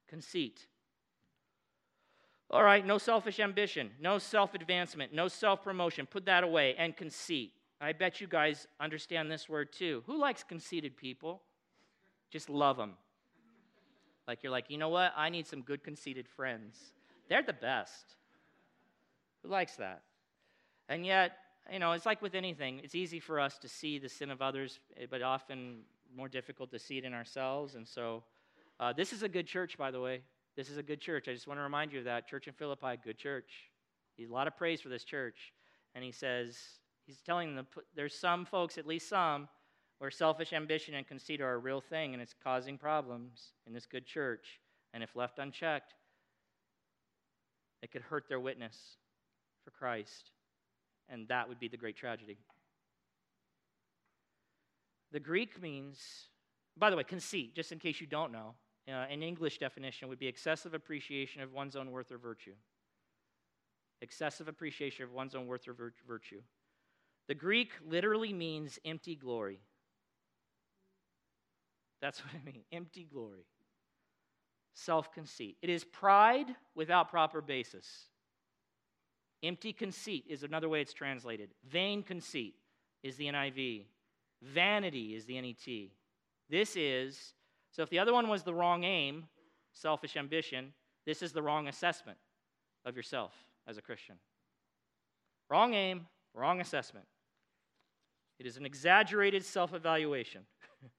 conceit. 0.08 0.68
All 2.50 2.64
right, 2.64 2.86
no 2.86 2.98
selfish 2.98 3.39
ambition, 3.39 3.91
no 4.00 4.18
self 4.18 4.54
advancement, 4.54 5.14
no 5.14 5.28
self 5.28 5.64
promotion. 5.64 6.06
Put 6.06 6.26
that 6.26 6.43
away. 6.43 6.76
And 6.78 6.96
conceit. 6.96 7.52
I 7.82 7.91
bet 7.91 8.22
you 8.22 8.28
guys 8.28 8.68
understand 8.80 9.30
this 9.30 9.50
word 9.50 9.74
too. 9.74 10.04
Who 10.06 10.18
likes 10.18 10.43
conceited 10.43 10.96
people? 10.96 11.41
Just 12.32 12.50
love 12.50 12.78
them. 12.78 12.93
Like 14.28 14.41
you're 14.41 14.52
like, 14.52 14.70
you 14.70 14.78
know 14.78 14.89
what? 14.89 15.12
I 15.16 15.30
need 15.30 15.46
some 15.46 15.62
good 15.62 15.84
conceited 15.84 16.28
friends. 16.30 16.93
They're 17.28 17.43
the 17.43 17.54
best. 17.54 18.16
Who 19.43 19.50
likes 19.50 19.76
that? 19.76 20.04
And 20.89 21.05
yet, 21.05 21.38
you 21.71 21.79
know, 21.79 21.93
it's 21.93 22.05
like 22.05 22.21
with 22.21 22.36
anything. 22.36 22.79
It's 22.83 22.95
easy 22.95 23.19
for 23.19 23.39
us 23.39 23.57
to 23.59 23.67
see 23.67 23.97
the 23.97 24.09
sin 24.09 24.29
of 24.29 24.41
others, 24.41 24.79
but 25.09 25.21
often 25.21 25.79
more 26.15 26.27
difficult 26.27 26.71
to 26.71 26.79
see 26.79 26.97
it 26.97 27.03
in 27.03 27.13
ourselves. 27.13 27.75
And 27.75 27.88
so 27.88 28.23
uh, 28.79 28.93
this 28.93 29.13
is 29.13 29.23
a 29.23 29.29
good 29.29 29.47
church, 29.47 29.77
by 29.77 29.91
the 29.91 29.99
way. 29.99 30.21
This 30.55 30.69
is 30.69 30.77
a 30.77 30.83
good 30.83 31.01
church. 31.01 31.27
I 31.27 31.33
just 31.33 31.47
want 31.47 31.59
to 31.59 31.63
remind 31.63 31.91
you 31.91 31.99
of 31.99 32.05
that. 32.05 32.27
Church 32.27 32.47
in 32.47 32.53
Philippi, 32.53 32.97
good 33.03 33.17
church. 33.17 33.51
He's 34.15 34.29
a 34.29 34.33
lot 34.33 34.47
of 34.47 34.55
praise 34.55 34.79
for 34.79 34.89
this 34.89 35.03
church. 35.03 35.53
And 35.95 36.03
he 36.03 36.11
says, 36.11 36.57
he's 37.05 37.21
telling 37.21 37.55
them 37.55 37.67
there's 37.95 38.15
some 38.15 38.45
folks, 38.45 38.77
at 38.77 38.88
least 38.88 39.09
some, 39.09 39.49
where 39.99 40.11
selfish 40.11 40.53
ambition 40.53 40.93
and 40.93 41.07
conceit 41.07 41.41
are 41.41 41.53
a 41.53 41.57
real 41.57 41.81
thing 41.81 42.13
and 42.13 42.21
it's 42.21 42.36
causing 42.43 42.77
problems 42.77 43.53
in 43.65 43.73
this 43.73 43.86
good 43.86 44.05
church. 44.05 44.59
And 44.93 45.03
if 45.03 45.15
left 45.15 45.39
unchecked, 45.39 45.93
it 47.81 47.91
could 47.91 48.01
hurt 48.01 48.25
their 48.29 48.39
witness 48.39 48.97
for 49.63 49.71
Christ. 49.71 50.31
And 51.10 51.28
that 51.28 51.47
would 51.47 51.60
be 51.60 51.68
the 51.68 51.78
great 51.78 51.95
tragedy. 51.95 52.38
The 55.12 55.20
Greek 55.20 55.62
means, 55.62 55.99
by 56.78 56.89
the 56.89 56.97
way, 56.97 57.03
conceit, 57.03 57.56
just 57.56 57.72
in 57.72 57.80
case 57.80 58.01
you 58.01 58.08
don't 58.08 58.32
know, 58.32 58.56
uh, 58.88 59.06
an 59.10 59.24
English 59.24 59.58
definition 59.58 60.10
would 60.10 60.20
be 60.20 60.28
excessive 60.28 60.74
appreciation 60.74 61.41
of 61.41 61.53
one's 61.53 61.76
own 61.76 61.91
worth 61.91 62.12
or 62.12 62.18
virtue. 62.18 62.53
Excessive 64.01 64.47
appreciation 64.47 65.03
of 65.03 65.12
one's 65.12 65.34
own 65.36 65.47
worth 65.47 65.68
or 65.68 65.74
vir- 65.74 65.93
virtue. 66.08 66.41
The 67.28 67.36
Greek 67.36 67.72
literally 67.88 68.34
means 68.34 68.78
empty 68.86 69.16
glory. 69.16 69.60
That's 72.01 72.20
what 72.24 72.34
I 72.36 72.45
mean 72.45 72.64
empty 72.72 73.08
glory. 73.12 73.45
Self 74.74 75.12
conceit. 75.14 75.58
It 75.62 75.70
is 75.70 75.84
pride 75.84 76.47
without 76.76 77.10
proper 77.10 77.41
basis. 77.41 77.88
Empty 79.46 79.74
conceit 79.74 80.26
is 80.28 80.43
another 80.43 80.68
way 80.68 80.82
it's 80.82 80.93
translated. 80.93 81.52
Vain 81.70 82.02
conceit 82.02 82.56
is 83.04 83.16
the 83.16 83.26
NIV. 83.26 83.86
Vanity 84.41 85.16
is 85.16 85.26
the 85.26 85.39
NET. 85.39 85.91
This 86.50 86.76
is 86.76 87.34
so 87.72 87.84
if 87.84 87.89
the 87.89 88.00
other 88.00 88.14
one 88.14 88.28
was 88.30 88.43
the 88.43 88.54
wrong 88.54 88.84
aim, 88.86 89.26
selfish 89.74 90.16
ambition, 90.16 90.74
this 91.06 91.22
is 91.22 91.32
the 91.32 91.41
wrong 91.41 91.68
assessment 91.68 92.18
of 92.86 92.96
yourself 92.96 93.34
as 93.68 93.78
a 93.78 93.82
Christian. 93.82 94.16
Wrong 95.50 95.74
aim, 95.74 96.08
wrong 96.34 96.62
assessment. 96.62 97.06
It 98.39 98.48
is 98.48 98.58
an 98.58 98.66
exaggerated 98.66 99.46
self 99.46 99.74
evaluation. 99.74 100.41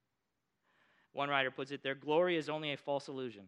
One 1.13 1.29
writer 1.29 1.51
puts 1.51 1.73
it 1.73 1.83
their 1.83 1.95
glory 1.95 2.37
is 2.37 2.49
only 2.49 2.73
a 2.73 2.77
false 2.77 3.09
illusion. 3.09 3.47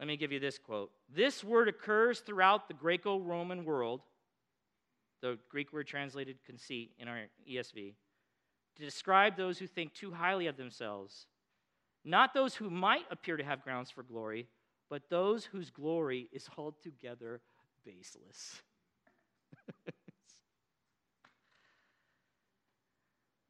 Let 0.00 0.08
me 0.08 0.16
give 0.16 0.32
you 0.32 0.40
this 0.40 0.58
quote. 0.58 0.90
This 1.14 1.44
word 1.44 1.68
occurs 1.68 2.20
throughout 2.20 2.68
the 2.68 2.74
Greco 2.74 3.20
Roman 3.20 3.66
world, 3.66 4.00
the 5.20 5.38
Greek 5.50 5.74
word 5.74 5.86
translated 5.86 6.38
conceit 6.46 6.92
in 6.98 7.06
our 7.06 7.26
ESV, 7.46 7.92
to 8.76 8.82
describe 8.82 9.36
those 9.36 9.58
who 9.58 9.66
think 9.66 9.92
too 9.92 10.10
highly 10.10 10.46
of 10.46 10.56
themselves, 10.56 11.26
not 12.02 12.32
those 12.32 12.54
who 12.54 12.70
might 12.70 13.04
appear 13.10 13.36
to 13.36 13.44
have 13.44 13.62
grounds 13.62 13.90
for 13.90 14.02
glory, 14.02 14.48
but 14.88 15.10
those 15.10 15.44
whose 15.44 15.68
glory 15.68 16.30
is 16.32 16.48
altogether 16.56 17.42
baseless. 17.84 18.62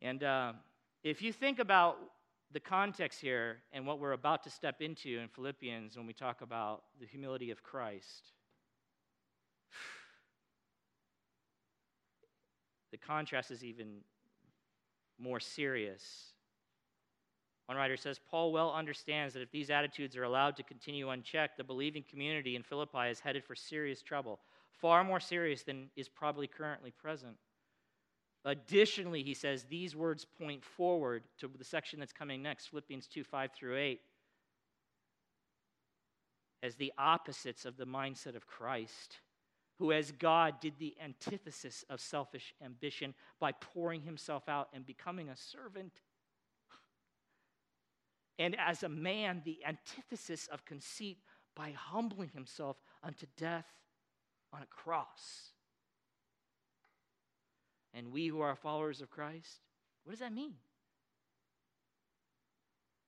and 0.02 0.24
uh, 0.24 0.54
if 1.04 1.22
you 1.22 1.32
think 1.32 1.60
about 1.60 1.96
the 2.52 2.60
context 2.60 3.20
here 3.20 3.58
and 3.72 3.86
what 3.86 4.00
we're 4.00 4.12
about 4.12 4.42
to 4.44 4.50
step 4.50 4.80
into 4.80 5.18
in 5.18 5.28
Philippians 5.28 5.96
when 5.96 6.06
we 6.06 6.12
talk 6.12 6.42
about 6.42 6.82
the 7.00 7.06
humility 7.06 7.50
of 7.50 7.62
Christ, 7.62 8.32
the 12.90 12.98
contrast 12.98 13.50
is 13.50 13.64
even 13.64 13.98
more 15.18 15.38
serious. 15.38 16.32
One 17.66 17.76
writer 17.76 17.96
says 17.96 18.18
Paul 18.18 18.52
well 18.52 18.72
understands 18.72 19.34
that 19.34 19.42
if 19.42 19.50
these 19.52 19.70
attitudes 19.70 20.16
are 20.16 20.24
allowed 20.24 20.56
to 20.56 20.64
continue 20.64 21.10
unchecked, 21.10 21.56
the 21.56 21.62
believing 21.62 22.02
community 22.10 22.56
in 22.56 22.64
Philippi 22.64 23.10
is 23.10 23.20
headed 23.20 23.44
for 23.44 23.54
serious 23.54 24.02
trouble, 24.02 24.40
far 24.80 25.04
more 25.04 25.20
serious 25.20 25.62
than 25.62 25.88
is 25.94 26.08
probably 26.08 26.48
currently 26.48 26.90
present. 26.90 27.36
Additionally, 28.44 29.22
he 29.22 29.34
says 29.34 29.64
these 29.64 29.94
words 29.94 30.24
point 30.24 30.64
forward 30.64 31.24
to 31.38 31.50
the 31.58 31.64
section 31.64 32.00
that's 32.00 32.12
coming 32.12 32.42
next, 32.42 32.68
Philippians 32.68 33.06
2 33.06 33.22
5 33.22 33.50
through 33.52 33.76
8, 33.76 34.00
as 36.62 36.74
the 36.76 36.92
opposites 36.96 37.64
of 37.64 37.76
the 37.76 37.86
mindset 37.86 38.36
of 38.36 38.46
Christ 38.46 39.18
who, 39.80 39.92
as 39.92 40.12
God, 40.12 40.60
did 40.60 40.74
the 40.78 40.94
antithesis 41.02 41.86
of 41.88 42.02
selfish 42.02 42.54
ambition 42.62 43.14
by 43.40 43.52
pouring 43.52 44.02
himself 44.02 44.46
out 44.46 44.68
and 44.74 44.84
becoming 44.84 45.30
a 45.30 45.36
servant. 45.36 45.92
And 48.38 48.54
as 48.60 48.82
a 48.82 48.90
man, 48.90 49.40
the 49.42 49.58
antithesis 49.66 50.48
of 50.52 50.66
conceit 50.66 51.16
by 51.56 51.70
humbling 51.70 52.28
himself 52.34 52.76
unto 53.02 53.24
death 53.38 53.64
on 54.52 54.60
a 54.60 54.66
cross. 54.66 55.54
And 57.92 58.12
we 58.12 58.26
who 58.28 58.40
are 58.40 58.54
followers 58.54 59.00
of 59.00 59.10
Christ, 59.10 59.60
what 60.04 60.12
does 60.12 60.20
that 60.20 60.32
mean? 60.32 60.54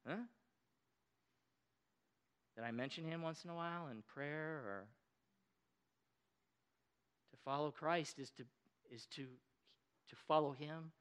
Huh? 0.06 0.16
Did 2.56 2.64
I 2.64 2.70
mention 2.70 3.04
him 3.04 3.22
once 3.22 3.44
in 3.44 3.50
a 3.50 3.54
while 3.54 3.88
in 3.88 4.02
prayer 4.02 4.62
or 4.66 4.86
to 7.30 7.36
follow 7.44 7.70
Christ 7.70 8.18
is 8.18 8.30
to, 8.30 8.44
is 8.90 9.06
to, 9.12 9.22
to 9.22 10.16
follow 10.28 10.52
him, 10.52 10.92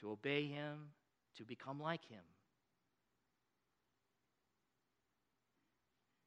to 0.00 0.10
obey 0.10 0.46
him, 0.46 0.90
to 1.36 1.44
become 1.44 1.80
like 1.80 2.04
him. 2.08 2.22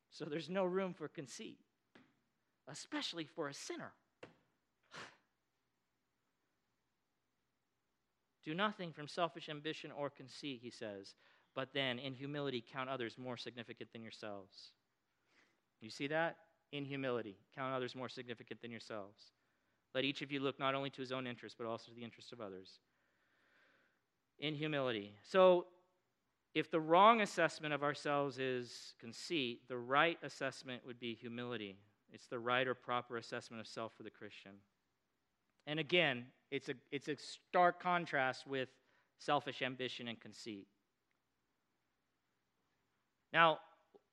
So 0.09 0.25
there's 0.25 0.49
no 0.49 0.63
room 0.63 0.93
for 0.93 1.07
conceit, 1.07 1.57
especially 2.67 3.25
for 3.25 3.47
a 3.47 3.53
sinner. 3.53 3.91
Do 8.43 8.53
nothing 8.53 8.91
from 8.91 9.07
selfish 9.07 9.49
ambition 9.49 9.91
or 9.91 10.09
conceit, 10.09 10.59
he 10.61 10.69
says, 10.69 11.15
but 11.55 11.73
then 11.73 11.99
in 11.99 12.13
humility 12.13 12.63
count 12.73 12.89
others 12.89 13.17
more 13.17 13.37
significant 13.37 13.91
than 13.93 14.01
yourselves. 14.01 14.71
You 15.81 15.89
see 15.89 16.07
that? 16.07 16.37
In 16.71 16.85
humility, 16.85 17.37
count 17.55 17.73
others 17.73 17.95
more 17.95 18.09
significant 18.09 18.61
than 18.61 18.71
yourselves. 18.71 19.31
Let 19.93 20.05
each 20.05 20.21
of 20.21 20.31
you 20.31 20.39
look 20.39 20.59
not 20.59 20.73
only 20.73 20.89
to 20.89 21.01
his 21.01 21.11
own 21.11 21.27
interest, 21.27 21.55
but 21.57 21.67
also 21.67 21.91
to 21.91 21.95
the 21.95 22.03
interest 22.03 22.33
of 22.33 22.41
others. 22.41 22.79
In 24.39 24.55
humility. 24.55 25.13
So, 25.21 25.67
if 26.55 26.69
the 26.69 26.79
wrong 26.79 27.21
assessment 27.21 27.73
of 27.73 27.83
ourselves 27.83 28.39
is 28.39 28.93
conceit, 28.99 29.67
the 29.67 29.77
right 29.77 30.17
assessment 30.23 30.83
would 30.85 30.99
be 30.99 31.13
humility. 31.13 31.77
It's 32.11 32.27
the 32.27 32.39
right 32.39 32.67
or 32.67 32.75
proper 32.75 33.17
assessment 33.17 33.59
of 33.59 33.67
self 33.67 33.93
for 33.95 34.03
the 34.03 34.11
Christian. 34.11 34.53
And 35.67 35.79
again, 35.79 36.25
it's 36.51 36.69
a, 36.69 36.73
it's 36.91 37.07
a 37.07 37.15
stark 37.15 37.81
contrast 37.81 38.45
with 38.45 38.69
selfish 39.17 39.61
ambition 39.61 40.07
and 40.07 40.19
conceit. 40.19 40.67
Now, 43.31 43.59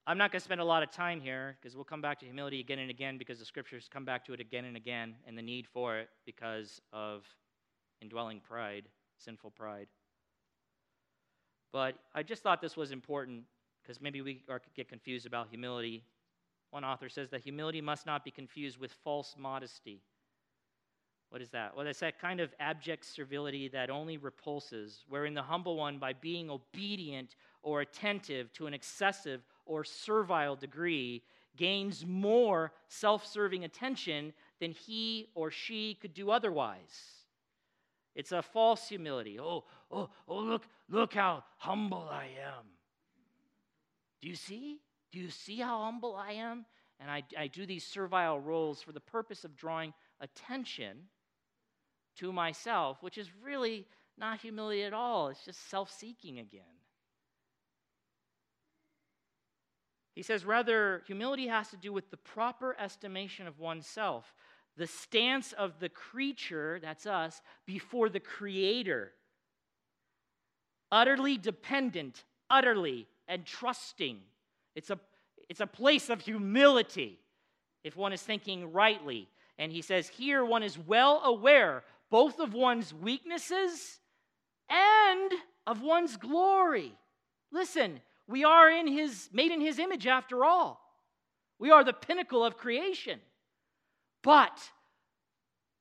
I'm 0.07 0.17
not 0.17 0.33
going 0.33 0.41
to 0.41 0.45
spend 0.45 0.61
a 0.61 0.65
lot 0.65 0.83
of 0.83 0.91
time 0.91 1.21
here 1.21 1.57
because 1.61 1.77
we'll 1.77 1.85
come 1.85 2.01
back 2.01 2.19
to 2.21 2.25
humility 2.25 2.61
again 2.61 2.79
and 2.79 2.91
again 2.91 3.19
because 3.19 3.39
the 3.39 3.45
scriptures 3.45 3.89
come 3.93 4.05
back 4.05 4.25
to 4.27 4.33
it 4.33 4.41
again 4.41 4.65
and 4.65 4.77
again 4.77 5.15
and 5.27 5.37
the 5.37 5.43
need 5.43 5.67
for 5.67 5.99
it 5.99 6.09
because 6.25 6.81
of 6.93 7.25
indwelling 8.01 8.41
pride, 8.41 8.89
sinful 9.19 9.51
pride. 9.51 9.89
But 11.73 11.97
I 12.15 12.23
just 12.23 12.43
thought 12.43 12.61
this 12.61 12.77
was 12.77 12.93
important 12.93 13.45
because 13.83 14.01
maybe 14.01 14.23
we 14.23 14.43
get 14.75 14.89
confused 14.89 15.27
about 15.27 15.49
humility. 15.49 16.03
One 16.71 16.85
author 16.85 17.09
says 17.09 17.31
that 17.31 17.43
humility 17.43 17.81
must 17.81 18.07
not 18.07 18.25
be 18.25 18.31
confused 18.31 18.79
with 18.79 18.93
false 19.05 19.35
modesty. 19.39 20.03
What 21.31 21.41
is 21.41 21.51
that? 21.51 21.77
Well, 21.77 21.87
it's 21.87 22.01
that 22.01 22.21
kind 22.21 22.41
of 22.41 22.53
abject 22.59 23.05
servility 23.05 23.69
that 23.69 23.89
only 23.89 24.19
repulses, 24.19 25.05
wherein 25.09 25.33
the 25.33 25.43
humble 25.43 25.77
one, 25.77 25.99
by 25.99 26.13
being 26.13 26.51
obedient 26.51 27.37
or 27.63 27.83
attentive 27.83 28.53
to 28.55 28.67
an 28.67 28.75
excessive 28.75 29.41
or 29.65 29.85
servile 29.85 30.57
degree, 30.57 31.23
gains 31.57 32.05
more 32.05 32.73
self 32.89 33.25
serving 33.25 33.65
attention 33.65 34.33
than 34.59 34.73
he 34.73 35.29
or 35.37 35.53
she 35.53 35.95
could 35.95 36.15
do 36.15 36.33
otherwise. 36.33 37.21
It's 38.17 38.33
a 38.33 38.43
false 38.43 38.89
humility. 38.89 39.39
Oh, 39.39 39.65
oh, 39.93 40.11
oh, 40.27 40.39
look, 40.39 40.67
look 40.89 41.15
how 41.15 41.45
humble 41.59 42.09
I 42.11 42.25
am. 42.45 42.65
Do 44.21 44.29
you 44.29 44.35
see? 44.35 44.81
Do 45.13 45.21
you 45.21 45.31
see 45.31 45.59
how 45.61 45.85
humble 45.85 46.17
I 46.17 46.33
am? 46.33 46.67
And 46.99 47.09
I, 47.09 47.23
I 47.39 47.47
do 47.47 47.67
these 47.67 47.85
servile 47.85 48.41
roles 48.41 48.83
for 48.83 48.91
the 48.91 49.01
purpose 49.01 49.45
of 49.45 49.57
drawing 49.57 49.95
attention 50.21 50.99
to 52.21 52.33
myself, 52.33 52.99
which 53.03 53.19
is 53.19 53.29
really 53.43 53.87
not 54.17 54.41
humility 54.41 54.85
at 54.85 54.93
all. 54.93 55.29
It's 55.29 55.45
just 55.45 55.69
self 55.71 55.91
seeking 55.91 56.39
again. 56.39 56.63
He 60.15 60.23
says, 60.23 60.45
rather, 60.45 61.03
humility 61.07 61.47
has 61.47 61.69
to 61.71 61.77
do 61.77 61.93
with 61.93 62.11
the 62.11 62.17
proper 62.17 62.77
estimation 62.79 63.47
of 63.47 63.59
oneself, 63.59 64.35
the 64.77 64.87
stance 64.87 65.53
of 65.53 65.79
the 65.81 65.89
creature, 65.89 66.79
that's 66.83 67.07
us, 67.07 67.41
before 67.65 68.09
the 68.09 68.21
creator. 68.21 69.13
Utterly 70.93 71.39
dependent, 71.39 72.25
utterly, 72.51 73.07
and 73.29 73.47
trusting. 73.47 74.19
It's 74.75 74.91
a, 74.91 74.99
it's 75.49 75.61
a 75.61 75.67
place 75.67 76.11
of 76.11 76.21
humility 76.21 77.19
if 77.83 77.97
one 77.97 78.13
is 78.13 78.23
thinking 78.23 78.73
rightly. 78.73 79.29
And 79.59 79.73
he 79.73 79.81
says, 79.81 80.09
here 80.09 80.45
one 80.45 80.63
is 80.63 80.77
well 80.79 81.23
aware 81.25 81.85
both 82.11 82.41
of 82.41 82.55
one's 82.55 82.93
weaknesses 82.93 84.01
and 84.69 85.33
of 85.67 85.83
one's 85.83 86.17
glory. 86.17 86.93
Listen, 87.53 88.01
we 88.27 88.45
are 88.45 88.71
in 88.71 88.87
his 88.87 89.29
made 89.33 89.51
in 89.51 89.61
his 89.61 89.79
image 89.79 90.07
after 90.07 90.45
all. 90.45 90.81
We 91.59 91.71
are 91.71 91.85
the 91.85 91.93
pinnacle 91.93 92.45
of 92.45 92.57
creation. 92.57 93.21
But 94.23 94.61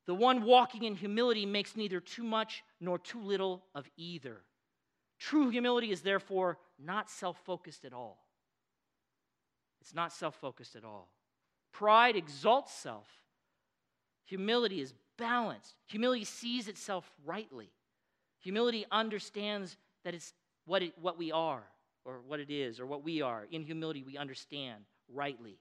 the 0.05 0.15
one 0.15 0.43
walking 0.43 0.83
in 0.83 0.95
humility 0.95 1.45
makes 1.45 1.75
neither 1.75 1.99
too 1.99 2.23
much 2.23 2.63
nor 2.79 2.97
too 2.97 3.21
little 3.21 3.63
of 3.75 3.87
either. 3.97 4.37
True 5.19 5.49
humility 5.49 5.91
is 5.91 6.01
therefore 6.01 6.57
not 6.83 7.09
self 7.09 7.37
focused 7.45 7.85
at 7.85 7.93
all. 7.93 8.25
It's 9.81 9.93
not 9.93 10.11
self 10.11 10.35
focused 10.35 10.75
at 10.75 10.83
all. 10.83 11.09
Pride 11.71 12.15
exalts 12.15 12.73
self, 12.73 13.07
humility 14.25 14.81
is 14.81 14.93
balanced. 15.19 15.75
Humility 15.87 16.23
sees 16.23 16.67
itself 16.67 17.11
rightly. 17.25 17.69
Humility 18.39 18.85
understands 18.91 19.77
that 20.03 20.15
it's 20.15 20.33
what, 20.65 20.81
it, 20.81 20.93
what 20.99 21.17
we 21.17 21.31
are, 21.31 21.63
or 22.05 22.21
what 22.25 22.39
it 22.39 22.49
is, 22.49 22.79
or 22.79 22.85
what 22.85 23.03
we 23.03 23.21
are. 23.21 23.45
In 23.51 23.63
humility, 23.63 24.01
we 24.01 24.17
understand 24.17 24.83
rightly, 25.13 25.59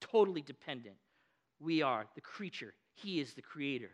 totally 0.00 0.40
dependent. 0.40 0.96
We 1.60 1.82
are 1.82 2.06
the 2.14 2.20
creature, 2.20 2.74
He 2.94 3.20
is 3.20 3.34
the 3.34 3.42
creator. 3.42 3.90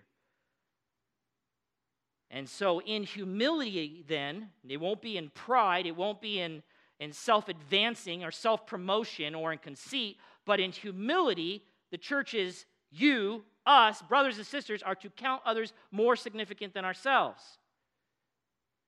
And 2.30 2.48
so, 2.48 2.80
in 2.80 3.02
humility, 3.02 4.04
then, 4.06 4.50
it 4.66 4.78
won't 4.78 5.02
be 5.02 5.16
in 5.16 5.30
pride, 5.30 5.86
it 5.86 5.96
won't 5.96 6.20
be 6.20 6.38
in, 6.38 6.62
in 7.00 7.12
self 7.12 7.48
advancing 7.48 8.22
or 8.22 8.30
self 8.30 8.66
promotion 8.66 9.34
or 9.34 9.52
in 9.52 9.58
conceit, 9.58 10.18
but 10.46 10.60
in 10.60 10.70
humility, 10.70 11.64
the 11.90 11.98
church 11.98 12.34
is 12.34 12.66
you 12.92 13.42
us, 13.70 14.02
brothers 14.02 14.36
and 14.36 14.46
sisters, 14.46 14.82
are 14.82 14.96
to 14.96 15.08
count 15.10 15.42
others 15.44 15.72
more 15.92 16.16
significant 16.16 16.74
than 16.74 16.84
ourselves. 16.84 17.42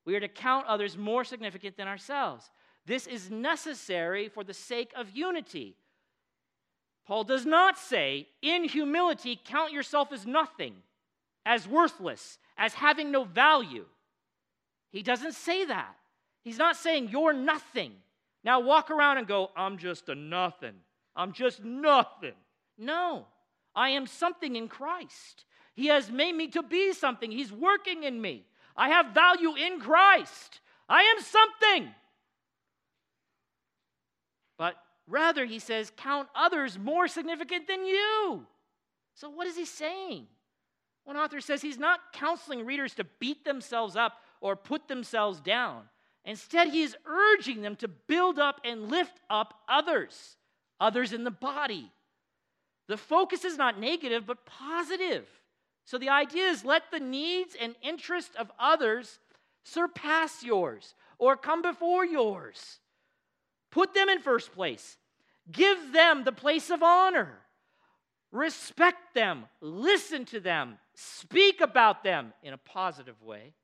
We 0.04 0.16
are 0.16 0.20
to 0.20 0.28
count 0.28 0.66
others 0.66 0.98
more 0.98 1.22
significant 1.24 1.76
than 1.76 1.86
ourselves. 1.86 2.50
This 2.84 3.06
is 3.06 3.30
necessary 3.30 4.28
for 4.28 4.42
the 4.42 4.54
sake 4.54 4.90
of 4.96 5.10
unity. 5.10 5.76
Paul 7.06 7.22
does 7.22 7.46
not 7.46 7.78
say, 7.78 8.26
in 8.42 8.64
humility, 8.64 9.40
count 9.44 9.72
yourself 9.72 10.12
as 10.12 10.26
nothing, 10.26 10.74
as 11.46 11.68
worthless, 11.68 12.38
as 12.58 12.74
having 12.74 13.12
no 13.12 13.22
value. 13.24 13.84
He 14.90 15.02
doesn't 15.02 15.34
say 15.34 15.64
that. 15.64 15.94
He's 16.42 16.58
not 16.58 16.76
saying 16.76 17.10
you're 17.10 17.32
nothing. 17.32 17.92
Now 18.42 18.58
walk 18.58 18.90
around 18.90 19.18
and 19.18 19.28
go, 19.28 19.50
I'm 19.56 19.78
just 19.78 20.08
a 20.08 20.16
nothing. 20.16 20.74
I'm 21.14 21.32
just 21.32 21.62
nothing. 21.62 22.34
No. 22.76 23.26
I 23.74 23.90
am 23.90 24.06
something 24.06 24.56
in 24.56 24.68
Christ. 24.68 25.44
He 25.74 25.86
has 25.86 26.10
made 26.10 26.34
me 26.34 26.48
to 26.48 26.62
be 26.62 26.92
something. 26.92 27.30
He's 27.30 27.52
working 27.52 28.04
in 28.04 28.20
me. 28.20 28.44
I 28.76 28.88
have 28.88 29.14
value 29.14 29.54
in 29.54 29.80
Christ. 29.80 30.60
I 30.88 31.02
am 31.02 31.22
something. 31.22 31.94
But 34.58 34.76
rather, 35.06 35.44
he 35.44 35.58
says, 35.58 35.92
count 35.96 36.28
others 36.34 36.78
more 36.78 37.08
significant 37.08 37.66
than 37.66 37.84
you. 37.84 38.46
So, 39.14 39.30
what 39.30 39.46
is 39.46 39.56
he 39.56 39.64
saying? 39.64 40.26
One 41.04 41.16
author 41.16 41.40
says 41.40 41.62
he's 41.62 41.78
not 41.78 42.12
counseling 42.12 42.64
readers 42.64 42.94
to 42.94 43.04
beat 43.18 43.44
themselves 43.44 43.96
up 43.96 44.18
or 44.40 44.56
put 44.56 44.88
themselves 44.88 45.40
down. 45.40 45.82
Instead, 46.24 46.68
he 46.68 46.82
is 46.82 46.96
urging 47.06 47.62
them 47.62 47.76
to 47.76 47.88
build 47.88 48.38
up 48.38 48.60
and 48.64 48.88
lift 48.88 49.20
up 49.28 49.54
others, 49.68 50.36
others 50.78 51.12
in 51.12 51.24
the 51.24 51.30
body. 51.30 51.90
The 52.92 52.98
focus 52.98 53.46
is 53.46 53.56
not 53.56 53.80
negative, 53.80 54.26
but 54.26 54.44
positive. 54.44 55.24
So 55.86 55.96
the 55.96 56.10
idea 56.10 56.48
is 56.48 56.62
let 56.62 56.90
the 56.90 57.00
needs 57.00 57.56
and 57.58 57.74
interests 57.80 58.34
of 58.38 58.52
others 58.60 59.18
surpass 59.64 60.42
yours 60.42 60.94
or 61.16 61.38
come 61.38 61.62
before 61.62 62.04
yours. 62.04 62.80
Put 63.70 63.94
them 63.94 64.10
in 64.10 64.18
first 64.18 64.52
place. 64.52 64.98
Give 65.50 65.78
them 65.94 66.24
the 66.24 66.32
place 66.32 66.68
of 66.68 66.82
honor. 66.82 67.38
Respect 68.30 69.14
them. 69.14 69.46
Listen 69.62 70.26
to 70.26 70.38
them. 70.38 70.76
Speak 70.94 71.62
about 71.62 72.04
them 72.04 72.34
in 72.42 72.52
a 72.52 72.58
positive 72.58 73.22
way, 73.22 73.54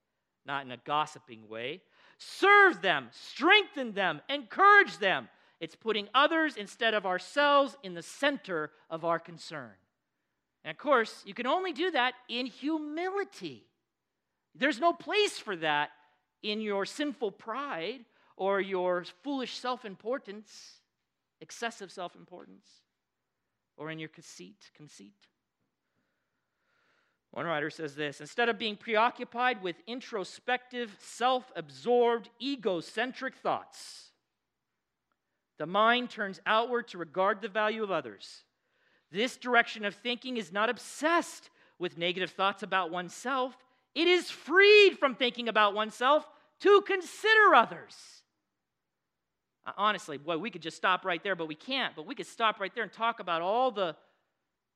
not 0.46 0.64
in 0.64 0.72
a 0.72 0.78
gossiping 0.78 1.46
way. 1.50 1.82
Serve 2.16 2.80
them. 2.80 3.08
Strengthen 3.12 3.92
them. 3.92 4.22
Encourage 4.30 4.96
them. 4.96 5.28
It's 5.60 5.74
putting 5.74 6.08
others 6.14 6.56
instead 6.56 6.94
of 6.94 7.04
ourselves 7.04 7.76
in 7.82 7.94
the 7.94 8.02
center 8.02 8.70
of 8.90 9.04
our 9.04 9.18
concern. 9.18 9.72
And 10.64 10.70
of 10.70 10.78
course, 10.78 11.22
you 11.26 11.34
can 11.34 11.46
only 11.46 11.72
do 11.72 11.90
that 11.90 12.14
in 12.28 12.46
humility. 12.46 13.64
There's 14.54 14.80
no 14.80 14.92
place 14.92 15.38
for 15.38 15.56
that 15.56 15.90
in 16.42 16.60
your 16.60 16.84
sinful 16.84 17.32
pride 17.32 18.04
or 18.36 18.60
your 18.60 19.04
foolish 19.22 19.58
self 19.58 19.84
importance, 19.84 20.80
excessive 21.40 21.90
self 21.90 22.14
importance, 22.14 22.66
or 23.76 23.90
in 23.90 23.98
your 23.98 24.08
conceit. 24.08 24.70
conceit. 24.76 25.14
One 27.30 27.46
writer 27.46 27.70
says 27.70 27.94
this 27.94 28.20
instead 28.20 28.48
of 28.48 28.58
being 28.58 28.76
preoccupied 28.76 29.62
with 29.62 29.76
introspective, 29.86 30.96
self 31.00 31.50
absorbed, 31.56 32.30
egocentric 32.40 33.36
thoughts, 33.36 34.07
the 35.58 35.66
mind 35.66 36.10
turns 36.10 36.40
outward 36.46 36.88
to 36.88 36.98
regard 36.98 37.42
the 37.42 37.48
value 37.48 37.82
of 37.82 37.90
others. 37.90 38.44
This 39.10 39.36
direction 39.36 39.84
of 39.84 39.94
thinking 39.94 40.36
is 40.36 40.52
not 40.52 40.70
obsessed 40.70 41.50
with 41.78 41.98
negative 41.98 42.30
thoughts 42.30 42.62
about 42.62 42.90
oneself, 42.90 43.56
it 43.94 44.06
is 44.06 44.30
freed 44.30 44.98
from 44.98 45.14
thinking 45.14 45.48
about 45.48 45.74
oneself 45.74 46.28
to 46.60 46.80
consider 46.82 47.54
others. 47.54 47.94
Uh, 49.66 49.72
honestly, 49.76 50.18
boy, 50.18 50.38
we 50.38 50.50
could 50.50 50.62
just 50.62 50.76
stop 50.76 51.04
right 51.04 51.22
there, 51.22 51.36
but 51.36 51.46
we 51.46 51.54
can't. 51.54 51.94
But 51.94 52.06
we 52.06 52.14
could 52.14 52.26
stop 52.26 52.60
right 52.60 52.74
there 52.74 52.84
and 52.84 52.92
talk 52.92 53.20
about 53.20 53.42
all 53.42 53.70
the 53.70 53.96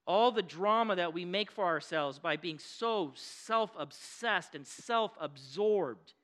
all 0.04 0.32
the 0.32 0.42
drama 0.42 0.96
that 0.96 1.14
we 1.14 1.24
make 1.24 1.52
for 1.52 1.64
ourselves 1.64 2.18
by 2.18 2.36
being 2.36 2.58
so 2.58 3.12
self 3.14 3.70
obsessed 3.78 4.54
and 4.54 4.66
self 4.66 5.12
absorbed. 5.20 6.14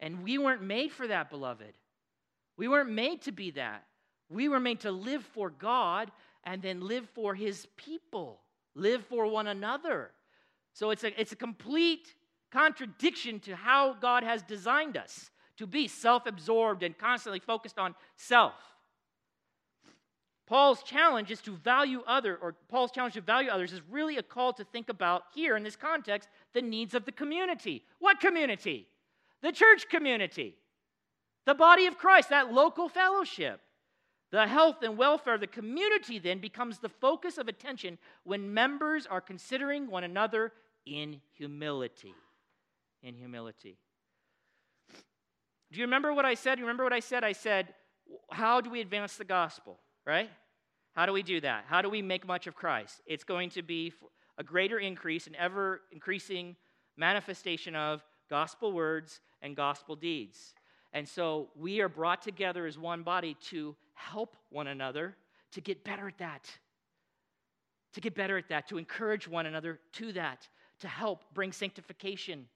And 0.00 0.22
we 0.22 0.38
weren't 0.38 0.62
made 0.62 0.92
for 0.92 1.06
that, 1.06 1.30
beloved. 1.30 1.74
We 2.58 2.68
weren't 2.68 2.90
made 2.90 3.22
to 3.22 3.32
be 3.32 3.52
that. 3.52 3.84
We 4.28 4.48
were 4.48 4.60
made 4.60 4.80
to 4.80 4.90
live 4.90 5.24
for 5.24 5.48
God 5.48 6.10
and 6.44 6.60
then 6.60 6.80
live 6.80 7.08
for 7.14 7.34
His 7.34 7.66
people, 7.76 8.40
live 8.74 9.06
for 9.06 9.26
one 9.26 9.46
another. 9.46 10.10
So 10.74 10.90
it's 10.90 11.04
a, 11.04 11.18
it's 11.18 11.32
a 11.32 11.36
complete 11.36 12.14
contradiction 12.50 13.40
to 13.40 13.56
how 13.56 13.94
God 13.94 14.24
has 14.24 14.42
designed 14.42 14.96
us 14.96 15.30
to 15.56 15.66
be 15.66 15.88
self 15.88 16.26
absorbed 16.26 16.82
and 16.82 16.96
constantly 16.98 17.40
focused 17.40 17.78
on 17.78 17.94
self. 18.16 18.54
Paul's 20.46 20.82
challenge 20.82 21.30
is 21.30 21.42
to 21.42 21.56
value 21.56 22.02
other, 22.06 22.36
or 22.40 22.54
Paul's 22.68 22.90
challenge 22.90 23.14
to 23.14 23.20
value 23.20 23.50
others 23.50 23.72
is 23.72 23.82
really 23.90 24.16
a 24.16 24.22
call 24.22 24.54
to 24.54 24.64
think 24.64 24.88
about 24.88 25.24
here 25.34 25.56
in 25.56 25.62
this 25.62 25.76
context 25.76 26.28
the 26.54 26.62
needs 26.62 26.94
of 26.94 27.04
the 27.04 27.12
community. 27.12 27.84
What 27.98 28.18
community? 28.18 28.88
The 29.42 29.52
church 29.52 29.88
community, 29.90 30.56
the 31.48 31.54
body 31.54 31.86
of 31.86 31.96
Christ, 31.96 32.28
that 32.28 32.52
local 32.52 32.90
fellowship. 32.90 33.60
The 34.30 34.46
health 34.46 34.82
and 34.82 34.98
welfare 34.98 35.34
of 35.34 35.40
the 35.40 35.46
community 35.46 36.18
then 36.18 36.40
becomes 36.40 36.78
the 36.78 36.90
focus 36.90 37.38
of 37.38 37.48
attention 37.48 37.96
when 38.24 38.52
members 38.52 39.06
are 39.06 39.22
considering 39.22 39.90
one 39.90 40.04
another 40.04 40.52
in 40.84 41.22
humility. 41.32 42.12
In 43.02 43.14
humility. 43.14 43.78
Do 45.72 45.78
you 45.78 45.84
remember 45.84 46.12
what 46.12 46.26
I 46.26 46.34
said? 46.34 46.58
You 46.58 46.64
remember 46.64 46.84
what 46.84 46.92
I 46.92 47.00
said? 47.00 47.24
I 47.24 47.32
said, 47.32 47.72
How 48.30 48.60
do 48.60 48.68
we 48.68 48.82
advance 48.82 49.16
the 49.16 49.24
gospel? 49.24 49.78
right? 50.06 50.30
How 50.94 51.06
do 51.06 51.12
we 51.12 51.22
do 51.22 51.40
that? 51.42 51.64
How 51.68 51.80
do 51.82 51.88
we 51.88 52.02
make 52.02 52.26
much 52.26 52.46
of 52.46 52.54
Christ? 52.54 53.02
It's 53.06 53.24
going 53.24 53.50
to 53.50 53.62
be 53.62 53.92
a 54.38 54.42
greater 54.42 54.78
increase, 54.78 55.26
an 55.26 55.36
ever 55.36 55.82
increasing 55.92 56.56
manifestation 56.96 57.74
of 57.74 58.02
gospel 58.30 58.72
words 58.72 59.20
and 59.42 59.54
gospel 59.54 59.96
deeds. 59.96 60.54
And 60.98 61.08
so 61.08 61.50
we 61.54 61.80
are 61.80 61.88
brought 61.88 62.22
together 62.22 62.66
as 62.66 62.76
one 62.76 63.04
body 63.04 63.36
to 63.50 63.76
help 63.94 64.36
one 64.50 64.66
another 64.66 65.14
to 65.52 65.60
get 65.60 65.84
better 65.84 66.08
at 66.08 66.18
that. 66.18 66.50
To 67.92 68.00
get 68.00 68.16
better 68.16 68.36
at 68.36 68.48
that, 68.48 68.68
to 68.70 68.78
encourage 68.78 69.28
one 69.28 69.46
another 69.46 69.78
to 69.92 70.12
that, 70.14 70.48
to 70.80 70.88
help 70.88 71.22
bring 71.34 71.52
sanctification 71.52 72.46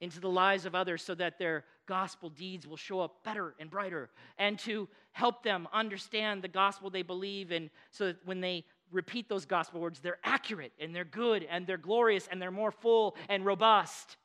into 0.00 0.18
the 0.18 0.28
lives 0.28 0.66
of 0.66 0.74
others 0.74 1.04
so 1.04 1.14
that 1.14 1.38
their 1.38 1.64
gospel 1.86 2.28
deeds 2.28 2.66
will 2.66 2.76
show 2.76 2.98
up 2.98 3.22
better 3.22 3.54
and 3.60 3.70
brighter, 3.70 4.10
and 4.36 4.58
to 4.58 4.88
help 5.12 5.44
them 5.44 5.68
understand 5.72 6.42
the 6.42 6.48
gospel 6.48 6.90
they 6.90 7.02
believe 7.02 7.52
in 7.52 7.70
so 7.92 8.06
that 8.06 8.16
when 8.26 8.40
they 8.40 8.64
repeat 8.90 9.28
those 9.28 9.44
gospel 9.44 9.80
words, 9.80 10.00
they're 10.00 10.18
accurate 10.24 10.72
and 10.80 10.92
they're 10.92 11.04
good 11.04 11.46
and 11.48 11.68
they're 11.68 11.78
glorious 11.78 12.26
and 12.32 12.42
they're 12.42 12.50
more 12.50 12.72
full 12.72 13.16
and 13.28 13.46
robust. 13.46 14.16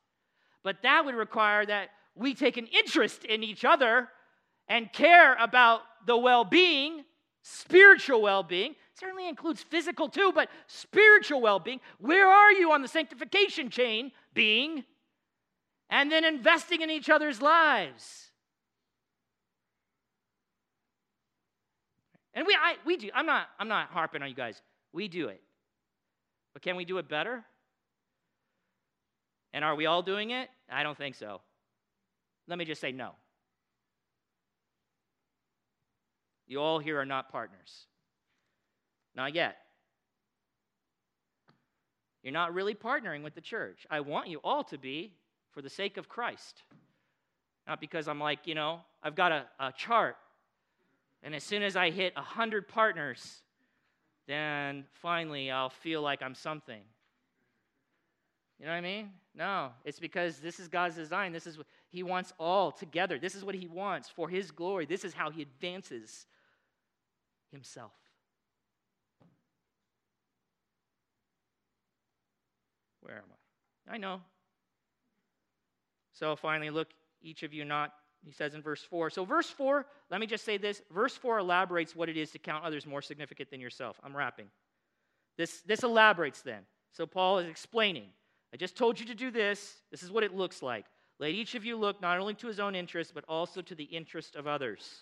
But 0.63 0.81
that 0.81 1.05
would 1.05 1.13
require 1.13 1.63
that 1.67 1.89
we 2.15 2.33
take 2.33 2.57
an 2.57 2.67
interest 2.67 3.23
in 3.23 3.43
each 3.43 3.63
other 3.63 4.09
and 4.67 4.91
care 4.91 5.35
about 5.35 5.81
the 6.05 6.17
well 6.17 6.43
being, 6.43 7.03
spiritual 7.41 8.21
well 8.21 8.43
being. 8.43 8.75
Certainly 8.99 9.29
includes 9.29 9.63
physical 9.63 10.09
too, 10.09 10.31
but 10.33 10.49
spiritual 10.67 11.41
well 11.41 11.59
being. 11.59 11.79
Where 11.99 12.27
are 12.27 12.51
you 12.51 12.71
on 12.71 12.81
the 12.81 12.87
sanctification 12.87 13.69
chain, 13.69 14.11
being? 14.33 14.83
and 15.89 16.11
then 16.11 16.23
investing 16.23 16.81
in 16.81 16.89
each 16.89 17.09
other's 17.09 17.41
lives. 17.41 18.31
And 22.33 22.45
we, 22.45 22.53
I, 22.53 22.75
we 22.85 22.97
do. 22.97 23.09
I'm 23.13 23.25
not, 23.25 23.47
I'm 23.59 23.67
not 23.67 23.89
harping 23.89 24.21
on 24.21 24.29
you 24.29 24.35
guys. 24.35 24.61
We 24.93 25.07
do 25.07 25.27
it. 25.29 25.41
But 26.53 26.61
can 26.61 26.75
we 26.75 26.85
do 26.85 26.97
it 26.99 27.09
better? 27.09 27.43
And 29.51 29.65
are 29.65 29.75
we 29.75 29.87
all 29.87 30.03
doing 30.03 30.29
it? 30.29 30.49
I 30.71 30.83
don't 30.83 30.97
think 30.97 31.15
so. 31.15 31.41
Let 32.49 32.57
me 32.57 32.65
just 32.65 32.81
say 32.81 32.91
no. 32.91 33.11
You 36.47 36.59
all 36.59 36.79
here 36.79 36.99
are 36.99 37.05
not 37.05 37.31
partners. 37.31 37.85
Not 39.15 39.35
yet. 39.35 39.57
You're 42.23 42.33
not 42.33 42.53
really 42.53 42.73
partnering 42.73 43.23
with 43.23 43.35
the 43.35 43.41
church. 43.41 43.85
I 43.89 44.01
want 44.01 44.27
you 44.27 44.39
all 44.43 44.63
to 44.65 44.77
be, 44.77 45.13
for 45.51 45.61
the 45.61 45.69
sake 45.69 45.97
of 45.97 46.09
Christ. 46.09 46.63
Not 47.67 47.79
because 47.79 48.07
I'm 48.07 48.19
like, 48.19 48.45
you 48.45 48.55
know, 48.55 48.81
I've 49.03 49.15
got 49.15 49.31
a, 49.31 49.45
a 49.59 49.71
chart, 49.71 50.17
and 51.21 51.35
as 51.35 51.43
soon 51.43 51.63
as 51.63 51.75
I 51.75 51.91
hit 51.91 52.15
100 52.15 52.67
partners, 52.67 53.43
then 54.27 54.85
finally 55.01 55.51
I'll 55.51 55.69
feel 55.69 56.01
like 56.01 56.21
I'm 56.21 56.35
something. 56.35 56.81
You 58.59 58.65
know 58.65 58.71
what 58.71 58.77
I 58.77 58.81
mean? 58.81 59.11
No, 59.35 59.69
it's 59.85 59.99
because 59.99 60.39
this 60.39 60.59
is 60.59 60.67
God's 60.67 60.95
design. 60.95 61.31
This 61.31 61.47
is 61.47 61.57
He 61.89 62.03
wants 62.03 62.33
all 62.39 62.71
together. 62.71 63.17
This 63.17 63.35
is 63.35 63.43
what 63.43 63.55
He 63.55 63.67
wants 63.67 64.09
for 64.09 64.29
His 64.29 64.51
glory. 64.51 64.85
This 64.85 65.03
is 65.03 65.13
how 65.13 65.31
He 65.31 65.41
advances 65.41 66.27
Himself. 67.51 67.91
Where 73.01 73.17
am 73.17 73.23
I? 73.89 73.95
I 73.95 73.97
know. 73.97 74.21
So 76.13 76.35
finally, 76.35 76.69
look, 76.69 76.89
each 77.21 77.43
of 77.43 77.53
you 77.53 77.65
not, 77.65 77.93
he 78.25 78.31
says 78.31 78.53
in 78.53 78.61
verse 78.61 78.83
4. 78.83 79.09
So, 79.09 79.23
verse 79.25 79.49
4, 79.49 79.85
let 80.11 80.19
me 80.19 80.27
just 80.27 80.43
say 80.43 80.57
this. 80.57 80.81
Verse 80.93 81.15
4 81.15 81.39
elaborates 81.39 81.95
what 81.95 82.09
it 82.09 82.17
is 82.17 82.31
to 82.31 82.39
count 82.39 82.65
others 82.65 82.85
more 82.85 83.01
significant 83.01 83.49
than 83.49 83.61
yourself. 83.61 83.99
I'm 84.03 84.15
wrapping. 84.15 84.47
This, 85.37 85.61
this 85.61 85.83
elaborates 85.83 86.41
then. 86.41 86.63
So, 86.91 87.05
Paul 87.05 87.39
is 87.39 87.47
explaining. 87.47 88.09
I 88.53 88.57
just 88.57 88.75
told 88.75 88.99
you 88.99 89.05
to 89.05 89.15
do 89.15 89.31
this. 89.31 89.75
This 89.91 90.03
is 90.03 90.11
what 90.11 90.23
it 90.23 90.35
looks 90.35 90.61
like. 90.61 90.85
Let 91.19 91.31
each 91.31 91.53
of 91.55 91.65
you 91.65 91.75
look 91.75 92.01
not 92.01 92.17
only 92.17 92.33
to 92.35 92.47
his 92.47 92.59
own 92.59 92.75
interest, 92.75 93.13
but 93.13 93.25
also 93.27 93.61
to 93.61 93.75
the 93.75 93.83
interest 93.83 94.35
of 94.35 94.47
others. 94.47 94.99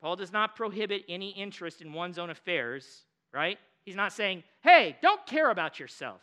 Paul 0.00 0.16
does 0.16 0.32
not 0.32 0.56
prohibit 0.56 1.04
any 1.08 1.30
interest 1.30 1.82
in 1.82 1.92
one's 1.92 2.18
own 2.18 2.30
affairs, 2.30 3.04
right? 3.32 3.58
He's 3.84 3.96
not 3.96 4.12
saying, 4.12 4.44
hey, 4.62 4.96
don't 5.02 5.24
care 5.26 5.50
about 5.50 5.80
yourself. 5.80 6.20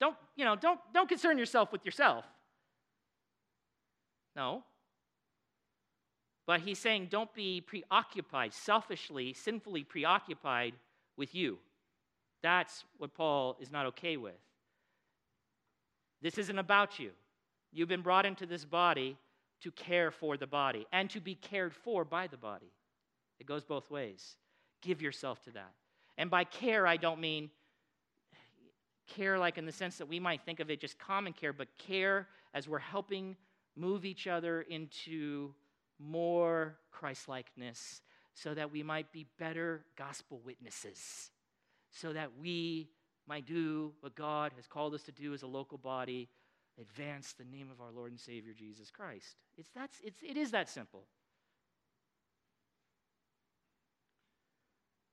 Don't, 0.00 0.16
you 0.36 0.44
know, 0.44 0.56
don't, 0.56 0.80
don't 0.92 1.08
concern 1.08 1.36
yourself 1.36 1.72
with 1.72 1.84
yourself. 1.84 2.24
No. 4.36 4.62
But 6.46 6.60
he's 6.60 6.78
saying 6.78 7.08
don't 7.10 7.32
be 7.34 7.60
preoccupied, 7.60 8.52
selfishly, 8.52 9.32
sinfully 9.32 9.82
preoccupied 9.82 10.74
with 11.16 11.34
you. 11.34 11.58
That's 12.42 12.84
what 12.98 13.14
Paul 13.14 13.56
is 13.60 13.70
not 13.70 13.86
okay 13.86 14.16
with. 14.16 14.34
This 16.24 16.38
isn't 16.38 16.58
about 16.58 16.98
you. 16.98 17.10
You've 17.70 17.90
been 17.90 18.00
brought 18.00 18.24
into 18.24 18.46
this 18.46 18.64
body 18.64 19.18
to 19.60 19.70
care 19.70 20.10
for 20.10 20.38
the 20.38 20.46
body 20.46 20.86
and 20.90 21.10
to 21.10 21.20
be 21.20 21.34
cared 21.34 21.74
for 21.74 22.02
by 22.02 22.28
the 22.28 22.38
body. 22.38 22.72
It 23.38 23.46
goes 23.46 23.62
both 23.62 23.90
ways. 23.90 24.36
Give 24.80 25.02
yourself 25.02 25.42
to 25.42 25.50
that. 25.50 25.74
And 26.16 26.30
by 26.30 26.44
care, 26.44 26.86
I 26.86 26.96
don't 26.96 27.20
mean 27.20 27.50
care 29.06 29.38
like 29.38 29.58
in 29.58 29.66
the 29.66 29.72
sense 29.72 29.98
that 29.98 30.08
we 30.08 30.18
might 30.18 30.40
think 30.46 30.60
of 30.60 30.70
it 30.70 30.80
just 30.80 30.98
common 30.98 31.34
care, 31.34 31.52
but 31.52 31.68
care 31.76 32.26
as 32.54 32.66
we're 32.66 32.78
helping 32.78 33.36
move 33.76 34.06
each 34.06 34.26
other 34.26 34.62
into 34.62 35.52
more 35.98 36.78
Christ 36.90 37.28
likeness 37.28 38.00
so 38.32 38.54
that 38.54 38.72
we 38.72 38.82
might 38.82 39.12
be 39.12 39.26
better 39.38 39.84
gospel 39.94 40.40
witnesses, 40.42 41.30
so 41.90 42.14
that 42.14 42.30
we 42.40 42.88
might 43.26 43.46
do 43.46 43.92
what 44.00 44.14
God 44.14 44.52
has 44.56 44.66
called 44.66 44.94
us 44.94 45.02
to 45.04 45.12
do 45.12 45.32
as 45.32 45.42
a 45.42 45.46
local 45.46 45.78
body 45.78 46.28
advance 46.80 47.32
the 47.32 47.44
name 47.44 47.70
of 47.70 47.80
our 47.80 47.90
Lord 47.92 48.10
and 48.10 48.20
Savior 48.20 48.52
Jesus 48.52 48.90
Christ. 48.90 49.36
It's 49.56 49.70
that's 49.74 50.00
it's 50.02 50.22
it 50.22 50.36
is 50.36 50.50
that 50.50 50.68
simple. 50.68 51.04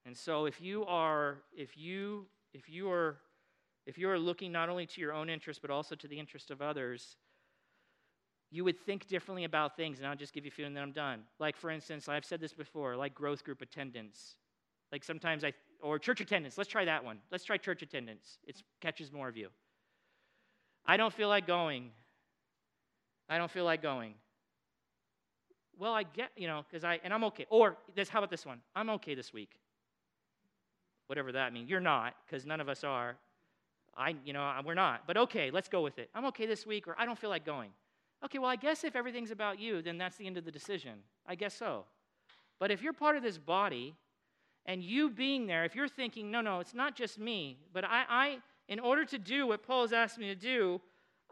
And 0.05 0.17
so 0.17 0.45
if 0.45 0.59
you 0.59 0.85
are 0.85 1.37
if 1.55 1.77
you 1.77 2.25
if 2.53 2.69
you 2.69 2.89
are 2.91 3.17
if 3.85 3.97
you 3.97 4.09
are 4.09 4.19
looking 4.19 4.51
not 4.51 4.69
only 4.69 4.85
to 4.85 5.01
your 5.01 5.13
own 5.13 5.29
interest, 5.29 5.61
but 5.61 5.71
also 5.71 5.95
to 5.95 6.07
the 6.07 6.19
interest 6.19 6.51
of 6.51 6.61
others, 6.61 7.17
you 8.51 8.63
would 8.63 8.79
think 8.79 9.07
differently 9.07 9.43
about 9.43 9.75
things. 9.75 9.97
And 9.99 10.07
I'll 10.07 10.15
just 10.15 10.33
give 10.33 10.45
you 10.45 10.51
a 10.59 10.63
and 10.65 10.75
then 10.75 10.83
I'm 10.83 10.91
done. 10.91 11.21
Like, 11.39 11.55
for 11.55 11.69
instance, 11.69 12.07
I've 12.07 12.25
said 12.25 12.39
this 12.39 12.53
before, 12.53 12.95
like 12.95 13.15
growth 13.15 13.43
group 13.43 13.61
attendance. 13.61 14.35
Like 14.91 15.03
sometimes 15.03 15.43
I, 15.43 15.53
or 15.81 15.97
church 15.99 16.21
attendance. 16.21 16.57
Let's 16.57 16.69
try 16.69 16.85
that 16.85 17.03
one. 17.03 17.19
Let's 17.31 17.43
try 17.43 17.57
church 17.57 17.81
attendance. 17.81 18.37
It 18.45 18.61
catches 18.81 19.11
more 19.11 19.27
of 19.27 19.37
you. 19.37 19.49
I 20.85 20.97
don't 20.97 21.13
feel 21.13 21.29
like 21.29 21.47
going. 21.47 21.91
I 23.29 23.37
don't 23.37 23.51
feel 23.51 23.65
like 23.65 23.81
going. 23.81 24.15
Well, 25.79 25.93
I 25.93 26.03
get, 26.03 26.29
you 26.35 26.47
know, 26.47 26.65
because 26.69 26.83
I, 26.83 26.99
and 27.03 27.13
I'm 27.13 27.23
okay. 27.25 27.45
Or 27.49 27.77
this, 27.95 28.09
how 28.09 28.19
about 28.19 28.29
this 28.29 28.45
one? 28.45 28.59
I'm 28.75 28.89
okay 28.91 29.15
this 29.15 29.33
week. 29.33 29.51
Whatever 31.07 31.31
that 31.31 31.53
means. 31.53 31.69
You're 31.69 31.79
not, 31.79 32.13
because 32.25 32.45
none 32.45 32.61
of 32.61 32.69
us 32.69 32.83
are. 32.83 33.15
I, 33.97 34.15
you 34.25 34.33
know, 34.33 34.53
we're 34.65 34.73
not. 34.73 35.03
But 35.07 35.17
okay, 35.17 35.51
let's 35.51 35.67
go 35.69 35.81
with 35.81 35.97
it. 35.97 36.09
I'm 36.13 36.25
okay 36.25 36.45
this 36.45 36.65
week, 36.65 36.87
or 36.87 36.95
I 36.97 37.05
don't 37.05 37.17
feel 37.17 37.29
like 37.29 37.45
going. 37.45 37.71
Okay, 38.23 38.37
well, 38.37 38.49
I 38.49 38.55
guess 38.55 38.83
if 38.83 38.95
everything's 38.95 39.31
about 39.31 39.59
you, 39.59 39.81
then 39.81 39.97
that's 39.97 40.17
the 40.17 40.27
end 40.27 40.37
of 40.37 40.45
the 40.45 40.51
decision. 40.51 40.99
I 41.25 41.35
guess 41.35 41.53
so. 41.53 41.85
But 42.59 42.69
if 42.69 42.81
you're 42.81 42.93
part 42.93 43.17
of 43.17 43.23
this 43.23 43.37
body, 43.37 43.95
and 44.65 44.83
you 44.83 45.09
being 45.09 45.47
there, 45.47 45.65
if 45.65 45.75
you're 45.75 45.87
thinking, 45.87 46.31
no, 46.31 46.41
no, 46.41 46.59
it's 46.59 46.73
not 46.73 46.95
just 46.95 47.19
me, 47.19 47.57
but 47.73 47.83
I, 47.83 48.03
I 48.09 48.37
in 48.67 48.79
order 48.79 49.05
to 49.05 49.17
do 49.17 49.47
what 49.47 49.63
Paul 49.63 49.81
has 49.81 49.93
asked 49.93 50.17
me 50.17 50.27
to 50.27 50.35
do, 50.35 50.79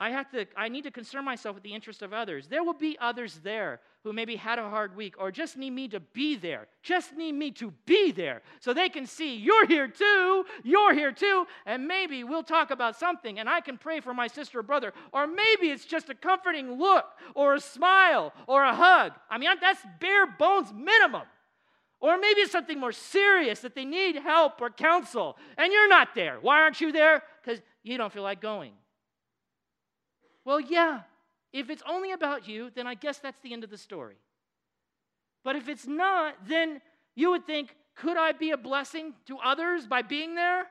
I 0.01 0.11
have 0.11 0.30
to, 0.32 0.45
I 0.55 0.69
need 0.69 0.86
to 0.86 0.91
concern 0.91 1.25
myself 1.25 1.55
with 1.55 1.63
the 1.63 1.73
interest 1.73 2.01
of 2.01 2.13
others. 2.13 2.47
There 2.47 2.63
will 2.63 2.73
be 2.73 2.97
others 3.01 3.41
there 3.43 3.82
who 4.03 4.13
maybe 4.13 4.38
had 4.38 4.57
a 4.57 4.69
hard 4.69 4.95
week 4.95 5.15
or 5.19 5.30
just 5.30 5.57
need 5.57 5.71
me 5.71 5.89
to 5.89 5.99
be 5.99 6.38
there, 6.38 6.67
just 6.82 7.17
need 7.17 7.34
me 7.34 7.51
to 7.51 7.73
be 7.86 8.13
there 8.13 8.41
so 8.61 8.73
they 8.73 8.88
can 8.88 9.05
see 9.05 9.36
you're 9.36 9.67
here 9.67 9.89
too, 9.89 10.45
you're 10.63 10.93
here 10.93 11.11
too, 11.11 11.45
and 11.65 11.86
maybe 11.86 12.23
we'll 12.23 12.43
talk 12.43 12.71
about 12.71 12.95
something 12.95 13.39
and 13.39 13.49
I 13.49 13.59
can 13.59 13.77
pray 13.77 13.99
for 13.99 14.13
my 14.13 14.27
sister 14.27 14.59
or 14.59 14.63
brother, 14.63 14.93
or 15.11 15.27
maybe 15.27 15.69
it's 15.69 15.86
just 15.86 16.09
a 16.09 16.15
comforting 16.15 16.80
look 16.80 17.05
or 17.36 17.55
a 17.55 17.59
smile 17.59 18.34
or 18.47 18.63
a 18.63 18.73
hug. 18.73 19.11
I 19.30 19.38
mean, 19.38 19.49
that's 19.59 19.86
bare 19.99 20.27
bones 20.27 20.71
minimum. 20.73 21.23
Or 22.02 22.18
maybe 22.18 22.41
it's 22.41 22.52
something 22.52 22.80
more 22.80 22.93
serious 22.93 23.60
that 23.60 23.76
they 23.76 23.84
need 23.84 24.16
help 24.16 24.62
or 24.62 24.70
counsel, 24.70 25.38
and 25.58 25.74
you're 25.74 25.89
not 25.89 26.16
there. 26.16 26.38
Why 26.41 26.62
aren't 26.62 26.80
you 26.80 26.91
there? 26.91 27.24
Because 27.43 27.62
you 27.84 27.97
don't 27.97 28.12
feel 28.12 28.24
like 28.24 28.39
going. 28.39 28.74
Well, 30.45 30.62
yeah, 30.62 31.02
if 31.52 31.70
it's 31.70 31.84
only 31.88 32.14
about 32.14 32.47
you, 32.47 32.72
then 32.74 32.88
I 32.88 32.93
guess 32.93 33.20
that's 33.20 33.39
the 33.41 33.52
end 33.52 33.64
of 33.64 33.70
the 33.70 33.78
story. 33.78 34.16
But 35.43 35.58
if 35.58 35.68
it's 35.68 35.88
not, 35.88 36.36
then 36.47 36.82
you 37.16 37.32
would 37.32 37.45
think, 37.45 37.76
could 37.95 38.18
I 38.18 38.32
be 38.32 38.52
a 38.52 38.58
blessing 38.58 39.14
to 39.28 39.38
others 39.39 39.86
by 39.86 40.02
being 40.02 40.36
there? 40.36 40.68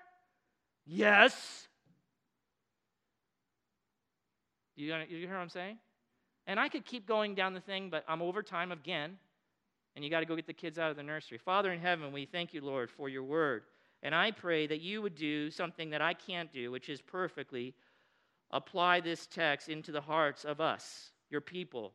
Yes. 0.86 1.68
You, 4.76 4.94
you 5.08 5.26
hear 5.26 5.34
what 5.34 5.42
I'm 5.42 5.48
saying? 5.50 5.78
And 6.46 6.58
I 6.58 6.70
could 6.70 6.86
keep 6.86 7.06
going 7.06 7.34
down 7.34 7.52
the 7.52 7.60
thing, 7.60 7.90
but 7.90 8.04
I'm 8.08 8.22
over 8.22 8.42
time 8.42 8.72
again 8.72 9.18
and 9.98 10.04
you 10.04 10.12
got 10.12 10.20
to 10.20 10.26
go 10.26 10.36
get 10.36 10.46
the 10.46 10.52
kids 10.52 10.78
out 10.78 10.92
of 10.92 10.96
the 10.96 11.02
nursery. 11.02 11.38
Father 11.38 11.72
in 11.72 11.80
heaven, 11.80 12.12
we 12.12 12.24
thank 12.24 12.54
you, 12.54 12.60
Lord, 12.60 12.88
for 12.88 13.08
your 13.08 13.24
word. 13.24 13.64
And 14.04 14.14
I 14.14 14.30
pray 14.30 14.64
that 14.68 14.80
you 14.80 15.02
would 15.02 15.16
do 15.16 15.50
something 15.50 15.90
that 15.90 16.00
I 16.00 16.14
can't 16.14 16.52
do, 16.52 16.70
which 16.70 16.88
is 16.88 17.00
perfectly 17.00 17.74
apply 18.52 19.00
this 19.00 19.26
text 19.26 19.68
into 19.68 19.90
the 19.90 20.00
hearts 20.00 20.44
of 20.44 20.60
us, 20.60 21.10
your 21.30 21.40
people, 21.40 21.94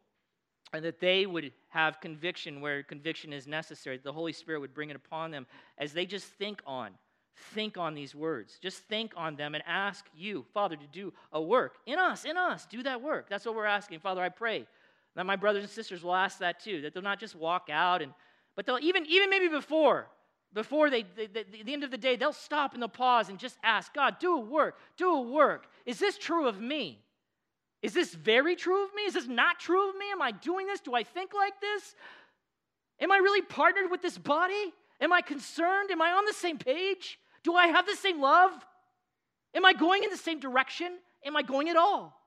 and 0.73 0.83
that 0.83 0.99
they 0.99 1.25
would 1.25 1.53
have 1.69 2.01
conviction 2.01 2.59
where 2.59 2.83
conviction 2.83 3.31
is 3.31 3.47
necessary. 3.47 3.97
The 4.03 4.11
Holy 4.11 4.33
Spirit 4.33 4.59
would 4.59 4.73
bring 4.73 4.89
it 4.89 4.97
upon 4.97 5.31
them 5.31 5.47
as 5.77 5.93
they 5.93 6.05
just 6.05 6.25
think 6.25 6.61
on, 6.67 6.91
think 7.53 7.77
on 7.77 7.95
these 7.95 8.13
words. 8.13 8.59
Just 8.61 8.79
think 8.79 9.13
on 9.15 9.37
them 9.37 9.55
and 9.55 9.63
ask 9.65 10.07
you, 10.13 10.43
Father, 10.53 10.75
to 10.75 10.87
do 10.87 11.13
a 11.31 11.41
work 11.41 11.77
in 11.85 11.97
us, 11.97 12.25
in 12.25 12.35
us. 12.35 12.65
Do 12.65 12.83
that 12.83 13.01
work. 13.01 13.29
That's 13.29 13.45
what 13.45 13.55
we're 13.55 13.65
asking. 13.65 14.01
Father, 14.01 14.21
I 14.21 14.27
pray 14.27 14.67
that 15.15 15.25
my 15.25 15.35
brothers 15.35 15.63
and 15.63 15.71
sisters 15.71 16.03
will 16.03 16.15
ask 16.15 16.39
that 16.39 16.59
too, 16.59 16.81
that 16.81 16.93
they'll 16.93 17.03
not 17.03 17.19
just 17.19 17.35
walk 17.35 17.69
out 17.71 18.01
and, 18.01 18.13
but 18.55 18.65
they'll 18.65 18.79
even, 18.79 19.05
even 19.05 19.29
maybe 19.29 19.47
before, 19.47 20.07
before 20.53 20.89
they, 20.89 21.03
they, 21.15 21.27
they, 21.27 21.43
the 21.63 21.73
end 21.73 21.83
of 21.83 21.91
the 21.91 21.97
day, 21.97 22.15
they'll 22.15 22.33
stop 22.33 22.73
and 22.73 22.81
they'll 22.81 22.89
pause 22.89 23.29
and 23.29 23.39
just 23.39 23.57
ask, 23.63 23.93
God, 23.93 24.19
do 24.19 24.35
a 24.35 24.39
work, 24.39 24.77
do 24.97 25.11
a 25.11 25.21
work. 25.21 25.67
Is 25.85 25.99
this 25.99 26.17
true 26.17 26.47
of 26.47 26.59
me? 26.59 26.99
Is 27.81 27.93
this 27.93 28.13
very 28.13 28.55
true 28.55 28.85
of 28.85 28.93
me? 28.95 29.03
Is 29.03 29.13
this 29.13 29.27
not 29.27 29.59
true 29.59 29.89
of 29.89 29.95
me? 29.95 30.05
Am 30.11 30.21
I 30.21 30.31
doing 30.31 30.67
this? 30.67 30.79
Do 30.79 30.95
I 30.95 31.03
think 31.03 31.33
like 31.33 31.59
this? 31.59 31.95
Am 32.99 33.11
I 33.11 33.17
really 33.17 33.41
partnered 33.41 33.91
with 33.91 34.01
this 34.01 34.17
body? 34.17 34.73
Am 35.01 35.11
I 35.11 35.21
concerned? 35.21 35.91
Am 35.91 36.01
I 36.01 36.11
on 36.11 36.25
the 36.25 36.33
same 36.33 36.57
page? 36.57 37.19
Do 37.43 37.55
I 37.55 37.67
have 37.67 37.85
the 37.85 37.95
same 37.95 38.21
love? 38.21 38.51
Am 39.53 39.65
I 39.65 39.73
going 39.73 40.03
in 40.03 40.09
the 40.09 40.17
same 40.17 40.39
direction? 40.39 40.93
Am 41.25 41.35
I 41.35 41.41
going 41.41 41.67
at 41.69 41.75
all? 41.75 42.17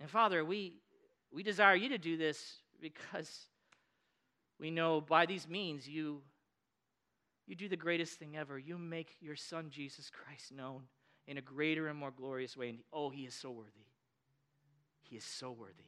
And 0.00 0.08
Father, 0.08 0.44
we, 0.44 0.74
we 1.32 1.42
desire 1.42 1.74
you 1.74 1.88
to 1.90 1.98
do 1.98 2.16
this 2.16 2.58
because 2.80 3.46
we 4.58 4.70
know 4.70 5.00
by 5.00 5.26
these 5.26 5.48
means 5.48 5.88
you, 5.88 6.22
you 7.46 7.54
do 7.54 7.68
the 7.68 7.76
greatest 7.76 8.18
thing 8.18 8.36
ever. 8.36 8.58
You 8.58 8.78
make 8.78 9.16
your 9.20 9.36
Son, 9.36 9.66
Jesus 9.70 10.10
Christ, 10.10 10.52
known 10.52 10.82
in 11.26 11.38
a 11.38 11.42
greater 11.42 11.88
and 11.88 11.98
more 11.98 12.10
glorious 12.10 12.56
way. 12.56 12.70
And 12.70 12.78
oh, 12.92 13.10
he 13.10 13.22
is 13.22 13.34
so 13.34 13.50
worthy. 13.50 13.86
He 15.02 15.16
is 15.16 15.24
so 15.24 15.50
worthy. 15.50 15.84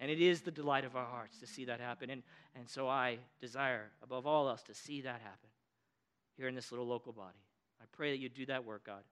And 0.00 0.10
it 0.10 0.20
is 0.20 0.42
the 0.42 0.50
delight 0.50 0.84
of 0.84 0.94
our 0.94 1.06
hearts 1.06 1.40
to 1.40 1.46
see 1.46 1.64
that 1.64 1.80
happen. 1.80 2.10
And, 2.10 2.22
and 2.54 2.68
so 2.68 2.88
I 2.88 3.18
desire, 3.40 3.90
above 4.02 4.26
all 4.26 4.48
else, 4.48 4.62
to 4.64 4.74
see 4.74 5.00
that 5.02 5.20
happen 5.20 5.50
here 6.36 6.46
in 6.46 6.54
this 6.54 6.70
little 6.70 6.86
local 6.86 7.12
body. 7.12 7.38
I 7.80 7.84
pray 7.92 8.12
that 8.12 8.18
you 8.18 8.28
do 8.28 8.46
that 8.46 8.64
work, 8.64 8.84
God. 8.84 9.02